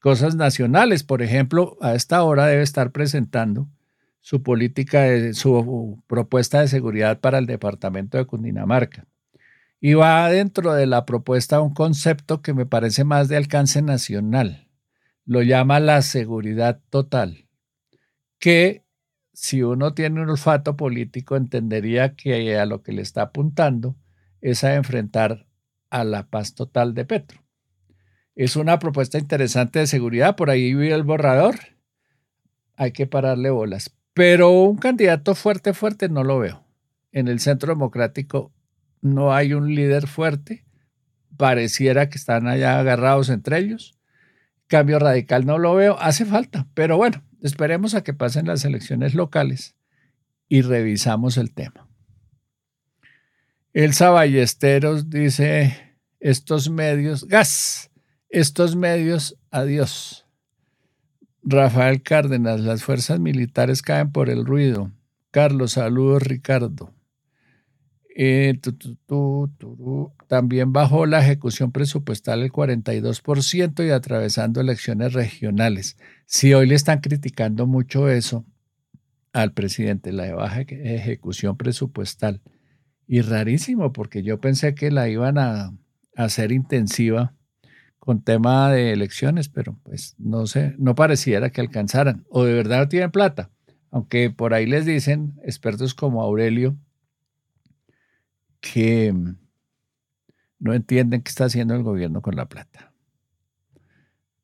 cosas 0.00 0.34
nacionales. 0.34 1.04
Por 1.04 1.22
ejemplo, 1.22 1.76
a 1.80 1.94
esta 1.94 2.22
hora 2.22 2.46
debe 2.46 2.62
estar 2.62 2.90
presentando 2.90 3.68
su 4.20 4.42
política, 4.42 5.02
de, 5.02 5.34
su 5.34 6.02
propuesta 6.06 6.60
de 6.60 6.68
seguridad 6.68 7.20
para 7.20 7.38
el 7.38 7.46
departamento 7.46 8.18
de 8.18 8.24
Cundinamarca. 8.24 9.06
Y 9.80 9.94
va 9.94 10.28
dentro 10.30 10.74
de 10.74 10.86
la 10.86 11.04
propuesta 11.04 11.60
un 11.60 11.74
concepto 11.74 12.40
que 12.40 12.54
me 12.54 12.66
parece 12.66 13.02
más 13.02 13.28
de 13.28 13.36
alcance 13.36 13.82
nacional. 13.82 14.68
Lo 15.24 15.42
llama 15.42 15.80
la 15.80 16.02
seguridad 16.02 16.80
total, 16.88 17.48
que 18.38 18.84
si 19.32 19.62
uno 19.62 19.94
tiene 19.94 20.22
un 20.22 20.30
olfato 20.30 20.76
político 20.76 21.36
entendería 21.36 22.14
que 22.14 22.58
a 22.58 22.66
lo 22.66 22.82
que 22.82 22.92
le 22.92 23.02
está 23.02 23.22
apuntando 23.22 23.96
es 24.42 24.64
a 24.64 24.74
enfrentar 24.74 25.46
a 25.88 26.04
la 26.04 26.28
paz 26.28 26.54
total 26.54 26.92
de 26.92 27.06
Petro. 27.06 27.42
Es 28.34 28.56
una 28.56 28.78
propuesta 28.78 29.18
interesante 29.18 29.78
de 29.78 29.86
seguridad, 29.86 30.36
por 30.36 30.50
ahí 30.50 30.74
vi 30.74 30.90
el 30.90 31.04
borrador, 31.04 31.56
hay 32.76 32.92
que 32.92 33.06
pararle 33.06 33.50
bolas. 33.50 33.94
Pero 34.14 34.50
un 34.50 34.76
candidato 34.76 35.34
fuerte, 35.34 35.72
fuerte 35.72 36.08
no 36.08 36.24
lo 36.24 36.38
veo. 36.38 36.64
En 37.12 37.28
el 37.28 37.40
Centro 37.40 37.72
Democrático 37.72 38.52
no 39.00 39.32
hay 39.32 39.54
un 39.54 39.74
líder 39.74 40.06
fuerte, 40.06 40.64
pareciera 41.36 42.08
que 42.08 42.18
están 42.18 42.46
allá 42.46 42.78
agarrados 42.78 43.28
entre 43.28 43.58
ellos. 43.58 43.98
Cambio 44.66 44.98
radical 44.98 45.44
no 45.44 45.58
lo 45.58 45.74
veo, 45.74 45.98
hace 46.00 46.24
falta, 46.24 46.66
pero 46.74 46.96
bueno, 46.96 47.22
esperemos 47.42 47.94
a 47.94 48.02
que 48.02 48.14
pasen 48.14 48.46
las 48.46 48.64
elecciones 48.64 49.14
locales 49.14 49.76
y 50.48 50.62
revisamos 50.62 51.36
el 51.36 51.52
tema. 51.52 51.81
Elsa 53.74 54.10
Ballesteros 54.10 55.08
dice, 55.08 55.96
estos 56.20 56.68
medios, 56.68 57.26
gas, 57.26 57.90
estos 58.28 58.76
medios, 58.76 59.38
adiós. 59.50 60.26
Rafael 61.42 62.02
Cárdenas, 62.02 62.60
las 62.60 62.84
fuerzas 62.84 63.18
militares 63.18 63.82
caen 63.82 64.12
por 64.12 64.28
el 64.30 64.44
ruido. 64.44 64.92
Carlos, 65.30 65.72
saludos 65.72 66.22
Ricardo. 66.22 66.92
Eh, 68.14 68.60
también 70.28 70.72
bajó 70.72 71.06
la 71.06 71.20
ejecución 71.20 71.72
presupuestal 71.72 72.42
el 72.42 72.52
42% 72.52 73.86
y 73.86 73.90
atravesando 73.90 74.60
elecciones 74.60 75.14
regionales. 75.14 75.96
Si 76.26 76.52
hoy 76.52 76.66
le 76.66 76.74
están 76.74 77.00
criticando 77.00 77.66
mucho 77.66 78.10
eso 78.10 78.44
al 79.32 79.54
presidente, 79.54 80.12
la 80.12 80.34
baja 80.34 80.60
ejecución 80.60 81.56
presupuestal, 81.56 82.42
y 83.06 83.20
rarísimo, 83.20 83.92
porque 83.92 84.22
yo 84.22 84.40
pensé 84.40 84.74
que 84.74 84.90
la 84.90 85.08
iban 85.08 85.38
a, 85.38 85.72
hacer 86.14 86.52
intensiva 86.52 87.34
con 87.98 88.22
tema 88.22 88.70
de 88.70 88.92
elecciones, 88.92 89.48
pero 89.48 89.78
pues 89.82 90.14
no 90.18 90.46
sé, 90.46 90.74
no 90.78 90.94
pareciera 90.94 91.50
que 91.50 91.62
alcanzaran, 91.62 92.26
o 92.28 92.44
de 92.44 92.52
verdad 92.52 92.80
no 92.80 92.88
tienen 92.88 93.10
plata, 93.10 93.50
aunque 93.90 94.28
por 94.28 94.52
ahí 94.52 94.66
les 94.66 94.84
dicen 94.84 95.40
expertos 95.42 95.94
como 95.94 96.22
Aurelio, 96.22 96.76
que 98.60 99.14
no 100.58 100.74
entienden 100.74 101.22
qué 101.22 101.30
está 101.30 101.46
haciendo 101.46 101.74
el 101.74 101.82
gobierno 101.82 102.20
con 102.20 102.36
la 102.36 102.46
plata. 102.46 102.92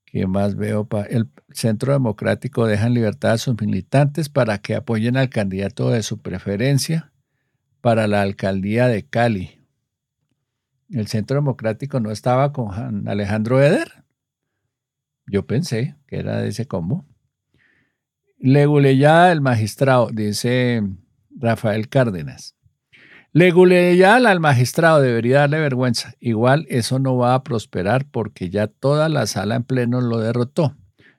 ¿Qué 0.07 0.27
más 0.27 0.57
veo? 0.57 0.89
El 1.11 1.29
Centro 1.51 1.93
Democrático 1.93 2.67
deja 2.67 2.87
en 2.87 2.95
libertad 2.95 3.33
a 3.33 3.39
sus 3.39 3.61
militantes 3.61 4.31
para 4.31 4.59
que 4.59 4.75
apoyen 4.75 5.19
al 5.19 5.29
candidato 5.29 5.91
de 5.91 6.03
su 6.03 6.23
preferencia 6.23 7.13
para 7.81 8.07
la 8.07 8.23
alcaldía 8.23 8.89
de 8.89 9.05
Cali. 9.05 9.59
El 10.91 11.07
Centro 11.07 11.37
Democrático 11.37 12.01
no 12.01 12.11
estaba 12.11 12.53
con 12.53 13.09
Alejandro 13.09 13.63
Eder. 13.63 14.05
Yo 15.27 15.47
pensé 15.47 15.97
que 16.07 16.17
era 16.17 16.39
de 16.39 16.49
ese 16.49 16.67
combo. 16.67 17.05
ya 18.41 19.31
el 19.31 19.41
magistrado, 19.41 20.11
dice 20.13 20.83
Rafael 21.31 21.89
Cárdenas. 21.89 22.55
Leguleyal 23.33 24.27
al 24.27 24.41
magistrado 24.41 25.03
debería 25.03 25.41
darle 25.41 25.61
vergüenza. 25.61 26.15
Igual 26.19 26.67
eso 26.71 26.99
no 26.99 27.17
va 27.17 27.35
a 27.35 27.45
prosperar 27.45 28.07
porque 28.11 28.49
ya 28.49 28.69
toda 28.69 29.11
la 29.11 29.27
sala 29.27 29.57
en 29.57 29.65
pleno 29.65 30.01
lo 30.01 30.19
derrotó. 30.19 30.77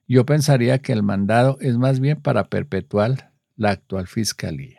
Yo 0.07 0.25
pensaría 0.25 0.79
que 0.79 0.91
el 0.91 1.03
mandado 1.03 1.57
es 1.61 1.77
más 1.77 1.99
bien 1.99 2.19
para 2.19 2.45
perpetuar 2.45 3.31
la 3.55 3.69
actual 3.69 4.07
fiscalía. 4.07 4.78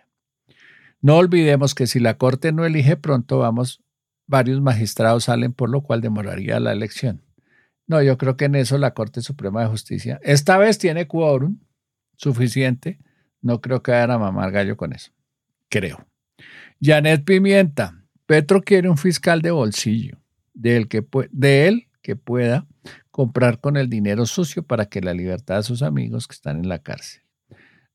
No 1.01 1.17
olvidemos 1.17 1.75
que 1.75 1.87
si 1.87 1.99
la 1.99 2.19
Corte 2.19 2.53
no 2.53 2.65
elige 2.65 2.97
pronto, 2.97 3.39
vamos, 3.39 3.83
varios 4.27 4.61
magistrados 4.61 5.25
salen, 5.25 5.53
por 5.53 5.71
lo 5.71 5.83
cual 5.83 6.01
demoraría 6.01 6.61
la 6.61 6.73
elección. 6.73 7.23
No, 7.87 8.03
yo 8.03 8.17
creo 8.19 8.37
que 8.37 8.45
en 8.45 8.55
eso 8.55 8.79
la 8.79 8.95
Corte 8.95 9.21
Suprema 9.21 9.63
de 9.63 9.69
Justicia 9.69 10.21
esta 10.23 10.59
vez 10.59 10.79
tiene 10.79 11.09
quórum 11.09 11.59
suficiente. 12.17 13.01
No 13.43 13.61
creo 13.61 13.83
que 13.83 13.91
vayan 13.91 14.13
a 14.13 14.19
mamar 14.19 14.53
gallo 14.53 14.77
con 14.77 14.93
eso. 14.93 15.11
Creo. 15.69 16.07
Janet 16.81 17.25
Pimienta. 17.25 18.05
Petro 18.27 18.63
quiere 18.63 18.89
un 18.89 18.97
fiscal 18.97 19.43
de 19.43 19.51
bolsillo, 19.51 20.19
de 20.55 20.77
él 20.77 20.89
que, 20.89 21.05
de 21.33 21.67
él 21.67 21.89
que 22.01 22.15
pueda 22.15 22.67
comprar 23.11 23.61
con 23.61 23.77
el 23.77 23.91
dinero 23.91 24.25
sucio 24.25 24.63
para 24.63 24.87
que 24.87 25.01
la 25.01 25.13
libertad 25.13 25.57
de 25.57 25.63
sus 25.65 25.83
amigos 25.83 26.29
que 26.29 26.35
están 26.35 26.59
en 26.59 26.69
la 26.69 26.79
cárcel. 26.79 27.23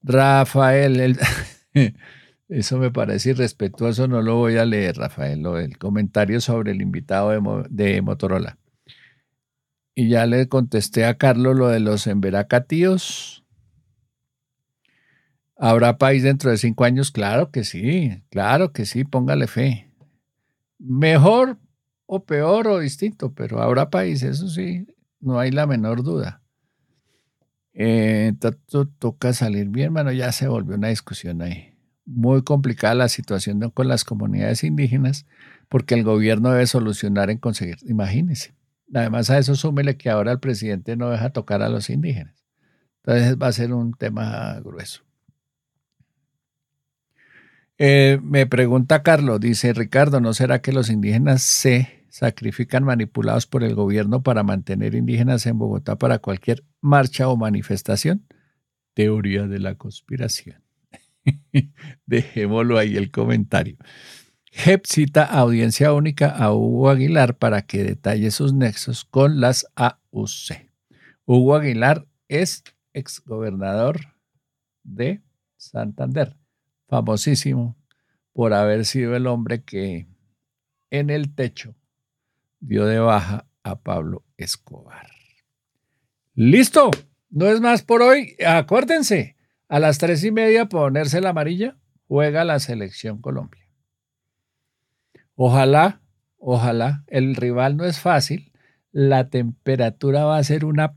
Rafael, 0.04 1.00
el, 1.00 1.18
eso 2.48 2.78
me 2.78 2.92
parece 2.92 3.32
irrespetuoso, 3.32 4.08
no 4.08 4.22
lo 4.22 4.36
voy 4.36 4.58
a 4.58 4.66
leer, 4.66 4.98
Rafael, 4.98 5.42
lo, 5.42 5.58
el 5.58 5.78
comentario 5.78 6.40
sobre 6.42 6.72
el 6.72 6.82
invitado 6.82 7.32
de, 7.70 8.02
Motorola. 8.02 8.58
Y 9.96 10.10
ya 10.10 10.26
le 10.26 10.48
contesté 10.48 11.06
a 11.06 11.18
Carlos 11.18 11.58
lo 11.58 11.70
de 11.70 11.80
los 11.80 12.06
emberacatíos. 12.06 13.44
¿Habrá 15.58 15.98
país 15.98 16.22
dentro 16.22 16.52
de 16.52 16.58
cinco 16.58 16.84
años? 16.84 17.12
Claro 17.12 17.50
que 17.50 17.64
sí, 17.64 18.22
claro 18.30 18.74
que 18.74 18.86
sí, 18.86 19.06
póngale 19.06 19.48
fe. 19.48 19.90
Mejor 20.78 21.58
o 22.06 22.26
peor 22.26 22.68
o 22.68 22.80
distinto, 22.80 23.34
pero 23.34 23.62
habrá 23.62 23.90
país, 23.90 24.22
eso 24.22 24.50
sí, 24.50 24.86
no 25.20 25.40
hay 25.40 25.52
la 25.52 25.66
menor 25.66 26.04
duda. 26.04 26.44
Eh, 27.74 28.34
toca 29.00 29.34
salir 29.34 29.70
bien, 29.70 29.94
bueno, 29.94 30.12
ya 30.12 30.32
se 30.32 30.48
volvió 30.48 30.76
una 30.76 30.90
discusión 30.90 31.42
ahí. 31.42 31.75
Muy 32.06 32.44
complicada 32.44 32.94
la 32.96 33.10
situación 33.10 33.60
con 33.72 33.88
las 33.88 34.04
comunidades 34.04 34.64
indígenas, 34.64 35.26
porque 35.70 35.96
el 35.96 36.04
gobierno 36.04 36.52
debe 36.52 36.68
solucionar 36.68 37.30
en 37.30 37.38
conseguir, 37.38 37.78
imagínense. 37.84 38.54
Además 38.94 39.30
a 39.30 39.40
eso 39.40 39.56
súmele 39.56 39.98
que 39.98 40.10
ahora 40.10 40.32
el 40.32 40.40
presidente 40.40 40.96
no 40.96 41.10
deja 41.10 41.32
tocar 41.32 41.62
a 41.62 41.70
los 41.70 41.90
indígenas. 41.90 42.46
Entonces 43.04 43.38
va 43.38 43.48
a 43.48 43.52
ser 43.52 43.74
un 43.74 43.94
tema 43.94 44.60
grueso. 44.62 45.02
Eh, 47.78 48.20
me 48.24 48.48
pregunta 48.48 49.04
Carlos, 49.04 49.40
dice 49.40 49.74
Ricardo, 49.74 50.22
¿no 50.22 50.34
será 50.34 50.62
que 50.62 50.72
los 50.72 50.90
indígenas 50.90 51.42
se 51.42 52.06
sacrifican 52.10 52.86
manipulados 52.86 53.48
por 53.48 53.64
el 53.64 53.76
gobierno 53.76 54.24
para 54.24 54.44
mantener 54.44 54.96
indígenas 54.96 55.46
en 55.46 55.60
Bogotá 55.60 55.98
para 55.98 56.20
cualquier 56.20 56.64
marcha 56.80 57.28
o 57.28 57.36
manifestación? 57.36 58.26
Teoría 58.94 59.48
de 59.48 59.60
la 59.60 59.76
conspiración. 59.76 60.65
Dejémoslo 62.06 62.78
ahí 62.78 62.98
el 62.98 63.12
comentario. 63.12 63.78
JEP 64.52 64.86
cita 64.86 65.26
audiencia 65.26 65.92
única 65.92 66.30
a 66.30 66.54
Hugo 66.54 66.90
Aguilar 66.90 67.38
para 67.38 67.64
que 67.64 67.84
detalle 67.84 68.32
sus 68.32 68.54
nexos 68.54 69.04
con 69.04 69.42
las 69.42 69.68
AUC. 69.76 70.72
Hugo 71.26 71.56
Aguilar 71.56 72.08
es 72.30 72.64
exgobernador 72.94 74.00
de 74.84 75.22
Santander, 75.58 76.38
famosísimo 76.88 77.76
por 78.32 78.54
haber 78.54 78.86
sido 78.86 79.16
el 79.16 79.28
hombre 79.28 79.64
que 79.64 80.08
en 80.90 81.10
el 81.10 81.36
techo 81.36 81.76
dio 82.60 82.86
de 82.86 83.00
baja 83.00 83.48
a 83.64 83.80
Pablo 83.80 84.24
Escobar. 84.38 85.10
Listo, 86.34 86.92
no 87.30 87.48
es 87.48 87.62
más 87.62 87.82
por 87.84 88.02
hoy. 88.02 88.36
Acuérdense, 88.46 89.35
a 89.76 89.80
las 89.82 89.98
tres 89.98 90.24
y 90.24 90.32
media 90.32 90.70
ponerse 90.70 91.20
la 91.20 91.32
amarilla, 91.32 91.76
juega 92.08 92.46
la 92.46 92.60
selección 92.60 93.20
Colombia. 93.20 93.68
Ojalá, 95.36 96.00
ojalá, 96.38 97.04
el 97.08 97.36
rival 97.36 97.76
no 97.76 97.84
es 97.84 98.00
fácil, 98.00 98.54
la 98.94 99.30
temperatura 99.30 100.24
va 100.24 100.38
a 100.38 100.44
ser 100.46 100.64
una 100.64 100.96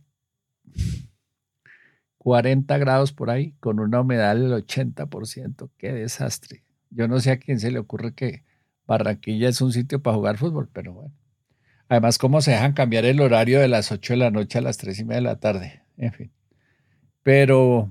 40 2.18 2.78
grados 2.78 3.12
por 3.12 3.30
ahí, 3.30 3.56
con 3.58 3.80
una 3.80 4.00
humedad 4.00 4.36
del 4.36 4.52
80%. 4.52 5.70
Qué 5.76 5.92
desastre. 5.92 6.62
Yo 6.90 7.08
no 7.08 7.18
sé 7.18 7.32
a 7.32 7.40
quién 7.40 7.58
se 7.58 7.72
le 7.72 7.80
ocurre 7.80 8.14
que 8.14 8.44
Barranquilla 8.86 9.48
es 9.48 9.60
un 9.60 9.72
sitio 9.72 10.04
para 10.04 10.14
jugar 10.14 10.38
fútbol, 10.38 10.68
pero 10.72 10.92
bueno. 10.92 11.14
Además, 11.88 12.16
cómo 12.16 12.40
se 12.42 12.52
dejan 12.52 12.74
cambiar 12.74 13.06
el 13.06 13.20
horario 13.20 13.58
de 13.58 13.66
las 13.66 13.90
8 13.90 14.12
de 14.12 14.18
la 14.18 14.30
noche 14.30 14.58
a 14.58 14.62
las 14.62 14.76
3 14.76 15.00
y 15.00 15.04
media 15.04 15.16
de 15.16 15.22
la 15.22 15.40
tarde. 15.40 15.82
En 15.96 16.12
fin. 16.12 16.30
Pero, 17.24 17.90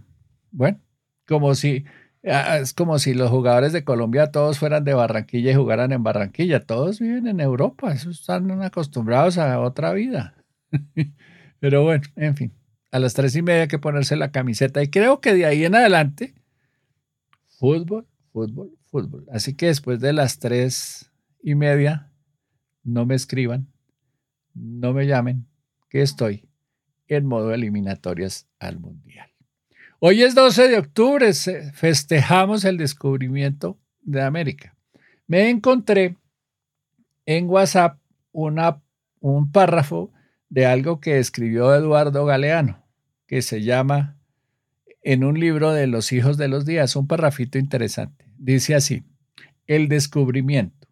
bueno, 0.52 0.80
como 1.26 1.56
si 1.56 1.86
Ah, 2.30 2.58
es 2.58 2.74
como 2.74 3.00
si 3.00 3.14
los 3.14 3.30
jugadores 3.30 3.74
de 3.74 3.84
Colombia 3.84 4.32
todos 4.32 4.60
fueran 4.60 4.84
de 4.84 4.94
Barranquilla 4.94 5.52
y 5.52 5.56
jugaran 5.56 5.92
en 5.92 6.04
Barranquilla. 6.04 6.66
Todos 6.66 7.00
viven 7.00 7.28
en 7.28 7.40
Europa, 7.40 7.94
esos 7.94 8.20
están 8.20 8.62
acostumbrados 8.64 9.38
a 9.38 9.60
otra 9.62 9.94
vida. 9.94 10.36
Pero 11.60 11.84
bueno, 11.84 12.04
en 12.16 12.36
fin, 12.36 12.54
a 12.92 13.00
las 13.00 13.14
tres 13.14 13.36
y 13.36 13.42
media 13.42 13.64
hay 13.64 13.68
que 13.68 13.80
ponerse 13.80 14.16
la 14.16 14.32
camiseta 14.32 14.84
y 14.84 14.90
creo 14.90 15.22
que 15.22 15.34
de 15.34 15.46
ahí 15.46 15.64
en 15.64 15.76
adelante, 15.76 16.36
fútbol, 17.60 18.06
fútbol, 18.34 18.78
fútbol. 18.86 19.26
Así 19.32 19.54
que 19.54 19.68
después 19.68 20.00
de 20.00 20.14
las 20.14 20.40
tres 20.40 21.12
y 21.42 21.56
media, 21.56 22.12
no 22.84 23.06
me 23.06 23.16
escriban, 23.16 23.68
no 24.54 24.94
me 24.94 25.08
llamen, 25.08 25.48
que 25.90 26.02
estoy 26.02 26.50
en 27.08 27.26
modo 27.26 27.54
eliminatorias 27.54 28.48
al 28.60 28.80
Mundial. 28.80 29.37
Hoy 30.00 30.22
es 30.22 30.36
12 30.36 30.68
de 30.68 30.78
octubre, 30.78 31.34
festejamos 31.74 32.66
el 32.66 32.78
descubrimiento 32.78 33.80
de 34.04 34.22
América. 34.22 34.76
Me 35.26 35.50
encontré 35.50 36.18
en 37.26 37.50
WhatsApp 37.50 37.98
una, 38.32 38.80
un 39.22 39.52
párrafo 39.52 40.14
de 40.50 40.68
algo 40.68 41.00
que 41.00 41.18
escribió 41.18 41.74
Eduardo 41.74 42.26
Galeano, 42.26 42.86
que 43.26 43.42
se 43.42 43.64
llama 43.64 44.20
en 45.02 45.24
un 45.24 45.40
libro 45.40 45.72
de 45.72 45.88
los 45.88 46.12
hijos 46.12 46.38
de 46.38 46.48
los 46.48 46.68
días, 46.68 46.96
un 46.96 47.08
párrafito 47.08 47.58
interesante. 47.58 48.24
Dice 48.38 48.76
así, 48.76 49.04
el 49.66 49.88
descubrimiento. 49.88 50.88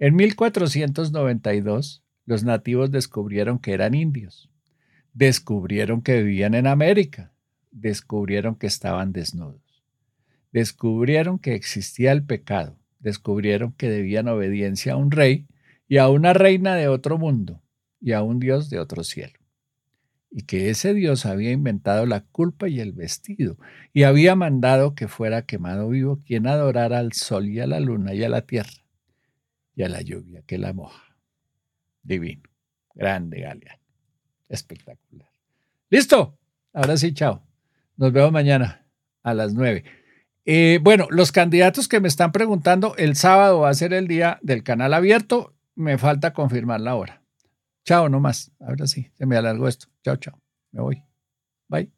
En 0.00 0.16
1492, 0.16 2.02
los 2.26 2.42
nativos 2.42 2.90
descubrieron 2.90 3.60
que 3.60 3.74
eran 3.74 3.94
indios. 3.94 4.50
Descubrieron 5.12 6.02
que 6.02 6.20
vivían 6.20 6.56
en 6.56 6.66
América 6.66 7.32
descubrieron 7.80 8.54
que 8.54 8.66
estaban 8.66 9.12
desnudos. 9.12 9.62
Descubrieron 10.52 11.38
que 11.38 11.54
existía 11.54 12.12
el 12.12 12.24
pecado. 12.24 12.78
Descubrieron 13.00 13.72
que 13.72 13.90
debían 13.90 14.28
obediencia 14.28 14.94
a 14.94 14.96
un 14.96 15.10
rey 15.10 15.46
y 15.88 15.98
a 15.98 16.08
una 16.08 16.32
reina 16.32 16.74
de 16.74 16.88
otro 16.88 17.18
mundo 17.18 17.62
y 18.00 18.12
a 18.12 18.22
un 18.22 18.38
Dios 18.40 18.70
de 18.70 18.78
otro 18.78 19.04
cielo. 19.04 19.38
Y 20.30 20.42
que 20.42 20.68
ese 20.68 20.92
Dios 20.94 21.24
había 21.24 21.52
inventado 21.52 22.04
la 22.04 22.20
culpa 22.20 22.68
y 22.68 22.80
el 22.80 22.92
vestido 22.92 23.56
y 23.92 24.02
había 24.02 24.34
mandado 24.34 24.94
que 24.94 25.08
fuera 25.08 25.46
quemado 25.46 25.88
vivo 25.88 26.20
quien 26.26 26.46
adorara 26.46 26.98
al 26.98 27.12
sol 27.12 27.48
y 27.48 27.60
a 27.60 27.66
la 27.66 27.80
luna 27.80 28.14
y 28.14 28.24
a 28.24 28.28
la 28.28 28.42
tierra 28.42 28.84
y 29.74 29.84
a 29.84 29.88
la 29.88 30.02
lluvia 30.02 30.42
que 30.42 30.58
la 30.58 30.72
moja. 30.72 31.16
Divino. 32.02 32.42
Grande, 32.94 33.40
Galeano. 33.40 33.82
Espectacular. 34.48 35.28
¿Listo? 35.88 36.38
Ahora 36.72 36.96
sí, 36.96 37.14
chao. 37.14 37.47
Nos 37.98 38.12
vemos 38.12 38.30
mañana 38.32 38.86
a 39.24 39.34
las 39.34 39.52
9. 39.54 39.84
Eh, 40.46 40.78
bueno, 40.80 41.08
los 41.10 41.32
candidatos 41.32 41.88
que 41.88 42.00
me 42.00 42.08
están 42.08 42.32
preguntando, 42.32 42.94
el 42.96 43.16
sábado 43.16 43.60
va 43.60 43.70
a 43.70 43.74
ser 43.74 43.92
el 43.92 44.06
día 44.06 44.38
del 44.40 44.62
canal 44.62 44.94
abierto. 44.94 45.54
Me 45.74 45.98
falta 45.98 46.32
confirmar 46.32 46.80
la 46.80 46.94
hora. 46.94 47.22
Chao, 47.84 48.08
no 48.08 48.20
más. 48.20 48.52
Ahora 48.60 48.86
sí, 48.86 49.10
se 49.14 49.26
me 49.26 49.36
alargó 49.36 49.66
esto. 49.66 49.88
Chao, 50.04 50.16
chao. 50.16 50.40
Me 50.70 50.80
voy. 50.80 51.02
Bye. 51.68 51.97